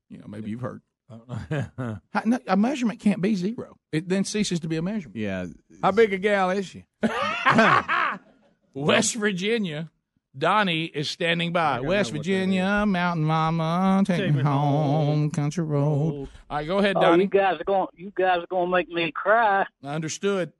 You 0.10 0.18
know, 0.20 0.26
maybe 0.28 0.50
you've 0.52 0.62
heard. 0.62 0.82
How- 1.50 2.00
no, 2.26 2.40
a 2.48 2.56
measurement 2.58 3.00
can't 3.00 3.22
be 3.22 3.36
zero. 3.36 3.78
It 3.92 4.08
then 4.10 4.24
ceases 4.26 4.60
to 4.62 4.68
be 4.68 4.78
a 4.78 4.82
measurement. 4.82 5.18
Yeah. 5.18 5.46
How 5.82 5.92
big 5.92 6.14
a 6.14 6.18
gal 6.18 6.50
is 6.52 6.66
she? 6.66 6.86
West 8.74 9.16
Virginia. 9.16 9.90
Donnie 10.38 10.86
is 10.86 11.10
standing 11.10 11.52
by. 11.52 11.82
West 11.82 12.12
Virginia, 12.12 12.86
Mountain 12.88 13.26
Mama, 13.26 14.02
take, 14.06 14.34
me 14.34 14.42
home, 14.42 15.30
country 15.30 15.64
road. 15.64 16.30
All 16.50 16.58
right, 16.58 16.66
go 16.68 16.78
ahead, 16.78 16.96
Oh, 16.98 17.02
Donnie. 17.02 17.24
you 17.26 17.30
guys 17.30 17.60
are 17.60 17.64
going. 17.66 17.88
You 17.96 18.14
guys 18.16 18.40
are 18.42 18.48
going 18.48 18.68
to 18.68 18.72
make 18.72 18.88
me 18.90 19.12
cry. 19.12 19.66
I 19.84 19.88
understood. 19.94 20.54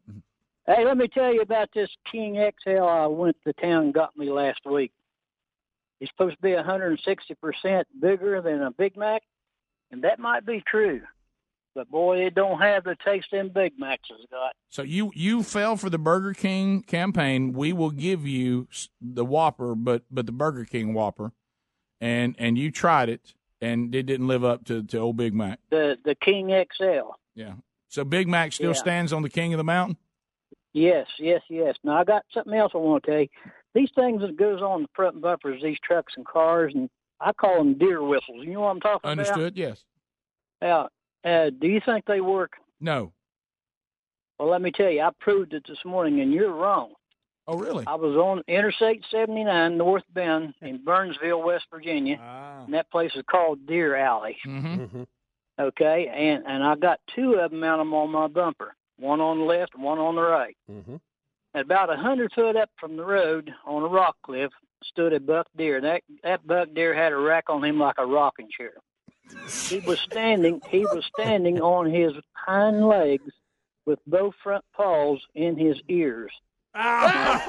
Hey, 0.68 0.86
let 0.86 0.98
me 0.98 1.08
tell 1.08 1.34
you 1.34 1.42
about 1.42 1.70
this 1.74 1.90
King 2.12 2.36
XL 2.64 2.84
I 2.84 3.06
went 3.08 3.38
to 3.46 3.54
town 3.54 3.86
and 3.86 3.94
got 3.94 4.16
me 4.18 4.30
last 4.30 4.60
week. 4.66 4.92
It's 6.00 6.12
supposed 6.12 6.36
to 6.36 6.42
be 6.42 6.54
160 6.54 7.34
percent 7.36 7.88
bigger 8.00 8.42
than 8.42 8.62
a 8.62 8.72
Big 8.72 8.98
Mac, 8.98 9.24
and 9.92 10.04
that 10.04 10.20
might 10.20 10.46
be 10.46 10.62
true. 10.68 11.02
But 11.74 11.90
boy, 11.90 12.26
it 12.26 12.36
don't 12.36 12.60
have 12.60 12.84
the 12.84 12.96
taste 13.04 13.28
them 13.32 13.50
Big 13.54 13.74
Macs 13.80 14.10
has 14.10 14.26
got. 14.30 14.54
So 14.70 14.82
you 14.82 15.12
you 15.16 15.42
fell 15.44 15.78
for 15.78 15.90
the 15.90 15.98
Burger 15.98 16.34
King 16.34 16.82
campaign. 16.84 17.54
We 17.54 17.72
will 17.74 17.92
give 17.92 18.28
you 18.28 18.68
the 19.00 19.24
Whopper, 19.26 19.76
but 19.76 20.04
but 20.12 20.26
the 20.26 20.32
Burger 20.34 20.66
King 20.66 20.94
Whopper, 20.94 21.32
and 22.02 22.36
and 22.38 22.58
you 22.58 22.72
tried 22.72 23.08
it, 23.10 23.34
and 23.62 23.94
it 23.96 24.04
didn't 24.04 24.28
live 24.28 24.44
up 24.44 24.66
to, 24.66 24.84
to 24.84 24.98
old 24.98 25.16
Big 25.18 25.34
Mac. 25.34 25.60
The 25.70 25.98
the 26.04 26.16
King 26.16 26.50
XL. 26.50 27.12
Yeah. 27.36 27.54
So 27.88 28.04
Big 28.04 28.28
Mac 28.28 28.52
still 28.54 28.72
Yeah. 28.72 28.74
stands 28.76 29.14
on 29.14 29.22
the 29.22 29.30
king 29.30 29.54
of 29.54 29.58
the 29.58 29.64
mountain. 29.64 29.98
Yes, 30.74 31.08
yes, 31.20 31.42
yes. 31.50 31.76
Now 31.84 31.98
I 32.00 32.04
got 32.04 32.24
something 32.34 32.54
else 32.54 32.72
I 32.74 32.78
want 32.78 33.04
to 33.04 33.12
tell 33.12 33.20
you. 33.22 33.28
These 33.74 33.90
things 33.96 34.22
that 34.22 34.36
goes 34.38 34.62
on 34.62 34.84
the 34.84 34.88
front 34.94 35.22
bumpers, 35.22 35.62
these 35.64 35.78
trucks 35.84 36.14
and 36.18 36.26
cars, 36.26 36.74
and 36.76 36.90
I 37.20 37.32
call 37.34 37.58
them 37.58 37.78
deer 37.78 38.02
whistles. 38.04 38.46
You 38.46 38.54
know 38.54 38.62
what 38.62 38.70
I'm 38.72 38.80
talking 38.82 39.00
about? 39.04 39.12
Understood? 39.12 39.58
Yes. 39.58 39.84
about? 40.62 40.92
Yeah. 41.24 41.44
Uh, 41.48 41.50
do 41.50 41.68
you 41.68 41.82
think 41.86 42.06
they 42.06 42.22
work? 42.22 42.54
No. 42.80 43.12
Well, 44.40 44.50
let 44.50 44.62
me 44.62 44.72
tell 44.72 44.90
you, 44.90 45.02
I 45.02 45.12
proved 45.20 45.54
it 45.54 45.64
this 45.68 45.78
morning, 45.86 46.22
and 46.22 46.34
you're 46.34 46.52
wrong. 46.52 46.94
Oh, 47.48 47.58
really? 47.58 47.84
I 47.88 47.96
was 47.96 48.16
on 48.16 48.44
Interstate 48.48 49.04
79 49.12 49.78
North 49.78 50.04
Bend 50.14 50.54
in 50.62 50.84
Burnsville, 50.84 51.44
West 51.44 51.66
Virginia, 51.72 52.18
and 52.66 52.74
that 52.74 52.90
place 52.92 53.12
is 53.16 53.24
called 53.30 53.66
Deer 53.68 53.96
Alley. 53.96 54.38
Mm-hmm. 54.48 55.04
Okay, 55.60 56.08
and 56.08 56.46
and 56.48 56.64
I 56.64 56.76
got 56.76 57.00
two 57.16 57.34
of 57.34 57.52
them 57.52 57.64
out 57.64 57.80
of 57.80 57.86
'em 57.86 57.94
on 57.94 58.10
my 58.10 58.28
bumper, 58.28 58.76
one 58.98 59.20
on 59.22 59.40
the 59.40 59.44
left 59.44 59.76
and 59.76 59.84
one 59.84 60.00
on 60.00 60.16
the 60.16 60.22
right. 60.22 60.56
Mm-hmm. 60.72 60.96
At 61.54 61.66
about 61.66 61.92
a 61.92 61.98
hundred 61.98 62.32
foot 62.34 62.56
up 62.56 62.70
from 62.80 62.96
the 62.96 63.04
road 63.06 63.52
on 63.66 63.84
a 63.84 63.88
rock 63.88 64.16
cliff 64.24 64.52
stood 64.84 65.14
a 65.14 65.20
buck 65.20 65.48
deer. 65.58 65.82
That 65.82 66.04
that 66.24 66.48
buck 66.48 66.70
deer 66.74 66.94
had 66.96 67.12
a 67.12 67.18
rack 67.18 67.46
on 67.50 67.64
him 67.64 67.80
like 67.80 67.96
a 67.98 68.06
rocking 68.06 68.48
chair. 68.56 68.74
He 69.70 69.80
was 69.80 70.00
standing. 70.00 70.62
He 70.70 70.80
was 70.80 71.04
standing 71.18 71.62
on 71.62 71.92
his 71.92 72.14
hind 72.34 72.88
legs 72.88 73.32
with 73.86 74.00
both 74.08 74.34
front 74.44 74.64
paws 74.76 75.20
in 75.36 75.58
his 75.58 75.78
ears. 75.88 76.32
That's 76.74 77.46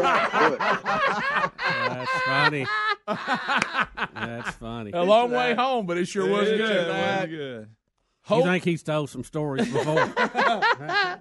funny. 2.24 2.66
That's 3.07 4.51
funny. 4.57 4.91
A 4.93 5.03
long 5.03 5.30
way 5.30 5.55
home, 5.55 5.87
but 5.87 5.99
it 5.99 6.07
sure 6.07 6.26
was 6.28 6.49
good. 6.49 6.59
sure 6.59 6.89
man. 6.89 7.28
good. 7.28 7.68
You 8.30 8.43
think 8.45 8.64
he 8.64 8.76
stole 8.76 9.07
some 9.09 9.24
stories 9.24 9.70
before? 9.72 9.99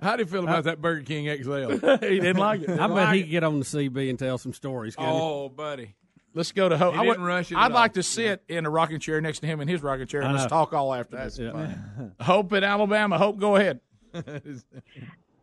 How 0.01 0.15
do 0.15 0.23
you 0.23 0.27
feel 0.29 0.43
about 0.43 0.65
that 0.65 0.81
Burger 0.81 1.01
King 1.01 1.25
XL? 1.43 1.51
he 2.05 2.19
didn't 2.19 2.37
like 2.37 2.61
it. 2.61 2.79
I 2.79 2.87
bet 2.87 3.13
he 3.15 3.23
could 3.23 3.31
get 3.31 3.43
on 3.43 3.59
the 3.59 3.65
CB 3.65 4.09
and 4.09 4.19
tell 4.19 4.37
some 4.37 4.53
stories. 4.53 4.95
couldn't 4.95 5.11
he? 5.11 5.19
Oh, 5.19 5.49
buddy. 5.49 5.95
Let's 6.33 6.51
go 6.53 6.69
to 6.69 6.77
Hope. 6.77 6.95
I 6.95 6.99
would- 7.01 7.13
didn't 7.13 7.23
rush 7.25 7.51
it 7.51 7.57
I'd 7.57 7.71
like 7.73 7.91
all. 7.91 7.95
to 7.95 8.03
sit 8.03 8.43
in 8.47 8.65
a 8.65 8.69
rocking 8.69 8.99
chair 8.99 9.19
next 9.21 9.39
to 9.39 9.47
him 9.47 9.59
in 9.61 9.67
his 9.67 9.81
rocking 9.83 10.07
chair, 10.07 10.21
and 10.21 10.33
let's 10.33 10.45
talk 10.49 10.71
all 10.73 10.93
after 10.93 11.17
That's 11.17 11.35
this. 11.37 11.51
funny. 11.51 11.73
Hope 12.21 12.53
in 12.53 12.63
Alabama. 12.63 13.17
Hope, 13.17 13.37
go 13.37 13.55
ahead. 13.57 13.79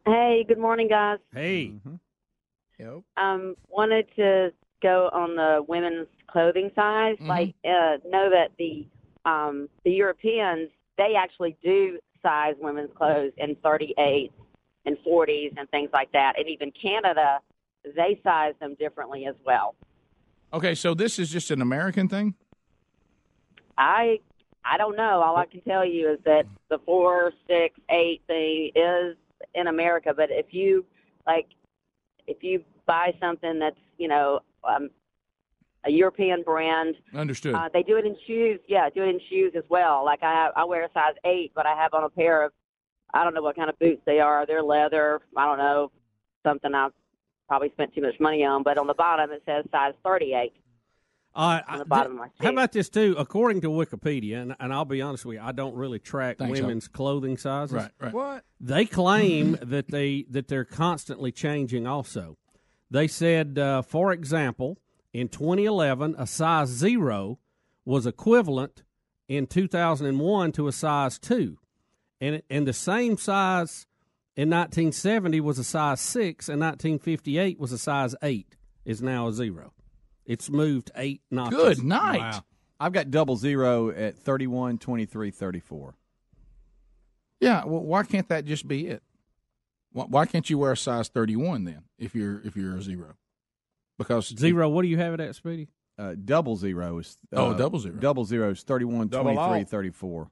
Hey, 0.06 0.44
good 0.48 0.58
morning, 0.58 0.88
guys. 0.88 1.18
Hey. 1.34 1.72
Yep. 2.78 3.00
Um, 3.18 3.56
wanted 3.68 4.06
to 4.16 4.52
go 4.82 5.10
on 5.12 5.36
the 5.36 5.62
women's 5.68 6.06
clothing 6.30 6.70
size. 6.74 7.16
Mhm. 7.20 7.26
Like, 7.28 7.54
uh, 7.64 7.98
know 8.08 8.30
that 8.30 8.52
the 8.58 8.86
um, 9.26 9.68
the 9.84 9.90
Europeans 9.90 10.70
they 10.96 11.14
actually 11.14 11.56
do 11.62 11.98
size 12.22 12.54
women's 12.58 12.90
clothes 12.96 13.32
in 13.36 13.54
38 13.56 14.32
and 14.86 14.96
40s 15.06 15.52
and 15.58 15.68
things 15.70 15.90
like 15.92 16.10
that, 16.12 16.38
and 16.38 16.48
even 16.48 16.70
Canada 16.70 17.40
they 17.96 18.18
size 18.24 18.54
them 18.60 18.76
differently 18.78 19.26
as 19.26 19.34
well. 19.44 19.74
Okay, 20.52 20.74
so 20.74 20.94
this 20.94 21.18
is 21.18 21.30
just 21.30 21.50
an 21.50 21.60
American 21.60 22.08
thing. 22.08 22.34
I 23.76 24.20
I 24.64 24.76
don't 24.76 24.96
know. 24.96 25.22
All 25.22 25.36
I 25.36 25.46
can 25.46 25.60
tell 25.62 25.84
you 25.84 26.10
is 26.12 26.18
that 26.24 26.44
the 26.68 26.78
four, 26.84 27.32
six, 27.46 27.78
eight 27.90 28.22
thing 28.26 28.70
is 28.74 29.16
in 29.54 29.66
America. 29.66 30.12
But 30.14 30.30
if 30.30 30.46
you 30.52 30.84
like, 31.26 31.46
if 32.26 32.42
you 32.42 32.64
buy 32.86 33.14
something 33.20 33.58
that's 33.58 33.78
you 33.98 34.08
know 34.08 34.40
um, 34.64 34.90
a 35.84 35.90
European 35.90 36.42
brand, 36.42 36.96
Understood. 37.14 37.54
uh, 37.54 37.68
they 37.72 37.82
do 37.82 37.96
it 37.96 38.04
in 38.04 38.16
shoes. 38.26 38.58
Yeah, 38.68 38.88
do 38.90 39.02
it 39.02 39.08
in 39.08 39.20
shoes 39.28 39.52
as 39.56 39.64
well. 39.68 40.04
Like 40.04 40.22
I 40.22 40.50
I 40.56 40.64
wear 40.64 40.84
a 40.84 40.92
size 40.92 41.14
eight, 41.24 41.52
but 41.54 41.66
I 41.66 41.74
have 41.76 41.94
on 41.94 42.04
a 42.04 42.10
pair 42.10 42.42
of 42.42 42.52
I 43.14 43.22
don't 43.22 43.34
know 43.34 43.42
what 43.42 43.56
kind 43.56 43.70
of 43.70 43.78
boots 43.78 44.02
they 44.06 44.20
are. 44.20 44.46
They're 44.46 44.62
leather. 44.62 45.20
I 45.36 45.44
don't 45.44 45.58
know 45.58 45.90
something 46.44 46.74
I've 46.74 46.92
probably 47.48 47.70
spent 47.70 47.94
too 47.94 48.02
much 48.02 48.20
money 48.20 48.44
on. 48.44 48.62
But 48.62 48.78
on 48.78 48.86
the 48.86 48.94
bottom 48.94 49.30
it 49.32 49.42
says 49.46 49.64
size 49.72 49.94
thirty-eight. 50.04 50.54
Uh, 51.34 51.60
on 51.68 51.78
the 51.78 51.84
bottom 51.84 52.12
th- 52.12 52.22
of 52.22 52.30
my 52.38 52.44
How 52.44 52.52
about 52.52 52.72
this 52.72 52.88
too? 52.88 53.14
According 53.18 53.60
to 53.60 53.68
Wikipedia, 53.68 54.42
and, 54.42 54.56
and 54.58 54.72
I'll 54.72 54.84
be 54.84 55.02
honest 55.02 55.24
with 55.24 55.36
you, 55.36 55.42
I 55.42 55.52
don't 55.52 55.74
really 55.74 55.98
track 55.98 56.38
Thanks, 56.38 56.60
women's 56.60 56.88
clothing 56.88 57.36
sizes. 57.36 57.74
Right, 57.74 57.90
right. 58.00 58.12
What? 58.12 58.44
They 58.60 58.86
claim 58.86 59.56
that 59.62 59.88
they 59.88 60.24
that 60.30 60.48
they're 60.48 60.64
constantly 60.64 61.30
changing. 61.30 61.86
Also, 61.86 62.38
they 62.90 63.06
said, 63.06 63.58
uh, 63.58 63.82
for 63.82 64.12
example, 64.12 64.78
in 65.12 65.28
2011, 65.28 66.16
a 66.18 66.26
size 66.26 66.68
zero 66.68 67.38
was 67.84 68.06
equivalent 68.06 68.82
in 69.28 69.46
2001 69.46 70.52
to 70.52 70.66
a 70.66 70.72
size 70.72 71.18
two, 71.18 71.58
and 72.20 72.42
and 72.50 72.66
the 72.66 72.72
same 72.72 73.16
size 73.16 73.86
in 74.38 74.50
1970 74.50 75.40
was 75.40 75.58
a 75.58 75.64
size 75.64 76.00
six, 76.00 76.48
and 76.48 76.60
1958 76.60 77.58
was 77.58 77.72
a 77.72 77.78
size 77.78 78.14
eight. 78.22 78.54
Is 78.84 79.02
now 79.02 79.26
a 79.26 79.32
zero. 79.32 79.74
It's 80.24 80.48
moved 80.48 80.90
eight 80.96 81.20
notches. 81.30 81.58
Good 81.58 81.84
night. 81.84 82.20
Wow. 82.20 82.44
I've 82.80 82.92
got 82.92 83.10
double 83.10 83.36
zero 83.36 83.90
at 83.90 84.16
31, 84.16 84.78
23, 84.78 85.30
34. 85.30 85.94
Yeah. 87.40 87.64
Well, 87.64 87.82
why 87.82 88.04
can't 88.04 88.28
that 88.28 88.44
just 88.44 88.66
be 88.68 88.86
it? 88.86 89.02
Why, 89.92 90.04
why 90.04 90.26
can't 90.26 90.48
you 90.48 90.56
wear 90.58 90.72
a 90.72 90.76
size 90.76 91.08
thirty-one 91.08 91.64
then 91.64 91.82
if 91.98 92.14
you're 92.14 92.40
if 92.44 92.56
you're 92.56 92.76
a 92.76 92.82
zero? 92.82 93.16
Because 93.98 94.28
Zero. 94.28 94.68
What 94.68 94.82
do 94.82 94.88
you 94.88 94.98
have 94.98 95.14
it 95.14 95.20
at, 95.20 95.34
Speedy? 95.34 95.68
Uh, 95.98 96.14
double 96.24 96.54
zero 96.56 96.98
is 96.98 97.18
uh, 97.36 97.46
Oh, 97.46 97.54
double 97.54 97.80
zero. 97.80 97.96
Double 97.96 98.24
zero 98.24 98.50
is 98.50 98.62
31, 98.62 99.08
Double 99.08 99.34
23, 99.34 99.42
all. 99.42 99.64
34. 99.64 100.30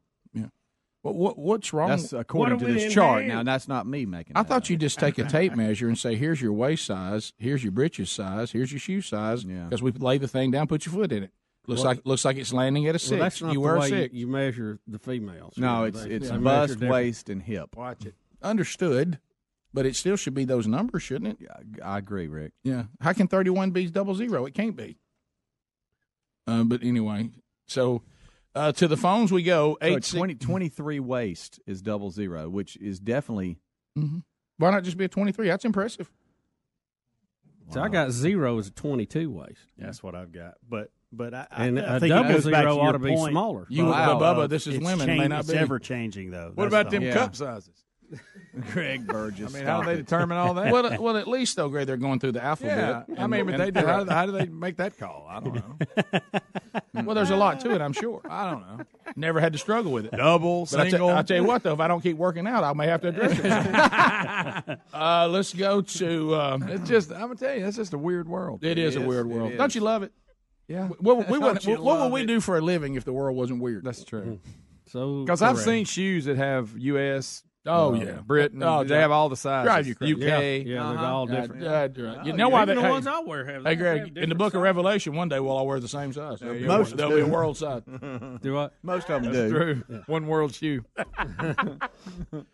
Yeah. 1.07 1.13
What, 1.13 1.37
what 1.37 1.39
what's 1.39 1.73
wrong? 1.73 1.89
That's 1.91 2.13
according 2.13 2.59
to 2.59 2.65
this 2.67 2.93
chart. 2.93 3.25
Now, 3.27 3.43
that's 3.43 3.69
not 3.69 3.87
me 3.87 4.07
making. 4.07 4.37
I 4.37 4.43
that 4.43 4.49
thought 4.49 4.71
you 4.71 4.77
just 4.77 4.99
take 4.99 5.19
a 5.19 5.25
tape 5.25 5.55
measure 5.57 5.89
and 5.89 5.99
say, 5.99 6.15
"Here's 6.17 6.41
your 6.41 6.53
waist 6.53 6.85
size. 6.87 7.33
Here's 7.39 7.63
your 7.63 7.73
britches 7.73 8.11
size. 8.11 8.51
Here's 8.53 8.73
your 8.73 8.81
shoe 8.81 9.01
size." 9.01 9.45
Because 9.45 9.83
we 9.83 9.93
lay 9.93 10.19
the 10.19 10.29
thing 10.29 10.51
down, 10.51 10.67
put 10.67 10.87
your 10.87 10.95
foot 10.95 11.13
in 11.13 11.23
it. 11.25 11.31
Looks 11.69 11.81
Well- 11.81 11.87
like 11.95 12.07
looks 12.07 12.25
like 12.25 12.37
it's 12.37 12.53
landing 12.53 12.87
at 12.87 12.95
a 12.95 12.99
six. 12.99 13.11
Well, 13.11 13.21
that's 13.21 13.43
not 13.43 13.49
you 13.53 13.55
the 13.55 13.61
wear 13.61 13.77
a 13.77 13.83
six. 13.83 14.15
You, 14.15 14.21
you 14.21 14.27
measure 14.29 14.79
the 14.87 14.99
females. 14.99 15.55
No, 15.57 15.83
Yeah, 15.83 15.89
it's 15.89 16.05
they- 16.05 16.11
it's 16.11 16.29
they 16.29 16.33
measure 16.39 16.45
bust, 16.45 16.73
different. 16.75 16.93
waist, 16.93 17.29
and 17.29 17.43
hip. 17.43 17.77
Watch 17.77 18.07
it. 18.07 18.15
Understood, 18.43 19.19
but 19.75 19.85
it 19.87 19.97
still 19.97 20.17
should 20.17 20.35
be 20.35 20.45
those 20.45 20.67
numbers, 20.69 21.03
shouldn't 21.03 21.41
it? 21.41 21.49
I 21.85 21.99
agree, 21.99 22.29
Rick. 22.29 22.53
Yeah. 22.63 22.85
How 23.01 23.13
can 23.13 23.27
thirty-one 23.27 23.71
be 23.73 23.87
double 23.89 24.15
zero? 24.15 24.47
It 24.47 24.55
can't 24.55 24.77
be. 24.77 24.99
Uh, 26.47 26.63
but 26.63 26.83
anyway, 26.85 27.31
so 27.67 28.03
uh, 28.57 28.73
to 28.73 28.89
the 28.89 28.97
phones 28.97 29.31
we 29.31 29.43
go. 29.43 29.77
So 29.81 29.87
Eight 29.87 30.03
20, 30.03 30.35
23 30.37 31.01
waist 31.01 31.61
is 31.67 31.83
double 31.83 32.11
zero, 32.11 32.49
which 32.49 32.77
is 32.79 32.99
definitely. 32.99 33.59
Mhm. 33.97 34.23
Why 34.59 34.71
not 34.71 34.83
just 34.85 34.97
be 34.97 35.05
a 35.05 35.09
twenty-three? 35.09 35.49
That's 35.49 35.65
impressive. 35.65 36.11
So 37.71 37.81
I 37.83 37.89
got 37.89 38.11
zero 38.13 38.59
as 38.59 38.69
a 38.69 38.71
22 38.71 39.29
waist. 39.31 39.59
That's 39.77 40.03
what 40.03 40.15
I've 40.15 40.33
got. 40.33 40.55
But 40.69 40.91
but 41.13 41.35
I, 41.35 41.47
I- 41.51 41.67
And 41.67 41.79
I 41.81 41.97
a 41.97 42.01
think 42.01 42.11
double 42.11 42.31
it 42.31 42.51
back 42.51 42.65
to 42.65 42.71
ought 42.71 42.83
your 42.85 42.93
to 42.93 42.99
be 43.01 43.15
point. 43.15 43.33
smaller. 43.33 43.67
You, 43.69 43.87
Wow. 43.87 44.19
but 44.19 44.35
Bubba, 44.37 44.45
Of 44.45 44.51
this 44.51 44.67
is 44.67 44.77
it's 44.77 44.85
women. 44.85 45.07
May 45.07 45.29
not 45.29 45.41
it's 45.41 45.51
be 45.53 45.59
ever 45.59 45.79
changing 45.79 46.31
though. 46.31 46.53
What 46.55 46.71
That's 46.71 46.83
about 46.83 46.91
the 46.91 46.99
them 46.99 47.09
whole- 47.13 47.13
cup 47.27 47.37
sizes? 47.37 47.85
Greg 48.73 49.05
Burgess. 49.07 49.53
I 49.53 49.59
mean, 49.59 49.67
how 49.67 49.83
do 49.83 49.89
they 49.89 49.97
determine 49.97 50.39
all 50.39 50.55
that? 50.55 50.73
well, 50.73 50.87
uh, 50.87 50.97
well, 51.01 51.17
at 51.17 51.27
least 51.27 51.57
though, 51.57 51.69
Greg, 51.69 51.89
they're 51.89 51.97
going 51.97 52.21
through 52.21 52.33
the 52.33 52.45
alphabet. 52.45 52.79
Yeah, 52.79 52.91
alphabet. 52.99 53.21
I 53.21 53.27
mean, 53.27 53.47
but 53.47 53.57
they 53.59 53.71
do. 53.73 53.81
How, 53.85 54.05
do- 54.05 54.11
how 54.11 54.27
do 54.27 54.33
they 54.33 54.47
make 54.47 54.77
that 54.77 54.97
call? 54.97 55.27
I 55.29 55.41
don't 55.41 55.55
know. 55.55 56.21
well, 57.05 57.15
there's 57.15 57.31
a 57.31 57.37
lot 57.37 57.61
to 57.61 57.75
it, 57.75 57.81
I'm 57.81 57.93
sure. 57.93 58.21
I 58.29 58.51
don't 58.51 58.61
know. 58.79 58.85
Never 59.17 59.41
had 59.41 59.53
to 59.53 59.59
struggle 59.59 59.93
with 59.93 60.07
it. 60.07 60.13
Double, 60.17 60.67
But 60.71 60.81
I 60.81 60.83
tell- 60.85 60.91
single. 60.91 61.09
I'll 61.11 61.25
tell 61.25 61.37
you 61.37 61.45
what, 61.45 61.63
though, 61.63 61.73
if 61.75 61.81
I 61.81 61.89
don't 61.89 62.01
keep 62.01 62.17
working 62.17 62.47
out, 62.47 62.65
I 62.65 62.73
may 62.73 62.87
have 62.87 63.01
to 63.03 63.09
address 63.09 63.39
it. 64.69 64.79
uh, 64.95 65.29
let's 65.29 65.53
go 65.53 65.81
to. 65.83 66.35
Uh, 66.35 66.59
It's 66.69 66.89
just. 66.89 67.13
I'm 67.13 67.21
gonna 67.21 67.35
tell 67.37 67.55
you, 67.55 67.63
that's 67.65 67.77
just 67.77 67.93
a 67.95 67.99
weird 67.99 68.29
world. 68.29 68.65
it 68.65 68.79
is 68.79 68.97
a 68.97 69.01
weird 69.01 69.27
world. 69.29 69.57
Don't 69.57 69.75
you 69.75 69.81
love 69.81 70.03
it? 70.03 70.13
Yeah. 70.69 70.89
What, 70.89 71.17
would- 71.19 71.29
we 71.29 71.39
Don't 71.39 71.55
would, 71.55 71.65
you 71.65 71.81
what 71.83 72.01
would 72.01 72.13
we 72.13 72.23
it? 72.23 72.27
do 72.27 72.41
for 72.41 72.57
a 72.59 72.61
living 72.61 72.95
if 72.95 73.05
the 73.05 73.13
world 73.13 73.37
wasn't 73.37 73.61
weird? 73.61 73.85
That's 73.85 74.03
true. 74.05 74.41
So 74.89 75.23
Because 75.25 75.43
I've 75.43 75.59
seen 75.59 75.85
shoes 75.85 76.25
that 76.27 76.37
have 76.37 76.77
U.S. 76.79 77.43
Oh, 77.67 77.95
uh, 77.95 77.99
yeah. 77.99 78.13
Britain. 78.25 78.63
Oh, 78.63 78.85
they 78.85 78.99
have 78.99 79.11
all 79.11 79.29
the 79.29 79.37
sizes. 79.37 79.67
drive 79.67 79.87
you 79.87 79.95
crazy. 79.97 80.15
UK. 80.15 80.21
Yeah, 80.21 80.39
yeah, 80.39 80.65
they're 80.65 80.81
Uh-huh. 80.83 81.13
all 81.15 81.27
different. 81.27 81.65
Uh, 81.65 81.67
uh, 81.67 82.23
you 82.25 82.33
know 82.33 82.49
why 82.49 82.63
even 82.63 82.77
they, 82.77 82.83
the 82.83 82.87
hey, 82.87 82.91
ones 82.93 83.07
I 83.07 83.21
wear 83.21 83.45
have- 83.45 83.65
Hey, 83.65 83.75
they 83.75 83.85
have 83.85 83.99
Greg, 84.13 84.19
in 84.19 84.29
the 84.29 84.35
Book 84.35 84.55
of 84.55 84.63
Revelation, 84.63 85.15
one 85.15 85.29
day 85.29 85.41
we'll 85.41 85.57
all 85.57 85.67
wear 85.67 85.81
the 85.81 85.89
same 85.89 86.13
size. 86.13 86.41
There'll 86.41 86.61
Most 86.61 86.97
there'll 86.97 87.13
be 87.15 87.21
a 87.21 87.27
world 87.27 87.57
size. 87.57 87.83
Do 88.43 88.55
what? 88.55 88.75
Most 88.83 89.11
of 89.11 89.23
them 89.23 89.33
That's 89.33 89.53
do. 89.53 89.83
true. 89.85 90.03
One 90.07 90.27
world 90.27 90.55
shoe. 90.55 90.85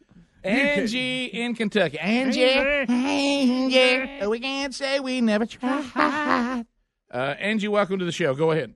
Angie 0.45 1.27
in 1.27 1.55
Kentucky. 1.55 1.99
Angie, 1.99 2.43
Angie, 2.45 4.27
we 4.27 4.41
can't 4.41 4.75
say 4.75 4.99
we 4.99 5.21
never 5.21 5.47
tried. 5.47 6.65
Uh, 7.13 7.17
Angie, 7.39 7.69
welcome 7.69 7.99
to 8.01 8.05
the 8.05 8.11
show. 8.13 8.35
Go 8.35 8.51
ahead. 8.51 8.75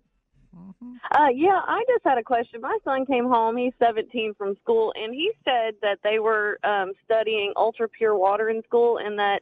Uh, 1.10 1.28
yeah, 1.34 1.60
I 1.66 1.84
just 1.88 2.04
had 2.04 2.18
a 2.18 2.22
question. 2.22 2.60
My 2.60 2.78
son 2.84 3.06
came 3.06 3.26
home. 3.26 3.56
He's 3.56 3.72
17 3.78 4.34
from 4.34 4.56
school, 4.62 4.92
and 4.96 5.14
he 5.14 5.32
said 5.44 5.74
that 5.82 5.98
they 6.02 6.18
were 6.18 6.58
um, 6.64 6.92
studying 7.04 7.52
ultra 7.56 7.88
pure 7.88 8.16
water 8.16 8.48
in 8.48 8.62
school, 8.64 8.98
and 8.98 9.18
that 9.18 9.40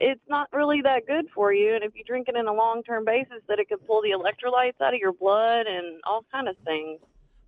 it's 0.00 0.20
not 0.28 0.48
really 0.52 0.80
that 0.82 1.06
good 1.06 1.26
for 1.34 1.52
you. 1.52 1.74
And 1.74 1.84
if 1.84 1.94
you 1.94 2.02
drink 2.04 2.28
it 2.28 2.36
in 2.36 2.46
a 2.46 2.52
long 2.52 2.82
term 2.82 3.04
basis, 3.04 3.42
that 3.48 3.58
it 3.58 3.68
could 3.68 3.86
pull 3.86 4.02
the 4.02 4.10
electrolytes 4.10 4.80
out 4.84 4.94
of 4.94 5.00
your 5.00 5.12
blood 5.12 5.66
and 5.66 6.00
all 6.04 6.24
kind 6.32 6.48
of 6.48 6.56
things. 6.64 6.98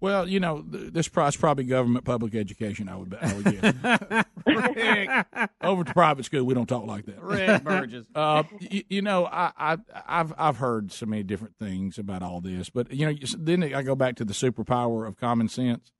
Well, 0.01 0.28
you 0.28 0.40
know, 0.40 0.62
th- 0.62 0.92
this 0.92 1.09
price 1.09 1.36
probably 1.36 1.64
government 1.64 2.05
public 2.05 2.34
education. 2.34 2.88
I 2.88 2.97
would, 2.97 3.16
I 3.20 3.34
would 3.34 3.44
guess. 3.44 5.49
Over 5.62 5.84
to 5.84 5.92
private 5.92 6.24
school, 6.24 6.44
we 6.44 6.55
don't 6.55 6.68
talk 6.68 6.86
like 6.86 7.07
that. 7.07 7.22
Rick 7.22 7.64
Burgess. 7.64 8.07
Uh, 8.14 8.44
you, 8.61 8.82
you 8.88 9.03
know, 9.03 9.26
I, 9.26 9.53
I, 9.57 9.78
I've, 10.07 10.32
I've 10.38 10.57
heard 10.57 10.92
so 10.92 11.07
many 11.07 11.22
different 11.22 11.57
things 11.59 11.99
about 11.99 12.22
all 12.22 12.40
this, 12.40 12.70
but 12.70 12.92
you 12.92 13.07
know, 13.07 13.14
then 13.38 13.62
I 13.62 13.82
go 13.82 13.94
back 13.94 14.16
to 14.16 14.24
the 14.24 14.32
superpower 14.32 15.07
of 15.07 15.16
common 15.16 15.49
sense. 15.49 15.92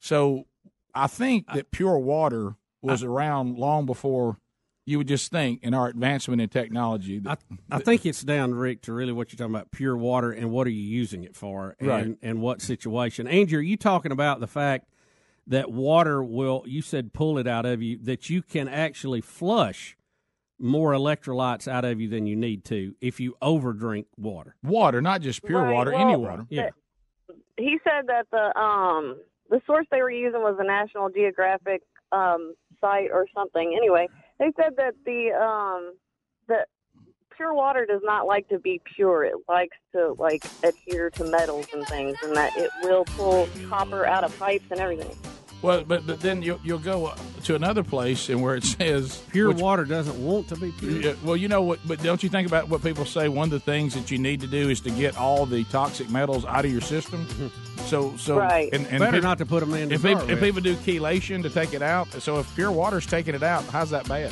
So, 0.00 0.46
I 0.94 1.06
think 1.06 1.46
that 1.54 1.70
pure 1.70 1.98
water 1.98 2.56
was 2.82 3.02
around 3.02 3.58
long 3.58 3.86
before 3.86 4.38
you 4.88 4.96
would 4.96 5.06
just 5.06 5.30
think 5.30 5.62
in 5.62 5.74
our 5.74 5.86
advancement 5.88 6.40
in 6.40 6.48
technology. 6.48 7.18
That, 7.18 7.40
I 7.70 7.78
think 7.78 8.06
it's 8.06 8.22
down, 8.22 8.54
Rick, 8.54 8.80
to 8.82 8.94
really 8.94 9.12
what 9.12 9.30
you're 9.30 9.36
talking 9.36 9.54
about 9.54 9.70
pure 9.70 9.94
water 9.94 10.32
and 10.32 10.50
what 10.50 10.66
are 10.66 10.70
you 10.70 10.82
using 10.82 11.24
it 11.24 11.36
for 11.36 11.76
and, 11.78 11.88
Right. 11.88 12.18
and 12.22 12.40
what 12.40 12.62
situation. 12.62 13.28
Andrew, 13.28 13.58
are 13.58 13.62
you 13.62 13.76
talking 13.76 14.12
about 14.12 14.40
the 14.40 14.46
fact 14.46 14.88
that 15.46 15.70
water 15.70 16.24
will, 16.24 16.64
you 16.66 16.80
said 16.80 17.12
pull 17.12 17.36
it 17.36 17.46
out 17.46 17.66
of 17.66 17.82
you, 17.82 17.98
that 18.04 18.30
you 18.30 18.40
can 18.40 18.66
actually 18.66 19.20
flush 19.20 19.94
more 20.58 20.92
electrolytes 20.92 21.68
out 21.68 21.84
of 21.84 22.00
you 22.00 22.08
than 22.08 22.26
you 22.26 22.34
need 22.34 22.64
to 22.64 22.94
if 23.02 23.20
you 23.20 23.36
overdrink 23.42 24.06
water? 24.16 24.56
water, 24.62 25.02
not 25.02 25.20
just 25.20 25.44
pure 25.44 25.64
Right, 25.64 25.74
water, 25.74 25.92
well, 25.92 26.00
any 26.00 26.16
water. 26.16 26.46
Yeah. 26.48 26.70
He 27.58 27.78
said 27.84 28.06
that 28.06 28.26
the 28.32 28.58
um 28.58 29.18
the 29.50 29.60
source 29.66 29.86
they 29.90 30.00
were 30.00 30.10
using 30.10 30.40
was 30.40 30.56
a 30.58 30.64
National 30.64 31.10
Geographic 31.10 31.82
um 32.10 32.54
site 32.80 33.10
or 33.12 33.26
something. 33.34 33.74
Anyway, 33.76 34.08
they 34.38 34.52
said 34.56 34.74
that 34.76 34.94
the 35.04 35.32
um 35.32 35.94
the 36.46 36.64
pure 37.36 37.54
water 37.54 37.86
does 37.86 38.00
not 38.02 38.26
like 38.26 38.48
to 38.48 38.58
be 38.58 38.80
pure. 38.96 39.24
It 39.24 39.36
likes 39.48 39.76
to 39.92 40.14
like 40.18 40.44
adhere 40.62 41.10
to 41.10 41.24
metals 41.24 41.66
and 41.72 41.86
things, 41.86 42.16
and 42.22 42.34
that 42.36 42.56
it 42.56 42.70
will 42.82 43.04
pull 43.04 43.48
copper 43.68 44.06
out 44.06 44.24
of 44.24 44.36
pipes 44.38 44.64
and 44.70 44.80
everything. 44.80 45.16
Well, 45.60 45.82
but 45.84 46.06
but 46.06 46.20
then 46.20 46.40
you'll 46.42 46.60
you'll 46.62 46.78
go 46.78 47.12
to 47.44 47.54
another 47.56 47.82
place 47.82 48.28
and 48.28 48.40
where 48.40 48.54
it 48.54 48.62
says 48.78 49.22
Pure 49.32 49.48
which- 49.48 49.60
water 49.62 49.84
doesn't 49.84 50.16
want 50.24 50.48
to 50.48 50.56
be 50.56 50.70
pure. 50.72 51.14
Well, 51.24 51.36
you 51.36 51.48
know 51.48 51.62
what? 51.62 51.80
But 51.86 52.00
don't 52.02 52.22
you 52.22 52.28
think 52.28 52.46
about 52.46 52.68
what 52.68 52.82
people 52.82 53.04
say? 53.04 53.28
One 53.28 53.46
of 53.46 53.50
the 53.50 53.60
things 53.60 53.94
that 53.94 54.10
you 54.10 54.18
need 54.18 54.40
to 54.42 54.46
do 54.46 54.68
is 54.70 54.80
to 54.82 54.90
get 54.90 55.16
all 55.18 55.46
the 55.46 55.64
toxic 55.64 56.08
metals 56.10 56.44
out 56.44 56.64
of 56.64 56.70
your 56.72 56.80
system. 56.80 57.26
So, 57.86 58.14
so 58.18 58.36
Right. 58.36 58.68
And, 58.72 58.86
and 58.88 58.98
Better 58.98 59.12
peop- 59.18 59.22
not 59.22 59.38
to 59.38 59.46
put 59.46 59.60
them 59.60 59.72
in 59.72 59.88
to 59.88 59.94
If, 59.94 60.02
people, 60.02 60.28
if 60.28 60.40
people 60.40 60.60
do 60.60 60.74
chelation 60.74 61.42
to 61.44 61.48
take 61.48 61.72
it 61.72 61.80
out, 61.80 62.08
so 62.20 62.38
if 62.38 62.54
pure 62.54 62.70
water's 62.70 63.06
taking 63.06 63.34
it 63.34 63.42
out, 63.42 63.64
how's 63.66 63.88
that 63.90 64.06
bad? 64.08 64.30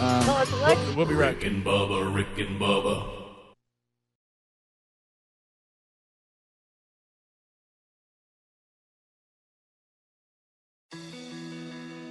Um, 0.00 0.26
Well, 0.26 0.46
we'll, 0.52 0.96
we'll 0.96 1.06
be 1.06 1.14
right. 1.14 1.34
Rick 1.36 1.44
and 1.44 1.64
Bubba, 1.64 2.12
Rick 2.14 2.38
and 2.38 2.60
Bubba. 2.60 3.19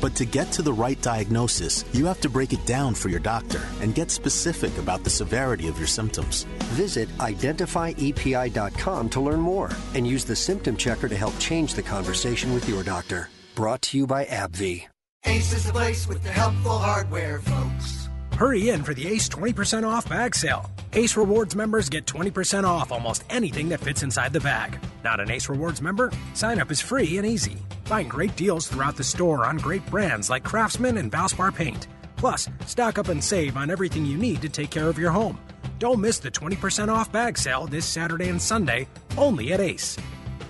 But 0.00 0.14
to 0.16 0.24
get 0.24 0.52
to 0.52 0.62
the 0.62 0.72
right 0.72 1.00
diagnosis, 1.02 1.84
you 1.92 2.06
have 2.06 2.20
to 2.20 2.28
break 2.28 2.52
it 2.52 2.64
down 2.66 2.94
for 2.94 3.08
your 3.08 3.20
doctor 3.20 3.60
and 3.80 3.94
get 3.94 4.10
specific 4.10 4.76
about 4.78 5.04
the 5.04 5.10
severity 5.10 5.68
of 5.68 5.78
your 5.78 5.86
symptoms. 5.86 6.44
Visit 6.74 7.08
identifyepi.com 7.18 9.08
to 9.08 9.20
learn 9.20 9.40
more 9.40 9.70
and 9.94 10.06
use 10.06 10.24
the 10.24 10.36
symptom 10.36 10.76
checker 10.76 11.08
to 11.08 11.16
help 11.16 11.38
change 11.38 11.74
the 11.74 11.82
conversation 11.82 12.54
with 12.54 12.68
your 12.68 12.82
doctor. 12.84 13.28
Brought 13.54 13.82
to 13.82 13.98
you 13.98 14.06
by 14.06 14.24
AbbVie. 14.26 14.84
Ace 15.24 15.52
is 15.52 15.66
the 15.66 15.72
place 15.72 16.06
with 16.06 16.22
the 16.22 16.30
helpful 16.30 16.78
hardware, 16.78 17.40
folks. 17.40 18.08
Hurry 18.36 18.70
in 18.70 18.84
for 18.84 18.94
the 18.94 19.08
Ace 19.08 19.28
20% 19.28 19.82
off 19.82 20.08
bag 20.08 20.36
sale. 20.36 20.70
Ace 20.92 21.16
Rewards 21.16 21.56
members 21.56 21.88
get 21.88 22.06
20% 22.06 22.62
off 22.62 22.92
almost 22.92 23.24
anything 23.28 23.68
that 23.70 23.80
fits 23.80 24.04
inside 24.04 24.32
the 24.32 24.40
bag. 24.40 24.78
Not 25.02 25.18
an 25.18 25.30
Ace 25.30 25.48
Rewards 25.48 25.82
member? 25.82 26.12
Sign 26.34 26.60
up 26.60 26.70
is 26.70 26.80
free 26.80 27.18
and 27.18 27.26
easy. 27.26 27.58
Find 27.88 28.10
great 28.10 28.36
deals 28.36 28.68
throughout 28.68 28.96
the 28.96 29.02
store 29.02 29.46
on 29.46 29.56
great 29.56 29.84
brands 29.86 30.28
like 30.28 30.44
Craftsman 30.44 30.98
and 30.98 31.10
Valspar 31.10 31.54
Paint. 31.54 31.86
Plus, 32.18 32.50
stock 32.66 32.98
up 32.98 33.08
and 33.08 33.24
save 33.24 33.56
on 33.56 33.70
everything 33.70 34.04
you 34.04 34.18
need 34.18 34.42
to 34.42 34.50
take 34.50 34.68
care 34.68 34.88
of 34.90 34.98
your 34.98 35.10
home. 35.10 35.38
Don't 35.78 35.98
miss 35.98 36.18
the 36.18 36.30
20% 36.30 36.94
off 36.94 37.10
bag 37.10 37.38
sale 37.38 37.66
this 37.66 37.86
Saturday 37.86 38.28
and 38.28 38.42
Sunday, 38.42 38.86
only 39.16 39.54
at 39.54 39.60
Ace. 39.60 39.96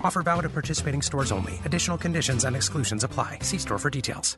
Offer 0.01 0.21
valid 0.21 0.45
at 0.47 0.53
participating 0.53 1.01
stores 1.01 1.31
only. 1.31 1.61
Additional 1.63 1.97
conditions 1.97 2.43
and 2.43 2.57
exclusions 2.57 3.05
apply. 3.05 3.39
See 3.41 3.57
store 3.57 3.79
for 3.79 3.89
details. 3.89 4.37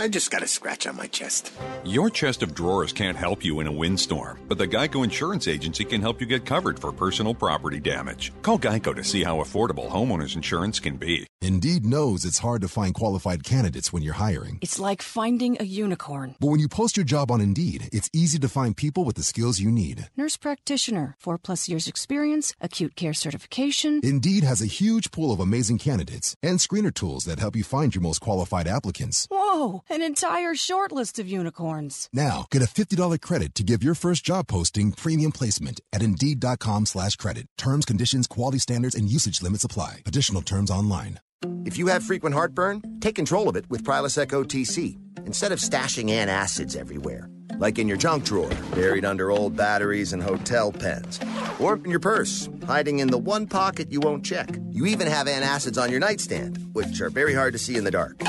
I 0.00 0.08
just 0.08 0.30
got 0.30 0.42
a 0.42 0.48
scratch 0.48 0.86
on 0.86 0.96
my 0.96 1.08
chest. 1.08 1.52
Your 1.84 2.08
chest 2.08 2.42
of 2.42 2.54
drawers 2.54 2.90
can't 2.90 3.18
help 3.18 3.44
you 3.44 3.60
in 3.60 3.66
a 3.66 3.72
windstorm, 3.72 4.38
but 4.48 4.56
the 4.56 4.66
Geico 4.66 5.04
Insurance 5.04 5.46
Agency 5.46 5.84
can 5.84 6.00
help 6.00 6.22
you 6.22 6.26
get 6.26 6.46
covered 6.46 6.78
for 6.78 6.90
personal 6.90 7.34
property 7.34 7.80
damage. 7.80 8.32
Call 8.40 8.58
Geico 8.58 8.96
to 8.96 9.04
see 9.04 9.22
how 9.22 9.40
affordable 9.42 9.90
homeowners 9.90 10.36
insurance 10.36 10.80
can 10.80 10.96
be. 10.96 11.26
Indeed 11.42 11.84
knows 11.84 12.24
it's 12.24 12.38
hard 12.38 12.62
to 12.62 12.68
find 12.68 12.94
qualified 12.94 13.44
candidates 13.44 13.92
when 13.92 14.02
you're 14.02 14.14
hiring. 14.14 14.58
It's 14.62 14.78
like 14.78 15.02
finding 15.02 15.58
a 15.60 15.64
unicorn. 15.64 16.34
But 16.40 16.46
when 16.46 16.60
you 16.60 16.68
post 16.68 16.96
your 16.96 17.04
job 17.04 17.30
on 17.30 17.42
Indeed, 17.42 17.90
it's 17.92 18.08
easy 18.14 18.38
to 18.38 18.48
find 18.48 18.74
people 18.74 19.04
with 19.04 19.16
the 19.16 19.22
skills 19.22 19.60
you 19.60 19.70
need. 19.70 20.08
Nurse 20.16 20.38
practitioner, 20.38 21.14
four 21.18 21.36
plus 21.36 21.68
years 21.68 21.86
experience, 21.86 22.54
acute 22.58 22.96
care 22.96 23.14
certification. 23.14 24.00
Indeed 24.02 24.44
has 24.44 24.62
a 24.62 24.66
huge 24.80 25.10
pool 25.10 25.30
of 25.30 25.40
amazing 25.40 25.76
candidates 25.76 26.34
and 26.42 26.58
screener 26.58 26.92
tools 26.92 27.24
that 27.24 27.38
help 27.38 27.54
you 27.54 27.64
find 27.64 27.94
your 27.94 28.02
most 28.02 28.20
qualified 28.20 28.66
applicants. 28.66 29.26
Whoa, 29.30 29.82
an 29.90 30.02
entire 30.02 30.54
short 30.54 30.92
list 30.92 31.18
of 31.18 31.28
unicorns. 31.28 32.08
Now, 32.12 32.46
get 32.50 32.62
a 32.62 32.66
$50 32.66 33.20
credit 33.20 33.54
to 33.56 33.64
give 33.64 33.82
your 33.82 33.94
first 33.94 34.24
job 34.24 34.46
posting 34.46 34.92
premium 34.92 35.32
placement 35.32 35.80
at 35.92 36.02
Indeed.com 36.02 36.86
slash 36.86 37.16
credit. 37.16 37.46
Terms, 37.58 37.84
conditions, 37.84 38.26
quality 38.26 38.58
standards, 38.58 38.94
and 38.94 39.10
usage 39.10 39.42
limits 39.42 39.64
apply. 39.64 40.02
Additional 40.06 40.42
terms 40.42 40.70
online. 40.70 41.18
If 41.64 41.78
you 41.78 41.86
have 41.88 42.02
frequent 42.02 42.34
heartburn, 42.34 42.82
take 43.00 43.14
control 43.14 43.48
of 43.48 43.56
it 43.56 43.68
with 43.70 43.82
Prilosec 43.82 44.28
OTC 44.28 44.98
instead 45.26 45.52
of 45.52 45.58
stashing 45.58 46.10
antacids 46.10 46.76
everywhere, 46.76 47.30
like 47.58 47.78
in 47.78 47.88
your 47.88 47.96
junk 47.96 48.24
drawer, 48.24 48.50
buried 48.74 49.04
under 49.04 49.30
old 49.30 49.56
batteries 49.56 50.12
and 50.12 50.22
hotel 50.22 50.70
pens, 50.70 51.18
or 51.58 51.76
in 51.76 51.90
your 51.90 52.00
purse, 52.00 52.48
hiding 52.66 52.98
in 52.98 53.08
the 53.08 53.18
one 53.18 53.46
pocket 53.46 53.90
you 53.90 54.00
won't 54.00 54.24
check. 54.24 54.50
You 54.70 54.86
even 54.86 55.06
have 55.06 55.26
antacids 55.26 55.80
on 55.80 55.90
your 55.90 56.00
nightstand, 56.00 56.58
which 56.74 57.00
are 57.00 57.10
very 57.10 57.34
hard 57.34 57.54
to 57.54 57.58
see 57.58 57.76
in 57.76 57.84
the 57.84 57.90
dark. 57.90 58.20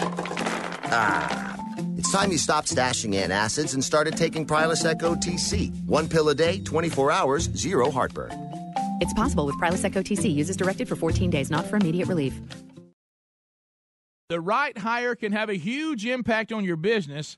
Ah, 0.94 1.56
it's 1.98 2.12
time 2.12 2.32
you 2.32 2.38
stopped 2.38 2.74
stashing 2.74 3.14
antacids 3.14 3.74
and 3.74 3.84
started 3.84 4.18
taking 4.18 4.46
Prilosec 4.46 5.02
OTC. 5.02 5.72
One 5.86 6.10
pill 6.10 6.28
a 6.30 6.36
day, 6.36 6.60
24 6.60 7.12
hours, 7.12 7.44
zero 7.56 7.90
heartburn. 7.90 8.32
It's 9.00 9.14
possible 9.14 9.46
with 9.46 9.56
Prilosec 9.56 9.94
OTC. 9.94 10.34
Uses 10.34 10.58
directed 10.58 10.90
for 10.90 10.96
14 10.96 11.30
days, 11.30 11.50
not 11.50 11.66
for 11.66 11.78
immediate 11.78 12.08
relief. 12.08 12.34
The 14.30 14.40
right 14.40 14.78
hire 14.78 15.16
can 15.16 15.32
have 15.34 15.50
a 15.50 15.56
huge 15.56 16.06
impact 16.06 16.52
on 16.54 16.64
your 16.64 16.78
business, 16.78 17.38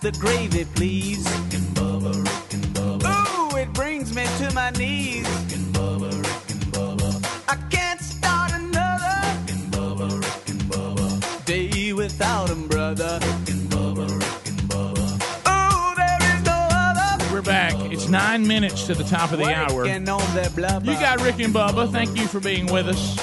The 0.00 0.12
gravy, 0.12 0.64
please. 0.74 1.24
Rick 1.28 1.54
and 1.54 1.66
Bubba, 1.76 2.14
Rick 2.24 2.54
and 2.54 2.64
Bubba, 2.74 3.52
Ooh, 3.52 3.56
it 3.56 3.72
brings 3.72 4.14
me 4.14 4.24
to 4.38 4.52
my 4.54 4.70
knees. 4.70 5.26
Rick 5.28 5.52
and 5.58 5.74
Bubba, 5.74 6.10
Rick 6.10 6.50
and 6.50 6.62
Bubba, 6.72 7.42
I 7.48 7.56
can't 7.70 8.00
start 8.00 8.52
another 8.52 9.14
Rick 9.22 9.50
and 9.56 9.72
Bubba, 9.72 10.20
Rick 10.22 10.48
and 10.48 10.62
Bubba, 10.62 11.44
day 11.46 11.92
without 11.92 12.50
'em, 12.50 12.68
brother. 12.68 13.18
Rick 13.20 13.48
and 13.50 13.68
Bubba, 13.70 14.08
Rick 14.08 14.46
and 14.46 14.60
Bubba. 14.70 15.04
Ooh, 15.48 15.94
there 15.96 16.18
is 16.36 16.44
no 16.44 16.68
other. 16.70 17.34
We're 17.34 17.42
back. 17.42 17.74
It's 17.92 18.08
nine 18.08 18.46
minutes 18.46 18.84
to 18.86 18.94
the 18.94 19.04
top 19.04 19.32
of 19.32 19.38
the 19.38 19.52
hour. 19.52 19.68
You 19.70 19.76
Working 19.92 20.08
on 20.08 20.34
that 20.34 20.54
blubber. 20.54 20.92
got 20.94 21.20
Rick 21.22 21.40
and 21.40 21.52
Bubba. 21.54 21.90
Thank 21.90 22.16
you 22.16 22.26
for 22.28 22.40
being 22.40 22.66
with 22.66 22.88
us. 22.88 23.18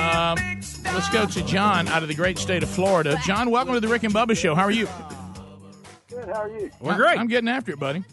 Um, 0.00 0.38
a 0.38 0.40
big 0.54 0.62
star. 0.62 0.94
let's 0.94 1.08
go 1.10 1.26
to 1.26 1.42
John 1.42 1.86
out 1.88 2.02
of 2.02 2.08
the 2.08 2.14
great 2.14 2.38
state 2.38 2.62
of 2.62 2.70
Florida. 2.70 3.18
John, 3.26 3.50
welcome 3.50 3.74
to 3.74 3.80
the 3.80 3.88
Rick 3.88 4.04
and 4.04 4.14
Bubba 4.14 4.36
Show. 4.36 4.54
How 4.54 4.62
are 4.62 4.70
you? 4.70 4.88
Good. 6.28 6.36
How 6.36 6.42
are 6.42 6.50
you? 6.50 6.70
We're 6.80 6.96
great. 6.96 7.18
I'm 7.18 7.26
getting 7.26 7.48
after 7.48 7.72
it, 7.72 7.80
buddy. 7.80 8.04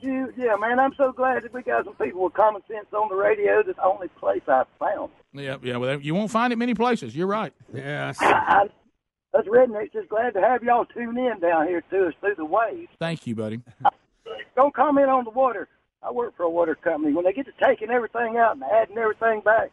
You, 0.00 0.32
yeah, 0.36 0.56
man. 0.56 0.78
I'm 0.78 0.94
so 0.96 1.12
glad 1.12 1.42
that 1.42 1.52
we 1.52 1.62
got 1.62 1.84
some 1.84 1.94
people 1.94 2.24
with 2.24 2.34
common 2.34 2.62
sense 2.68 2.86
on 2.92 3.08
the 3.08 3.14
radio. 3.14 3.62
That's 3.62 3.76
the 3.76 3.84
only 3.84 4.08
place 4.08 4.42
I've 4.48 4.66
found. 4.78 5.10
Yeah, 5.32 5.56
yeah. 5.62 5.76
Well, 5.76 6.00
you 6.00 6.14
won't 6.14 6.30
find 6.30 6.52
it 6.52 6.56
many 6.56 6.74
places. 6.74 7.16
You're 7.16 7.26
right. 7.26 7.52
Yeah. 7.72 8.12
I, 8.20 8.68
us 9.34 9.44
rednecks 9.46 9.92
just 9.92 10.08
glad 10.08 10.34
to 10.34 10.40
have 10.40 10.62
y'all 10.62 10.86
tune 10.86 11.18
in 11.18 11.40
down 11.40 11.66
here 11.68 11.82
to 11.90 12.08
us 12.08 12.14
through 12.20 12.36
the 12.36 12.44
waves. 12.44 12.88
Thank 12.98 13.26
you, 13.26 13.34
buddy. 13.34 13.60
Don't 14.56 14.74
comment 14.74 15.08
on 15.08 15.24
the 15.24 15.30
water. 15.30 15.68
I 16.02 16.10
work 16.10 16.36
for 16.36 16.44
a 16.44 16.50
water 16.50 16.74
company. 16.74 17.12
When 17.12 17.24
they 17.24 17.32
get 17.32 17.46
to 17.46 17.52
taking 17.64 17.90
everything 17.90 18.36
out 18.38 18.54
and 18.54 18.64
adding 18.64 18.98
everything 18.98 19.40
back, 19.40 19.70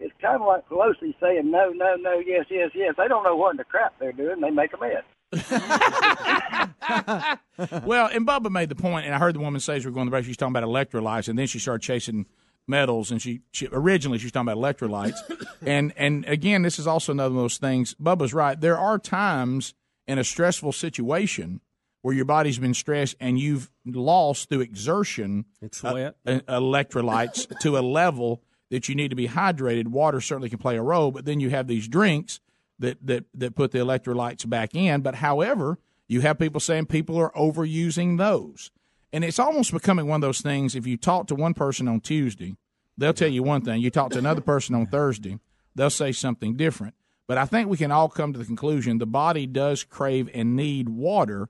it's 0.00 0.12
kind 0.20 0.40
of 0.40 0.46
like 0.46 0.68
Pelosi 0.68 1.14
saying 1.20 1.50
no, 1.50 1.70
no, 1.70 1.94
no, 1.96 2.18
yes, 2.18 2.46
yes, 2.50 2.70
yes. 2.74 2.94
They 2.98 3.08
don't 3.08 3.22
know 3.24 3.36
what 3.36 3.52
in 3.52 3.56
the 3.56 3.64
crap 3.64 3.94
they're 3.98 4.12
doing. 4.12 4.40
They 4.40 4.50
make 4.50 4.72
a 4.74 4.80
mess. 4.80 5.04
well, 7.84 8.10
and 8.12 8.26
Bubba 8.26 8.50
made 8.50 8.68
the 8.68 8.74
point, 8.74 9.06
and 9.06 9.14
I 9.14 9.18
heard 9.18 9.34
the 9.34 9.40
woman 9.40 9.60
say 9.60 9.76
as 9.76 9.84
we 9.84 9.90
were 9.90 9.94
going 9.94 10.06
to 10.06 10.10
the 10.10 10.14
break, 10.14 10.26
she's 10.26 10.36
talking 10.36 10.54
about 10.54 10.68
electrolytes, 10.68 11.28
and 11.28 11.38
then 11.38 11.46
she 11.46 11.58
started 11.58 11.82
chasing 11.82 12.26
metals, 12.66 13.10
and 13.10 13.20
she, 13.20 13.40
she 13.50 13.68
originally 13.72 14.18
she 14.18 14.26
was 14.26 14.32
talking 14.32 14.52
about 14.52 14.58
electrolytes, 14.58 15.16
and 15.62 15.92
and 15.96 16.26
again, 16.26 16.62
this 16.62 16.78
is 16.78 16.86
also 16.86 17.12
another 17.12 17.34
of 17.34 17.40
those 17.40 17.56
things. 17.56 17.94
Bubba's 17.94 18.34
right. 18.34 18.60
There 18.60 18.78
are 18.78 18.98
times 18.98 19.74
in 20.06 20.18
a 20.18 20.24
stressful 20.24 20.72
situation 20.72 21.60
where 22.02 22.14
your 22.14 22.24
body's 22.24 22.58
been 22.58 22.74
stressed 22.74 23.16
and 23.20 23.38
you've 23.38 23.70
lost 23.86 24.48
through 24.48 24.60
exertion 24.60 25.44
and 25.60 25.72
sweat 25.72 26.16
uh, 26.26 26.40
electrolytes 26.48 27.58
to 27.60 27.78
a 27.78 27.80
level 27.80 28.42
that 28.70 28.88
you 28.88 28.94
need 28.94 29.08
to 29.08 29.16
be 29.16 29.28
hydrated. 29.28 29.86
Water 29.86 30.20
certainly 30.20 30.50
can 30.50 30.58
play 30.58 30.76
a 30.76 30.82
role, 30.82 31.10
but 31.10 31.24
then 31.24 31.40
you 31.40 31.50
have 31.50 31.68
these 31.68 31.86
drinks 31.86 32.40
that 32.78 32.98
that 33.06 33.24
that 33.34 33.54
put 33.54 33.72
the 33.72 33.78
electrolytes 33.78 34.48
back 34.48 34.74
in. 34.74 35.00
But 35.00 35.16
however, 35.16 35.78
you 36.08 36.20
have 36.20 36.38
people 36.38 36.60
saying 36.60 36.86
people 36.86 37.18
are 37.18 37.32
overusing 37.32 38.18
those, 38.18 38.70
and 39.12 39.24
it's 39.24 39.38
almost 39.38 39.72
becoming 39.72 40.06
one 40.06 40.16
of 40.16 40.28
those 40.28 40.40
things. 40.40 40.74
If 40.74 40.86
you 40.86 40.96
talk 40.96 41.26
to 41.28 41.34
one 41.34 41.54
person 41.54 41.88
on 41.88 42.00
Tuesday, 42.00 42.56
they'll 42.98 43.12
tell 43.12 43.28
you 43.28 43.42
one 43.42 43.62
thing. 43.62 43.80
You 43.80 43.90
talk 43.90 44.10
to 44.12 44.18
another 44.18 44.40
person 44.40 44.74
on 44.74 44.86
Thursday, 44.86 45.38
they'll 45.74 45.90
say 45.90 46.12
something 46.12 46.56
different. 46.56 46.94
But 47.26 47.38
I 47.38 47.46
think 47.46 47.68
we 47.68 47.76
can 47.76 47.92
all 47.92 48.08
come 48.08 48.32
to 48.32 48.38
the 48.38 48.44
conclusion 48.44 48.98
the 48.98 49.06
body 49.06 49.46
does 49.46 49.84
crave 49.84 50.28
and 50.34 50.56
need 50.56 50.88
water. 50.88 51.48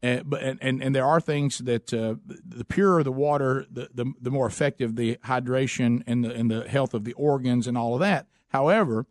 Uh, 0.00 0.20
but 0.24 0.42
and, 0.42 0.58
and, 0.62 0.82
and 0.82 0.94
there 0.94 1.04
are 1.04 1.20
things 1.20 1.58
that 1.58 1.92
uh, 1.92 2.14
the 2.24 2.64
purer 2.64 3.02
the 3.02 3.12
water, 3.12 3.66
the, 3.70 3.88
the 3.92 4.12
the 4.20 4.30
more 4.30 4.46
effective 4.46 4.94
the 4.94 5.16
hydration 5.24 6.02
and 6.06 6.24
the 6.24 6.32
and 6.32 6.50
the 6.50 6.68
health 6.68 6.94
of 6.94 7.04
the 7.04 7.14
organs 7.14 7.66
and 7.66 7.76
all 7.76 7.94
of 7.94 8.00
that. 8.00 8.26
However, 8.48 9.06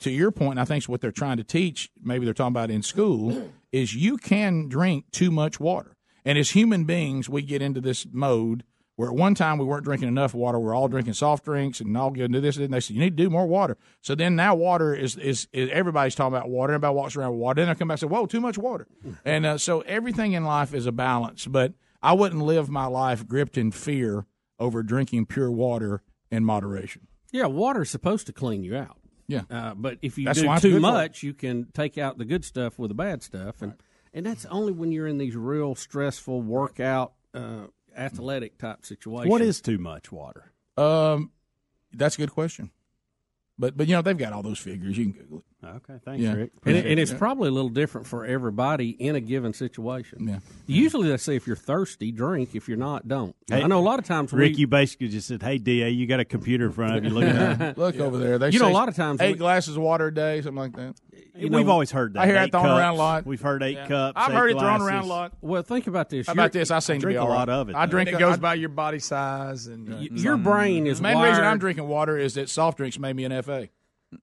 to 0.00 0.10
your 0.10 0.30
point, 0.30 0.58
I 0.58 0.64
think 0.64 0.82
it's 0.82 0.88
what 0.88 1.00
they're 1.00 1.12
trying 1.12 1.36
to 1.36 1.44
teach. 1.44 1.90
Maybe 2.02 2.24
they're 2.24 2.34
talking 2.34 2.52
about 2.52 2.70
in 2.70 2.82
school 2.82 3.52
is 3.72 3.94
you 3.94 4.16
can 4.16 4.68
drink 4.68 5.10
too 5.10 5.30
much 5.30 5.60
water, 5.60 5.96
and 6.24 6.38
as 6.38 6.50
human 6.50 6.84
beings, 6.84 7.28
we 7.28 7.42
get 7.42 7.62
into 7.62 7.80
this 7.80 8.06
mode 8.10 8.64
where 8.96 9.10
at 9.10 9.14
one 9.14 9.34
time 9.34 9.58
we 9.58 9.64
weren't 9.64 9.84
drinking 9.84 10.08
enough 10.08 10.34
water. 10.34 10.58
We're 10.58 10.74
all 10.74 10.88
drinking 10.88 11.12
soft 11.12 11.44
drinks 11.44 11.80
and 11.80 11.96
all 11.96 12.10
getting 12.10 12.32
to 12.32 12.40
this. 12.40 12.56
And 12.56 12.72
they 12.72 12.80
said 12.80 12.94
you 12.94 13.00
need 13.00 13.16
to 13.16 13.22
do 13.22 13.30
more 13.30 13.46
water. 13.46 13.76
So 14.00 14.14
then 14.14 14.34
now 14.36 14.54
water 14.54 14.94
is 14.94 15.16
is, 15.16 15.48
is 15.52 15.70
everybody's 15.70 16.14
talking 16.14 16.34
about 16.34 16.48
water. 16.48 16.72
Everybody 16.72 16.94
walks 16.94 17.14
around 17.14 17.32
with 17.32 17.40
water. 17.40 17.60
Then 17.60 17.68
they 17.68 17.78
come 17.78 17.88
back 17.88 17.96
and 17.96 18.00
say, 18.00 18.06
"Whoa, 18.06 18.26
too 18.26 18.40
much 18.40 18.58
water." 18.58 18.88
and 19.24 19.46
uh, 19.46 19.58
so 19.58 19.82
everything 19.82 20.32
in 20.32 20.44
life 20.44 20.74
is 20.74 20.86
a 20.86 20.92
balance. 20.92 21.46
But 21.46 21.74
I 22.02 22.14
wouldn't 22.14 22.42
live 22.42 22.68
my 22.68 22.86
life 22.86 23.26
gripped 23.26 23.58
in 23.58 23.70
fear 23.70 24.26
over 24.58 24.82
drinking 24.82 25.26
pure 25.26 25.50
water 25.50 26.02
in 26.30 26.44
moderation. 26.44 27.06
Yeah, 27.32 27.46
water's 27.46 27.90
supposed 27.90 28.26
to 28.26 28.32
clean 28.32 28.64
you 28.64 28.76
out. 28.76 28.96
Yeah, 29.28 29.42
uh, 29.50 29.74
but 29.74 29.98
if 30.02 30.18
you 30.18 30.26
That's 30.26 30.40
do 30.40 30.58
too 30.60 30.80
much, 30.80 31.22
you 31.22 31.34
can 31.34 31.66
take 31.72 31.98
out 31.98 32.18
the 32.18 32.24
good 32.24 32.44
stuff 32.44 32.78
with 32.78 32.90
the 32.90 32.94
bad 32.94 33.22
stuff, 33.22 33.60
and 33.60 33.74
and 34.14 34.24
that's 34.24 34.46
only 34.46 34.72
when 34.72 34.92
you're 34.92 35.08
in 35.08 35.18
these 35.18 35.36
real 35.36 35.74
stressful 35.74 36.42
workout, 36.42 37.12
uh, 37.34 37.66
athletic 37.96 38.58
type 38.58 38.86
situations. 38.86 39.30
What 39.30 39.42
is 39.42 39.60
too 39.60 39.78
much 39.78 40.12
water? 40.12 40.52
Um, 40.76 41.32
that's 41.92 42.16
a 42.16 42.18
good 42.18 42.32
question. 42.32 42.70
But 43.58 43.76
but 43.76 43.88
you 43.88 43.94
know 43.94 44.02
they've 44.02 44.16
got 44.16 44.32
all 44.32 44.42
those 44.42 44.58
figures. 44.58 44.96
You 44.98 45.04
can 45.06 45.12
Google 45.12 45.38
it. 45.38 45.44
Okay, 45.76 45.94
thanks, 46.04 46.22
Yeah. 46.22 46.32
Rick. 46.34 46.50
and, 46.64 46.76
it, 46.76 46.86
and 46.86 47.00
it's 47.00 47.12
Yeah. 47.12 47.18
probably 47.18 47.48
a 47.48 47.52
little 47.52 47.68
different 47.68 48.06
for 48.06 48.24
everybody 48.24 48.90
in 48.90 49.14
a 49.16 49.20
given 49.20 49.52
situation. 49.52 50.28
Yeah. 50.28 50.38
Usually 50.66 51.08
they 51.08 51.16
say 51.16 51.36
if 51.36 51.46
you're 51.46 51.56
thirsty, 51.56 52.12
drink. 52.12 52.54
If 52.54 52.68
you're 52.68 52.76
not, 52.76 53.08
don't. 53.08 53.34
Hey, 53.48 53.62
I 53.62 53.66
know 53.66 53.78
a 53.78 53.80
lot 53.80 53.98
of 53.98 54.04
times 54.04 54.32
Rick, 54.32 54.52
we, 54.54 54.58
you 54.60 54.66
basically 54.66 55.08
just 55.08 55.28
said, 55.28 55.42
"Hey, 55.42 55.58
Da, 55.58 55.88
you 55.88 56.06
got 56.06 56.20
a 56.20 56.24
computer 56.24 56.66
in 56.66 56.72
front 56.72 56.96
of 56.96 57.04
you. 57.04 57.10
Look 57.10 57.24
at 57.24 57.58
that." 57.58 57.78
Look 57.78 57.96
over 57.98 58.18
there. 58.18 58.38
They 58.38 58.50
You 58.50 58.58
know, 58.58 58.68
a 58.68 58.70
lot 58.70 58.88
of 58.88 58.96
times 58.96 59.20
eight 59.20 59.32
we- 59.32 59.38
glasses 59.38 59.76
of 59.76 59.82
water 59.82 60.06
a 60.08 60.14
day, 60.14 60.40
something 60.42 60.56
like 60.56 60.76
that. 60.76 60.94
You 61.38 61.50
We've 61.50 61.68
always 61.68 61.90
heard 61.90 62.14
that. 62.14 62.20
I 62.20 62.26
hear 62.26 62.36
it 62.36 62.50
thrown 62.50 62.64
cups. 62.64 62.78
around 62.78 62.94
a 62.94 62.96
lot. 62.96 63.26
We've 63.26 63.40
heard 63.42 63.62
eight 63.62 63.74
Yeah. 63.74 63.86
cups. 63.88 64.12
I've 64.16 64.30
eight 64.30 64.34
heard 64.36 64.50
it 64.52 64.58
thrown 64.58 64.80
around 64.80 65.04
a 65.04 65.06
lot. 65.06 65.32
Well, 65.42 65.62
think 65.62 65.86
about 65.86 66.08
this. 66.08 66.26
How 66.26 66.32
about 66.32 66.52
this? 66.52 66.70
I 66.70 66.78
seem 66.78 66.98
to 67.00 67.06
be 67.06 67.12
drink 67.12 67.20
a 67.20 67.28
lot 67.30 67.48
right. 67.48 67.54
of 67.54 67.68
it, 67.68 67.74
I 67.76 67.84
though. 67.84 67.90
drink. 67.90 68.08
it 68.08 68.18
goes 68.18 68.34
I- 68.34 68.38
by 68.38 68.54
your 68.54 68.70
body 68.70 68.98
size 69.00 69.66
and 69.66 69.86
Y- 69.86 70.08
your 70.12 70.38
mm. 70.38 70.42
brain 70.42 70.86
is 70.86 70.96
the 70.96 71.02
main 71.02 71.16
wired. 71.16 71.30
reason 71.32 71.44
I'm 71.44 71.58
drinking 71.58 71.88
water 71.88 72.16
is 72.16 72.34
that 72.34 72.48
soft 72.48 72.78
drinks 72.78 72.98
made 72.98 73.14
me 73.16 73.24
an 73.24 73.32
FA. 73.42 73.68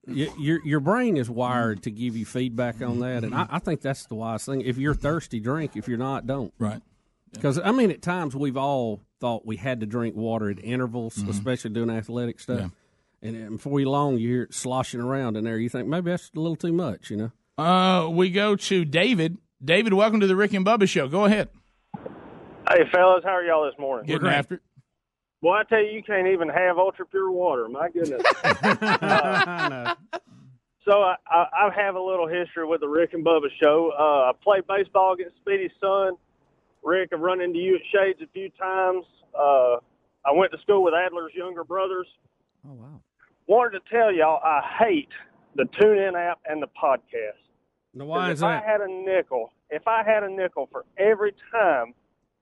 Y- 0.06 0.28
your 0.38 0.60
your 0.64 0.80
brain 0.80 1.16
is 1.16 1.28
wired 1.28 1.82
to 1.82 1.90
give 1.90 2.16
you 2.16 2.24
feedback 2.24 2.80
on 2.82 3.00
that, 3.00 3.22
and 3.24 3.32
Mm-hmm. 3.32 3.52
I, 3.52 3.56
I 3.56 3.58
think 3.58 3.80
that's 3.82 4.06
the 4.06 4.14
wise 4.14 4.44
thing. 4.44 4.62
If 4.62 4.78
you're 4.78 4.94
thirsty, 4.94 5.40
drink. 5.40 5.72
If 5.76 5.88
you're 5.88 5.98
not, 5.98 6.26
don't. 6.26 6.52
Right. 6.58 6.80
Because 7.32 7.58
I 7.58 7.70
mean, 7.72 7.90
at 7.90 8.00
times 8.00 8.34
we've 8.34 8.56
all 8.56 9.00
thought 9.20 9.44
we 9.46 9.56
had 9.56 9.80
to 9.80 9.86
drink 9.86 10.14
water 10.16 10.48
at 10.50 10.62
intervals, 10.64 11.16
Mhm. 11.16 11.28
especially 11.28 11.70
doing 11.70 11.90
athletic 11.90 12.40
stuff. 12.40 12.60
Yeah. 12.60 12.68
and 13.28 13.34
then 13.36 13.52
before 13.56 13.80
you 13.80 13.88
long, 13.90 14.18
you 14.18 14.28
hear 14.28 14.42
it 14.44 14.54
sloshing 14.54 15.00
around 15.00 15.36
in 15.36 15.44
there. 15.44 15.58
You 15.58 15.68
think 15.68 15.88
maybe 15.88 16.10
that's 16.10 16.30
a 16.36 16.38
little 16.40 16.56
too 16.56 16.72
much, 16.72 17.10
you 17.10 17.16
know? 17.16 17.62
Uh, 17.62 18.08
we 18.10 18.30
go 18.30 18.54
to 18.56 18.84
David. 18.84 19.38
David, 19.64 19.94
welcome 19.94 20.20
to 20.20 20.26
the 20.26 20.36
Rick 20.36 20.52
and 20.52 20.64
Bubba 20.66 20.86
Show. 20.88 21.08
Go 21.08 21.24
ahead. 21.24 21.48
Hey, 22.68 22.82
fellas, 22.92 23.22
how 23.24 23.30
are 23.30 23.42
y'all 23.44 23.64
this 23.64 23.78
morning? 23.78 24.06
Getting 24.06 24.28
after 24.28 24.56
it. 24.56 24.60
Well, 25.44 25.52
I 25.52 25.62
tell 25.64 25.82
you, 25.84 25.90
you 25.90 26.02
can't 26.02 26.26
even 26.28 26.48
have 26.48 26.78
ultra 26.78 27.04
pure 27.04 27.30
water. 27.30 27.68
My 27.68 27.90
goodness. 27.90 28.22
Uh, 28.44 29.94
so 30.86 31.00
I, 31.02 31.16
I, 31.26 31.44
I 31.66 31.70
have 31.76 31.94
a 31.96 32.00
little 32.00 32.26
history 32.26 32.66
with 32.66 32.80
the 32.80 32.88
Rick 32.88 33.12
and 33.14 33.24
Bubba 33.24 33.48
show. 33.62 33.90
Uh, 33.98 34.30
I 34.30 34.32
played 34.42 34.66
baseball 34.66 35.12
against 35.14 35.36
Speedy's 35.36 35.70
son. 35.80 36.12
Rick, 36.82 37.10
I've 37.14 37.20
run 37.20 37.40
into 37.40 37.58
you 37.58 37.76
at 37.76 37.80
Shades 37.92 38.20
a 38.22 38.26
few 38.32 38.48
times. 38.58 39.04
Uh, 39.38 39.76
I 40.26 40.32
went 40.34 40.52
to 40.52 40.58
school 40.62 40.82
with 40.82 40.92
Adler's 40.94 41.32
younger 41.34 41.64
brothers. 41.64 42.06
Oh 42.66 42.72
wow. 42.72 43.00
Wanted 43.46 43.78
to 43.80 43.90
tell 43.90 44.12
y'all 44.12 44.40
I 44.42 44.60
hate 44.78 45.08
the 45.56 45.64
TuneIn 45.64 46.14
app 46.18 46.40
and 46.46 46.62
the 46.62 46.68
podcast. 46.68 47.40
Now, 47.94 48.06
why 48.06 48.28
'Cause 48.28 48.32
is 48.38 48.42
if 48.42 48.46
that? 48.48 48.62
I 48.64 48.66
had 48.70 48.80
a 48.80 48.88
nickel, 48.88 49.50
if 49.70 49.86
I 49.88 50.02
had 50.02 50.22
a 50.22 50.30
nickel 50.30 50.68
for 50.72 50.84
every 50.98 51.32
time 51.50 51.94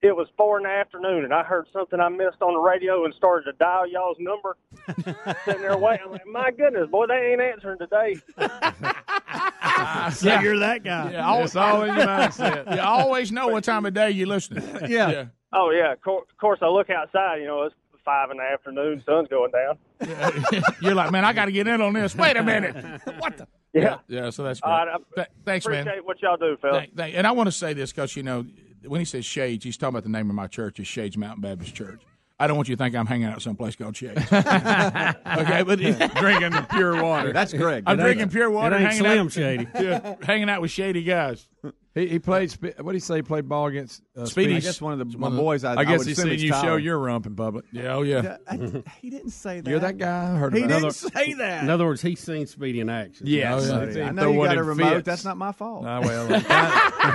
it 0.02 0.14
was 0.16 0.26
four 0.36 0.56
in 0.58 0.64
the 0.64 0.68
afternoon 0.70 1.24
and 1.24 1.32
I 1.32 1.42
heard 1.44 1.66
something 1.72 2.00
I 2.00 2.08
missed 2.08 2.40
on 2.42 2.54
the 2.54 2.60
radio 2.60 3.04
and 3.04 3.14
started 3.14 3.44
to 3.44 3.52
dial 3.58 3.86
y'all's 3.86 4.16
number, 4.18 4.56
sitting 5.44 5.62
there 5.62 5.76
waiting, 5.78 6.06
I'm 6.06 6.12
like, 6.12 6.26
my 6.26 6.50
goodness, 6.50 6.88
boy, 6.90 7.06
they 7.06 7.32
ain't 7.32 7.40
answering 7.40 7.78
today. 7.78 8.16
So 10.12 10.40
you're 10.40 10.58
that 10.58 10.84
guy. 10.84 11.12
Yeah, 11.12 11.26
always, 11.26 11.46
It's 11.50 11.56
all 11.56 11.82
in 11.82 11.94
your 11.96 12.06
mindset. 12.06 12.74
You 12.76 12.80
always 12.82 13.32
know 13.32 13.48
what 13.48 13.64
time 13.64 13.86
of 13.86 13.94
day 13.94 14.10
you're 14.10 14.26
listening. 14.28 14.62
Yeah. 14.88 15.10
yeah. 15.10 15.24
Oh 15.52 15.70
yeah. 15.70 15.92
Of 15.92 16.02
cour- 16.02 16.24
course, 16.40 16.58
I 16.62 16.68
look 16.68 16.90
outside. 16.90 17.36
You 17.40 17.46
know, 17.46 17.62
it's 17.62 17.74
five 18.04 18.30
in 18.30 18.36
the 18.36 18.42
afternoon. 18.42 19.02
Sun's 19.06 19.28
going 19.28 19.50
down. 19.52 19.78
You're 20.82 20.94
like, 20.94 21.10
man, 21.12 21.24
I 21.24 21.32
got 21.32 21.46
to 21.46 21.52
get 21.52 21.66
in 21.68 21.80
on 21.80 21.92
this. 21.94 22.14
Wait 22.14 22.36
a 22.36 22.42
minute. 22.42 22.74
What 23.18 23.38
the? 23.38 23.46
Yeah. 23.72 23.98
Yeah, 24.08 24.30
so 24.30 24.42
that's 24.44 24.60
great. 24.60 24.70
All 24.72 24.86
right, 24.86 24.94
I 24.94 25.14
Th- 25.14 25.28
thanks, 25.44 25.66
man. 25.66 25.80
appreciate 25.80 26.04
what 26.04 26.20
y'all 26.20 26.36
do, 26.36 26.56
Phil. 26.60 26.72
Thank- 26.72 26.96
thank- 26.96 27.14
and 27.16 27.26
I 27.26 27.30
want 27.32 27.46
to 27.46 27.52
say 27.52 27.72
this 27.72 27.92
because, 27.92 28.14
you 28.16 28.22
know, 28.22 28.44
when 28.86 29.00
he 29.00 29.04
says 29.04 29.24
Shades, 29.24 29.64
he's 29.64 29.76
talking 29.76 29.94
about 29.94 30.02
the 30.04 30.08
name 30.10 30.28
of 30.28 30.36
my 30.36 30.46
church 30.46 30.80
is 30.80 30.86
Shades 30.86 31.16
Mountain 31.16 31.42
Baptist 31.42 31.74
Church. 31.74 32.00
I 32.38 32.48
don't 32.48 32.56
want 32.56 32.68
you 32.68 32.74
to 32.74 32.82
think 32.82 32.96
I'm 32.96 33.06
hanging 33.06 33.28
out 33.28 33.40
someplace 33.40 33.76
called 33.76 33.96
Shades. 33.96 34.20
okay, 34.32 35.62
but 35.62 35.78
drinking 36.16 36.66
pure 36.70 37.00
water. 37.00 37.32
That's 37.32 37.52
Greg. 37.52 37.84
I'm 37.86 37.98
drinking 37.98 38.30
pure 38.30 38.50
water. 38.50 38.74
it 38.74 38.80
ain't 38.80 38.88
hanging 38.88 39.04
Slim 39.04 39.26
out, 39.26 39.32
Shady. 39.32 39.68
Yeah, 39.84 40.14
hanging 40.22 40.50
out 40.50 40.60
with 40.60 40.70
shady 40.72 41.04
guys. 41.04 41.46
He, 41.94 42.08
he 42.08 42.18
played. 42.18 42.50
What 42.52 42.92
did 42.92 42.94
he 42.94 43.00
say? 43.00 43.16
He 43.16 43.22
played 43.22 43.48
ball 43.48 43.66
against 43.66 44.02
uh, 44.16 44.24
Speedy. 44.24 44.56
I 44.56 44.60
guess 44.60 44.80
one 44.80 44.94
of 44.94 44.98
the 44.98 45.18
my 45.18 45.28
One 45.28 45.32
of 45.32 45.38
boys. 45.38 45.62
I, 45.64 45.74
I 45.74 45.84
guess 45.84 45.98
would 45.98 46.06
he's 46.06 46.18
assume 46.18 46.30
seen 46.30 46.34
it's 46.34 46.42
you 46.42 46.52
show 46.54 46.76
your 46.76 46.98
rump 46.98 47.26
in 47.26 47.36
public. 47.36 47.66
Yeah, 47.70 47.94
oh 47.96 48.02
yeah. 48.02 48.38
I- 48.48 48.56
he 49.00 49.10
didn't 49.10 49.30
say 49.30 49.60
that. 49.60 49.68
You're 49.70 49.78
that 49.80 49.98
guy. 49.98 50.32
I 50.32 50.36
heard 50.36 50.54
He 50.54 50.60
about 50.62 50.68
didn't 50.80 50.88
it. 50.88 50.94
say 50.94 51.34
that. 51.34 51.62
In 51.64 51.68
other 51.70 51.84
words, 51.84 52.00
he's 52.00 52.20
seen 52.20 52.46
Speedy 52.46 52.80
in 52.80 52.88
action. 52.88 53.26
Yes. 53.26 53.68
Oh, 53.68 53.82
yeah. 53.84 53.90
yeah. 53.90 54.08
I 54.08 54.10
know 54.12 54.30
you 54.32 54.42
got 54.42 54.56
a 54.56 54.60
in 54.60 54.66
remote. 54.66 54.94
fits. 54.94 55.04
That's 55.06 55.24
not 55.26 55.36
my 55.36 55.52
fault. 55.52 55.84
Ah, 55.86 56.00
well, 56.00 56.32
it 56.32 56.44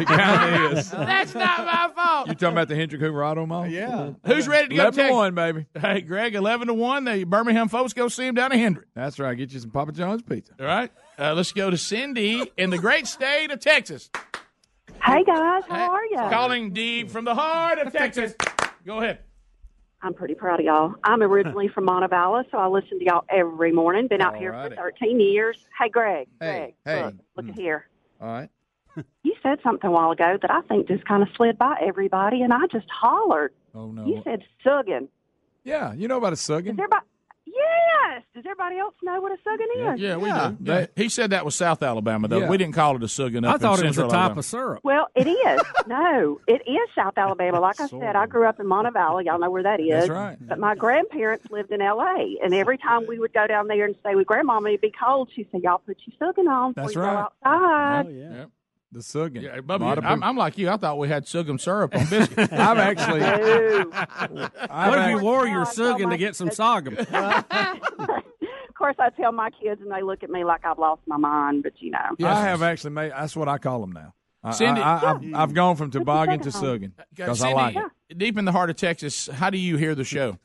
kind, 0.07 0.65
of 0.73 0.77
is. 0.77 0.91
That's 0.91 1.33
not 1.33 1.65
my 1.65 1.89
fault. 1.95 2.27
You 2.27 2.33
talking 2.35 2.49
about 2.49 2.67
the 2.67 2.75
Hendrick 2.75 3.01
Hooverado 3.01 3.47
mall? 3.47 3.65
Yeah. 3.67 4.11
Who's 4.25 4.47
ready 4.47 4.69
to 4.69 4.75
go? 4.75 4.81
11 4.83 5.07
to 5.07 5.11
1, 5.13 5.35
baby. 5.35 5.65
Hey, 5.79 6.01
Greg, 6.01 6.35
11 6.35 6.67
to 6.67 6.73
1. 6.75 7.03
The 7.05 7.23
Birmingham 7.23 7.67
folks 7.69 7.93
go 7.93 8.07
see 8.09 8.27
him 8.27 8.35
down 8.35 8.51
at 8.51 8.59
Hendrick. 8.59 8.87
That's 8.93 9.17
right. 9.17 9.35
Get 9.35 9.51
you 9.53 9.59
some 9.59 9.71
Papa 9.71 9.91
John's 9.91 10.21
pizza. 10.21 10.53
All 10.59 10.65
right. 10.67 10.91
Uh, 11.19 11.33
let's 11.33 11.51
go 11.51 11.71
to 11.71 11.77
Cindy 11.77 12.51
in 12.57 12.69
the 12.69 12.77
great 12.77 13.07
state 13.07 13.49
of 13.49 13.59
Texas. 13.59 14.11
Hey 15.03 15.23
guys, 15.23 15.63
how 15.67 15.91
are 15.91 16.05
you? 16.05 16.17
Calling 16.29 16.71
deep 16.71 17.09
from 17.09 17.25
the 17.25 17.33
heart 17.33 17.79
of 17.79 17.93
Texas. 17.93 18.33
Go 18.85 18.99
ahead. 18.99 19.19
I'm 20.01 20.13
pretty 20.13 20.35
proud 20.35 20.59
of 20.59 20.65
y'all. 20.65 20.95
I'm 21.03 21.23
originally 21.23 21.67
from 21.67 21.87
Montevallo, 21.87 22.43
so 22.51 22.57
I 22.57 22.67
listen 22.67 22.99
to 22.99 23.05
y'all 23.05 23.25
every 23.29 23.71
morning. 23.71 24.07
Been 24.07 24.21
out 24.21 24.37
here 24.37 24.53
for 24.53 24.75
13 24.75 25.19
years. 25.19 25.57
Hey, 25.77 25.89
Greg. 25.89 26.27
Hey, 26.39 26.75
Greg, 26.85 26.97
hey. 26.97 27.05
Look, 27.05 27.15
look 27.35 27.45
hmm. 27.45 27.51
at 27.51 27.57
here. 27.57 27.87
All 28.21 28.27
right. 28.27 28.49
You 29.23 29.35
said 29.43 29.59
something 29.63 29.87
a 29.87 29.91
while 29.91 30.11
ago 30.11 30.37
that 30.41 30.49
I 30.49 30.61
think 30.61 30.87
just 30.87 31.05
kind 31.05 31.21
of 31.21 31.29
slid 31.35 31.57
by 31.57 31.77
everybody, 31.81 32.41
and 32.41 32.51
I 32.51 32.65
just 32.71 32.87
hollered. 32.89 33.53
Oh, 33.75 33.91
no. 33.91 34.05
You 34.05 34.21
said 34.23 34.43
suggin. 34.65 35.07
Yeah, 35.63 35.93
you 35.93 36.07
know 36.07 36.17
about 36.17 36.33
a 36.33 36.37
Does 36.37 36.47
suggin. 36.47 36.69
everybody? 36.69 37.05
Yes. 37.47 38.23
Does 38.35 38.43
everybody 38.45 38.77
else 38.77 38.93
know 39.01 39.21
what 39.21 39.31
a 39.31 39.37
suggin 39.47 39.93
is? 39.95 39.99
Yeah, 39.99 40.17
we 40.17 40.27
Yeah. 40.29 40.51
do. 40.61 40.71
Yeah. 40.71 40.85
He 40.95 41.09
said 41.09 41.29
that 41.31 41.45
was 41.45 41.55
South 41.55 41.81
Alabama, 41.81 42.27
though. 42.27 42.39
Yeah. 42.39 42.49
We 42.49 42.57
didn't 42.57 42.73
call 42.75 42.95
it 42.95 43.03
a 43.03 43.07
suggin 43.07 43.47
up 43.47 43.55
I 43.55 43.57
thought 43.57 43.79
in 43.79 43.85
it 43.85 43.87
was 43.89 43.97
a 43.97 44.01
Central 44.01 44.09
type 44.09 44.19
Alabama. 44.19 44.39
of 44.39 44.45
syrup. 44.45 44.79
Well, 44.83 45.07
it 45.15 45.27
is. 45.27 45.61
no, 45.87 46.39
it 46.47 46.61
is 46.67 46.89
South 46.95 47.13
Alabama. 47.17 47.59
Like 47.59 47.79
I 47.79 47.87
said, 47.87 48.15
I 48.15 48.25
grew 48.25 48.45
up 48.47 48.59
in 48.59 48.65
Montevallo. 48.65 49.23
Y'all 49.23 49.39
know 49.39 49.49
where 49.49 49.63
that 49.63 49.79
is. 49.79 49.89
That's 49.89 50.09
right. 50.09 50.37
But 50.39 50.59
my 50.59 50.75
grandparents 50.75 51.49
lived 51.51 51.71
in 51.71 51.81
L.A., 51.81 52.37
and 52.43 52.53
every 52.53 52.77
time 52.77 53.05
we 53.07 53.19
would 53.19 53.33
go 53.33 53.47
down 53.47 53.67
there 53.67 53.85
and 53.85 53.95
stay 54.01 54.15
with 54.15 54.27
Grandmama, 54.27 54.69
it'd 54.69 54.81
be 54.81 54.91
cold. 54.91 55.29
She'd 55.35 55.49
say, 55.51 55.59
"Y'all 55.63 55.79
put 55.79 55.97
your 56.05 56.33
suggin 56.33 56.49
on 56.49 56.73
That's 56.75 56.89
before 56.89 57.03
you 57.03 57.07
right. 57.07 57.13
go 57.43 57.47
outside." 57.49 58.05
Oh, 58.07 58.09
yeah. 58.09 58.45
The 58.97 59.03
suggin. 59.03 59.43
Yeah, 59.43 59.59
Bubba, 59.59 59.81
Lot 59.81 60.03
I'm, 60.03 60.23
I'm 60.23 60.35
like 60.35 60.57
you. 60.57 60.71
I 60.71 60.77
thought 60.77 60.97
we 60.97 61.07
had 61.07 61.25
suggum 61.25 61.59
syrup 61.61 61.93
on 61.95 62.07
biscuits. 62.07 62.51
I've 62.51 62.79
actually. 62.79 63.21
I've 64.71 64.89
What 64.89 64.99
if 64.99 65.09
you 65.11 65.19
wore 65.19 65.45
your 65.45 65.61
I 65.61 65.65
tell 65.65 65.93
suggin 65.95 66.05
my 66.05 66.11
to 66.13 66.17
get 66.17 66.35
some 66.35 66.47
kids- 66.47 66.57
sorghum? 66.57 66.97
of 67.11 68.73
course, 68.75 68.95
I 68.97 69.11
tell 69.11 69.31
my 69.31 69.51
kids, 69.51 69.81
and 69.81 69.91
they 69.91 70.01
look 70.01 70.23
at 70.23 70.31
me 70.31 70.43
like 70.43 70.65
I've 70.65 70.79
lost 70.79 71.03
my 71.05 71.17
mind. 71.17 71.61
But 71.61 71.73
you 71.77 71.91
know, 71.91 72.27
I 72.27 72.41
have 72.41 72.63
actually 72.63 72.89
made. 72.89 73.11
That's 73.11 73.35
what 73.35 73.47
I 73.47 73.59
call 73.59 73.81
them 73.81 73.91
now. 73.91 74.15
I, 74.43 74.49
Cindy- 74.49 74.81
I, 74.81 74.95
I, 74.95 74.99
have 75.09 75.23
I've 75.35 75.53
gone 75.53 75.75
from 75.75 75.91
toboggan 75.91 76.39
to 76.39 76.49
suggin 76.49 76.55
on. 76.55 76.79
suggin 76.79 76.91
because 77.13 77.43
uh, 77.43 77.45
I 77.45 77.49
Cindy, 77.49 77.79
like 77.79 77.91
it. 78.09 78.17
Deep 78.17 78.37
in 78.39 78.45
the 78.45 78.51
heart 78.51 78.71
of 78.71 78.77
Texas, 78.77 79.27
how 79.27 79.51
do 79.51 79.59
you 79.59 79.77
hear 79.77 79.93
the 79.93 80.05
show? 80.05 80.39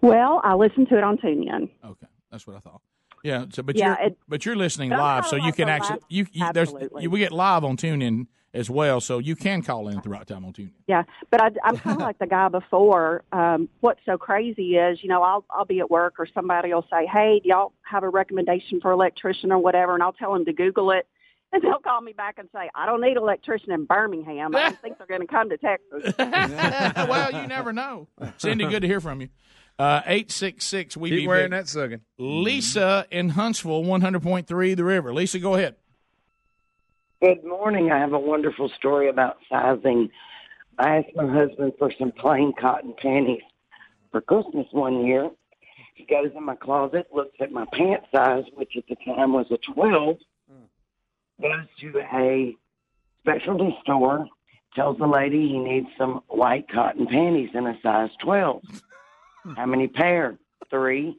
well, 0.00 0.40
I 0.42 0.54
listen 0.54 0.86
to 0.86 0.96
it 0.96 1.04
on 1.04 1.18
TuneIn. 1.18 1.68
Okay, 1.84 2.06
that's 2.30 2.46
what 2.46 2.56
I 2.56 2.60
thought. 2.60 2.80
Yeah, 3.22 3.46
so 3.52 3.62
but 3.62 3.76
Yeah, 3.76 3.96
you're 3.98 4.06
it- 4.08 4.18
but 4.28 4.44
you're 4.46 4.56
listening 4.56 4.90
live, 4.90 5.26
so 5.26 5.36
you 5.36 5.52
can 5.52 5.68
actually 5.68 5.94
last- 6.00 6.04
you, 6.08 6.26
you 6.32 6.52
there's 6.52 6.72
you, 6.98 7.10
we 7.10 7.18
get 7.20 7.32
live 7.32 7.64
on 7.64 7.76
TuneIn 7.76 8.26
as 8.54 8.68
well, 8.68 9.00
so 9.00 9.18
you 9.18 9.34
can 9.34 9.62
call 9.62 9.88
in 9.88 9.96
at 9.96 10.02
the 10.02 10.10
right 10.10 10.26
time 10.26 10.44
on 10.44 10.52
TuneIn. 10.52 10.72
Yeah, 10.86 11.04
but 11.30 11.40
I, 11.40 11.50
I'm 11.64 11.76
kind 11.78 11.96
of 11.96 12.02
like 12.02 12.18
the 12.18 12.26
guy 12.26 12.48
before. 12.48 13.22
Um, 13.32 13.68
what's 13.80 14.00
so 14.04 14.18
crazy 14.18 14.76
is, 14.76 14.98
you 15.02 15.08
know, 15.08 15.22
I'll 15.22 15.44
I'll 15.50 15.64
be 15.64 15.78
at 15.80 15.90
work 15.90 16.14
or 16.18 16.26
somebody 16.34 16.74
will 16.74 16.86
say, 16.90 17.06
"Hey, 17.06 17.40
do 17.42 17.48
y'all 17.48 17.72
have 17.82 18.02
a 18.02 18.08
recommendation 18.08 18.80
for 18.80 18.90
electrician 18.90 19.52
or 19.52 19.58
whatever?" 19.58 19.94
And 19.94 20.02
I'll 20.02 20.12
tell 20.12 20.32
them 20.32 20.44
to 20.46 20.52
Google 20.52 20.90
it, 20.90 21.06
and 21.52 21.62
they'll 21.62 21.78
call 21.78 22.00
me 22.00 22.12
back 22.12 22.38
and 22.38 22.48
say, 22.52 22.68
"I 22.74 22.86
don't 22.86 23.00
need 23.00 23.12
an 23.16 23.18
electrician 23.22 23.70
in 23.72 23.84
Birmingham. 23.84 24.54
I 24.56 24.62
don't 24.70 24.82
think 24.82 24.98
they're 24.98 25.06
going 25.06 25.20
to 25.20 25.26
come 25.28 25.48
to 25.48 25.56
Texas." 25.56 26.12
well, 26.18 27.32
you 27.40 27.46
never 27.46 27.72
know. 27.72 28.08
Cindy, 28.38 28.66
good 28.66 28.80
to 28.82 28.88
hear 28.88 29.00
from 29.00 29.20
you. 29.20 29.28
Uh, 29.78 30.02
eight 30.06 30.30
six 30.30 30.64
six. 30.64 30.96
We 30.96 31.10
Keep 31.10 31.18
be 31.20 31.26
wearing 31.26 31.50
big. 31.50 31.64
that 31.64 31.64
suggin. 31.66 32.00
Lisa 32.18 33.06
in 33.10 33.30
Huntsville, 33.30 33.84
one 33.84 34.00
hundred 34.00 34.22
point 34.22 34.46
three, 34.46 34.74
the 34.74 34.84
river. 34.84 35.12
Lisa, 35.12 35.38
go 35.38 35.54
ahead. 35.54 35.76
Good 37.20 37.44
morning. 37.44 37.90
I 37.90 37.98
have 37.98 38.12
a 38.12 38.18
wonderful 38.18 38.68
story 38.68 39.08
about 39.08 39.38
sizing. 39.48 40.10
I 40.78 40.96
asked 40.98 41.14
my 41.14 41.26
husband 41.26 41.72
for 41.78 41.92
some 41.98 42.12
plain 42.12 42.52
cotton 42.60 42.94
panties 43.00 43.42
for 44.10 44.20
Christmas 44.20 44.66
one 44.72 45.06
year. 45.06 45.30
He 45.94 46.04
goes 46.04 46.32
in 46.36 46.44
my 46.44 46.56
closet, 46.56 47.08
looks 47.14 47.36
at 47.40 47.52
my 47.52 47.64
pant 47.72 48.02
size, 48.14 48.44
which 48.54 48.72
at 48.76 48.84
the 48.88 48.96
time 49.04 49.32
was 49.32 49.46
a 49.50 49.58
12, 49.72 50.16
goes 51.40 51.66
to 51.80 51.98
a 52.12 52.56
specialty 53.20 53.76
store, 53.82 54.26
tells 54.74 54.98
the 54.98 55.06
lady 55.06 55.48
he 55.48 55.58
needs 55.58 55.86
some 55.98 56.22
white 56.28 56.68
cotton 56.68 57.06
panties 57.06 57.50
in 57.54 57.66
a 57.66 57.78
size 57.82 58.10
12. 58.20 58.62
How 59.56 59.66
many 59.66 59.88
pair? 59.88 60.38
Three. 60.70 61.18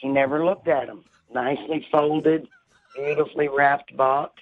She 0.00 0.08
never 0.08 0.44
looked 0.44 0.68
at 0.68 0.86
them. 0.86 1.04
Nicely 1.32 1.86
folded, 1.90 2.46
beautifully 2.94 3.48
wrapped 3.48 3.96
box 3.96 4.40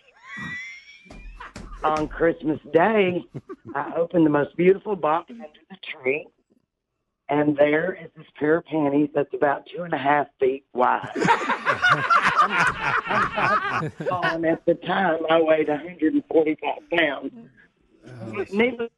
on 1.85 2.09
Christmas 2.09 2.61
Day, 2.73 3.25
I 3.75 3.93
opened 3.97 4.27
the 4.27 4.31
most 4.31 4.57
beautiful 4.57 4.97
box 4.97 5.31
under 5.31 5.47
the 5.71 5.77
tree, 5.83 6.27
and 7.29 7.57
there 7.57 7.93
is 7.95 8.11
this 8.17 8.27
pair 8.39 8.59
of 8.59 8.67
panties 8.67 9.11
that's 9.15 9.33
about 9.35 9.67
two 9.67 9.83
and 9.83 9.93
a 9.93 9.99
half 9.99 10.29
feet 10.39 10.65
wide. 10.75 11.11
and 14.35 14.47
at 14.47 14.65
the 14.67 14.75
time, 14.87 15.21
I 15.29 15.41
weighed 15.41 15.69
145 15.69 16.91
pounds. 16.91 17.33
Needless 18.53 18.91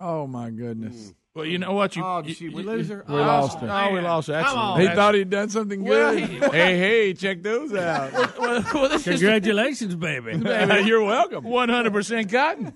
Oh 0.00 0.26
my 0.26 0.50
goodness. 0.50 1.12
Mm. 1.12 1.14
Well, 1.32 1.44
you 1.44 1.58
know 1.58 1.72
what? 1.74 1.94
You, 1.94 2.02
Oh, 2.04 2.18
you- 2.18 2.24
did 2.24 2.36
she- 2.36 2.48
we 2.48 2.62
you- 2.62 2.68
lose 2.68 2.88
her? 2.88 3.04
We 3.08 3.14
Oh, 3.14 3.18
lost 3.18 3.58
her. 3.60 3.68
Oh, 3.70 3.94
we 3.94 4.00
lost 4.00 4.26
her. 4.26 4.32
That's, 4.32 4.48
Come 4.48 4.58
on. 4.58 4.80
He 4.80 4.86
that's- 4.86 4.96
thought 4.98 5.14
he'd 5.14 5.30
done 5.30 5.48
something 5.48 5.84
Well, 5.84 6.12
good. 6.12 6.28
he- 6.28 6.38
hey, 6.38 6.78
hey, 6.78 7.14
check 7.14 7.42
those 7.42 7.72
out. 7.72 8.12
well, 8.38 8.64
well, 8.74 8.88
this 8.88 9.06
is- 9.06 9.20
Congratulations, 9.20 9.94
baby. 9.94 10.32
You're 10.84 11.04
welcome. 11.04 11.44
One 11.44 11.68
hundred 11.68 11.92
percent 11.92 12.32
cotton. 12.32 12.72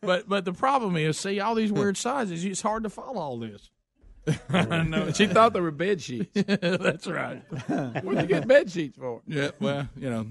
but 0.00 0.26
but 0.26 0.44
the 0.46 0.54
problem 0.54 0.96
is, 0.96 1.18
see, 1.18 1.38
all 1.40 1.54
these 1.54 1.70
weird 1.70 1.98
sizes. 1.98 2.44
It's 2.46 2.62
hard 2.62 2.84
to 2.84 2.88
follow 2.90 3.20
all 3.20 3.38
this. 3.38 3.70
no, 4.50 5.12
she 5.12 5.26
thought 5.26 5.52
they 5.52 5.60
were 5.60 5.70
bed 5.70 6.00
sheets. 6.00 6.30
That's 6.34 7.06
right. 7.06 7.42
What'd 8.02 8.22
you 8.22 8.26
get 8.26 8.48
bed 8.48 8.70
sheets 8.70 8.96
for? 8.96 9.20
Yeah. 9.26 9.50
Well, 9.60 9.86
you 9.96 10.08
know, 10.10 10.26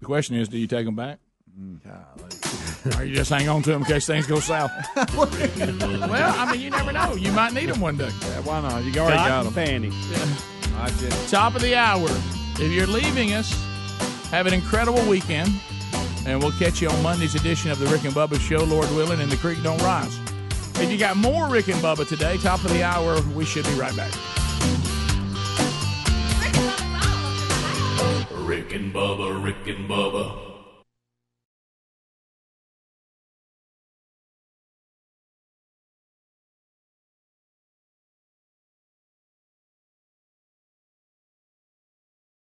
the 0.00 0.06
question 0.06 0.36
is, 0.36 0.48
do 0.48 0.58
you 0.58 0.66
take 0.66 0.86
them 0.86 0.96
back? 0.96 1.20
Mm. 1.60 2.98
Or 2.98 3.04
you 3.04 3.14
just 3.14 3.30
hang 3.30 3.48
on 3.48 3.62
to 3.62 3.70
them 3.70 3.82
in 3.82 3.86
case 3.86 4.06
things 4.06 4.26
go 4.26 4.40
south? 4.40 4.70
well, 4.96 5.28
I 5.30 6.50
mean, 6.50 6.60
you 6.60 6.70
never 6.70 6.92
know. 6.92 7.14
You 7.14 7.30
might 7.32 7.52
need 7.52 7.68
them 7.68 7.80
one 7.80 7.96
day. 7.96 8.08
Yeah, 8.22 8.40
why 8.40 8.60
not? 8.62 8.84
You 8.84 8.98
already 9.00 9.16
got 9.16 9.44
them. 9.44 9.52
Fanny. 9.52 9.90
Top 11.28 11.54
of 11.54 11.62
the 11.62 11.74
hour. 11.76 12.08
If 12.58 12.72
you're 12.72 12.86
leaving 12.86 13.34
us, 13.34 13.52
have 14.30 14.46
an 14.46 14.54
incredible 14.54 15.04
weekend. 15.06 15.50
And 16.24 16.40
we'll 16.40 16.52
catch 16.52 16.80
you 16.80 16.88
on 16.88 17.02
Monday's 17.02 17.34
edition 17.34 17.70
of 17.70 17.78
the 17.78 17.86
Rick 17.86 18.04
and 18.04 18.14
Bubba 18.14 18.40
Show, 18.40 18.64
Lord 18.64 18.88
willing, 18.92 19.20
and 19.20 19.30
the 19.30 19.36
creek 19.36 19.62
don't 19.62 19.80
rise. 19.82 20.18
If 20.80 20.90
you 20.90 20.96
got 20.96 21.16
more 21.16 21.48
Rick 21.48 21.68
and 21.68 21.78
Bubba 21.78 22.08
today, 22.08 22.38
top 22.38 22.64
of 22.64 22.72
the 22.72 22.82
hour, 22.82 23.20
we 23.34 23.44
should 23.44 23.64
be 23.66 23.74
right 23.74 23.94
back. 23.96 24.12
Rick 28.30 28.72
and 28.72 28.94
Bubba, 28.94 29.42
Rick 29.42 29.66
and 29.66 29.88
Bubba. 29.88 30.51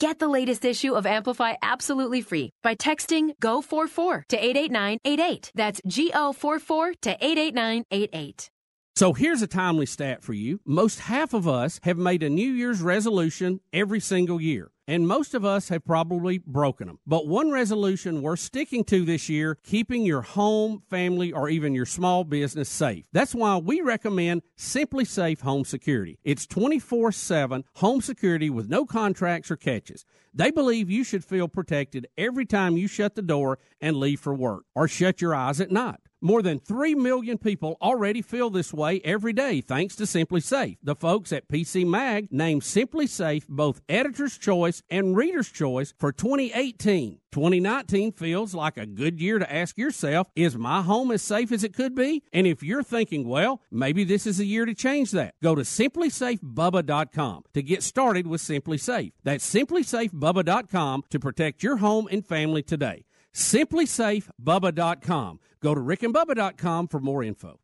Get 0.00 0.20
the 0.20 0.28
latest 0.28 0.64
issue 0.64 0.94
of 0.94 1.06
Amplify 1.06 1.54
absolutely 1.60 2.20
free 2.20 2.52
by 2.62 2.76
texting 2.76 3.32
GO44 3.42 4.22
to 4.28 4.36
88988. 4.36 5.50
That's 5.56 5.80
GO44 5.80 6.92
to 7.02 7.10
88988. 7.20 8.50
So 8.98 9.12
here's 9.12 9.42
a 9.42 9.46
timely 9.46 9.86
stat 9.86 10.24
for 10.24 10.32
you. 10.32 10.58
Most 10.64 10.98
half 10.98 11.32
of 11.32 11.46
us 11.46 11.78
have 11.84 11.96
made 11.96 12.24
a 12.24 12.28
New 12.28 12.50
Year's 12.50 12.82
resolution 12.82 13.60
every 13.72 14.00
single 14.00 14.40
year. 14.40 14.72
and 14.88 15.06
most 15.06 15.34
of 15.34 15.44
us 15.44 15.68
have 15.68 15.84
probably 15.84 16.38
broken 16.38 16.88
them. 16.88 16.98
But 17.06 17.28
one 17.28 17.52
resolution 17.52 18.22
we're 18.22 18.36
sticking 18.36 18.82
to 18.84 19.04
this 19.04 19.28
year, 19.28 19.54
keeping 19.62 20.04
your 20.04 20.22
home, 20.22 20.82
family, 20.88 21.30
or 21.30 21.48
even 21.48 21.74
your 21.74 21.84
small 21.86 22.24
business 22.24 22.70
safe. 22.70 23.04
That's 23.12 23.34
why 23.34 23.58
we 23.58 23.82
recommend 23.82 24.42
SimpliSafe 24.56 25.42
Home 25.42 25.64
Security. 25.64 26.18
It's 26.24 26.46
24 26.46 27.12
7 27.12 27.64
home 27.74 28.00
security 28.00 28.50
with 28.50 28.68
no 28.68 28.84
contracts 28.84 29.50
or 29.50 29.56
catches. 29.56 30.06
They 30.34 30.50
believe 30.50 30.90
you 30.90 31.04
should 31.04 31.24
feel 31.24 31.46
protected 31.46 32.08
every 32.16 32.46
time 32.46 32.76
you 32.76 32.88
shut 32.88 33.14
the 33.14 33.22
door 33.22 33.58
and 33.80 33.96
leave 33.96 34.18
for 34.18 34.34
work 34.34 34.64
or 34.74 34.88
shut 34.88 35.20
your 35.20 35.34
eyes 35.36 35.60
at 35.60 35.70
night. 35.70 36.00
More 36.20 36.42
than 36.42 36.58
3 36.58 36.96
million 36.96 37.38
people 37.38 37.76
already 37.80 38.22
feel 38.22 38.50
this 38.50 38.74
way 38.74 39.00
every 39.04 39.32
day 39.32 39.60
thanks 39.60 39.94
to 39.96 40.02
SimpliSafe. 40.02 40.76
The 40.82 40.96
folks 40.96 41.32
at 41.32 41.48
PC 41.48 41.86
Mag 41.86 42.32
named 42.32 42.62
SimpliSafe 42.62 43.46
both 43.48 43.80
Editor's 43.88 44.36
Choice 44.36 44.82
and 44.90 45.16
Reader's 45.16 45.48
Choice 45.48 45.94
for 45.96 46.10
2018. 46.10 47.20
2019 47.30 48.12
feels 48.12 48.52
like 48.52 48.76
a 48.76 48.86
good 48.86 49.20
year 49.20 49.38
to 49.38 49.52
ask 49.52 49.78
yourself, 49.78 50.28
is 50.34 50.56
my 50.56 50.82
home 50.82 51.12
as 51.12 51.22
safe 51.22 51.52
as 51.52 51.62
it 51.62 51.74
could 51.74 51.94
be? 51.94 52.24
And 52.32 52.48
if 52.48 52.64
you're 52.64 52.82
thinking, 52.82 53.28
well, 53.28 53.60
maybe 53.70 54.02
this 54.02 54.26
is 54.26 54.40
a 54.40 54.44
year 54.44 54.64
to 54.64 54.74
change 54.74 55.12
that, 55.12 55.34
go 55.40 55.54
to 55.54 55.62
simplisafebubba.com 55.62 57.44
to 57.54 57.62
get 57.62 57.84
started 57.84 58.26
with 58.26 58.40
SimpliSafe. 58.40 59.12
That's 59.22 59.54
simplisafebubba.com 59.54 61.04
to 61.10 61.20
protect 61.20 61.62
your 61.62 61.76
home 61.76 62.08
and 62.10 62.26
family 62.26 62.64
today. 62.64 63.04
SimpliSafeBubba.com. 63.38 65.40
Go 65.60 65.74
to 65.74 65.80
rickandbubba.com 65.80 66.88
for 66.88 67.00
more 67.00 67.22
info. 67.22 67.60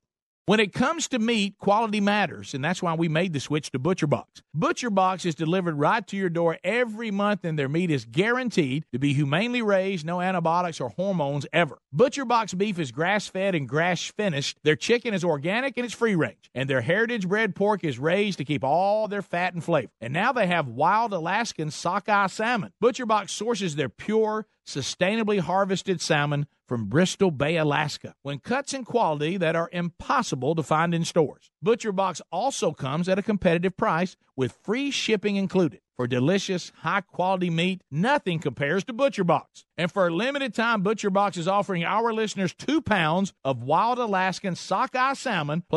When 0.47 0.61
it 0.61 0.75
comes 0.75 1.09
to 1.09 1.19
meat, 1.19 1.57
quality 1.57 2.03
matters, 2.03 2.53
and 2.53 2.63
that's 2.63 2.83
why 2.83 2.93
we 2.93 3.09
made 3.09 3.33
the 3.33 3.41
switch 3.41 3.71
to 3.71 3.79
ButcherBox. 3.79 4.43
ButcherBox 4.55 5.25
is 5.25 5.35
delivered 5.35 5.79
right 5.79 6.07
to 6.07 6.19
your 6.19 6.29
door 6.29 6.59
every 6.63 7.11
month, 7.11 7.47
and 7.47 7.59
their 7.59 7.71
meat 7.71 7.91
is 7.91 8.05
guaranteed 8.05 8.85
to 8.93 8.99
be 8.99 9.15
humanely 9.15 9.63
raised, 9.63 10.05
no 10.05 10.21
antibiotics 10.21 10.83
or 10.83 10.91
hormones 10.91 11.47
ever. 11.51 11.79
ButcherBox 11.97 12.59
beef 12.59 12.79
is 12.79 12.93
grass 12.93 13.27
fed 13.27 13.55
and 13.55 13.67
grass 13.67 14.03
finished. 14.03 14.59
Their 14.65 14.77
chicken 14.77 15.15
is 15.15 15.25
organic 15.25 15.79
and 15.79 15.87
it's 15.87 15.95
free 15.95 16.15
range, 16.15 16.51
and 16.55 16.69
their 16.69 16.83
heritage 16.83 17.27
bred 17.27 17.57
pork 17.57 17.83
is 17.83 17.99
raised 17.99 18.37
to 18.37 18.45
keep 18.45 18.63
all 18.63 19.09
their 19.09 19.23
fat 19.23 19.55
and 19.55 19.65
flavor. 19.65 19.93
And 20.03 20.13
now 20.13 20.33
they 20.33 20.47
have 20.47 20.69
wild 20.69 21.15
Alaskan 21.15 21.71
sockeye 21.71 22.27
salmon. 22.27 22.75
ButcherBox 22.83 23.31
sources 23.31 23.77
their 23.77 23.89
pure, 23.89 24.45
sustainably 24.67 25.41
harvested 25.41 26.01
salmon 26.01 26.47
from 26.67 26.87
Bristol 26.87 27.31
Bay, 27.31 27.57
Alaska, 27.57 28.15
when 28.23 28.39
cuts 28.39 28.73
and 28.73 28.87
quality 28.87 29.37
that 29.37 29.57
are 29.57 29.69
impossible 29.73 30.55
to 30.55 30.63
find 30.63 30.95
in 30.95 31.05
stores. 31.05 31.51
ButcherBox 31.65 32.21
also 32.33 32.73
comes 32.73 33.09
at 33.09 33.19
a 33.19 33.23
competitive 33.23 33.77
price 33.77 34.17
with 34.37 34.59
free 34.63 34.91
shipping 34.91 35.37
included. 35.37 35.81
For 35.97 36.09
delicious, 36.09 36.73
high 36.79 37.03
quality 37.03 37.51
meat, 37.51 37.83
nothing 37.89 38.41
compares 38.41 38.83
to 38.85 38.93
ButcherBox. 38.93 39.65
And 39.79 39.93
for 39.93 40.09
a 40.09 40.15
limited 40.15 40.53
time, 40.53 40.83
ButcherBox 40.83 41.37
is 41.37 41.47
offering 41.47 41.85
our 41.85 42.13
listeners 42.13 42.53
two 42.53 42.81
pounds 42.81 43.33
of 43.45 43.63
wild 43.63 43.99
Alaskan 43.99 44.57
sockeye 44.57 45.15
salmon 45.15 45.63
plus 45.69 45.73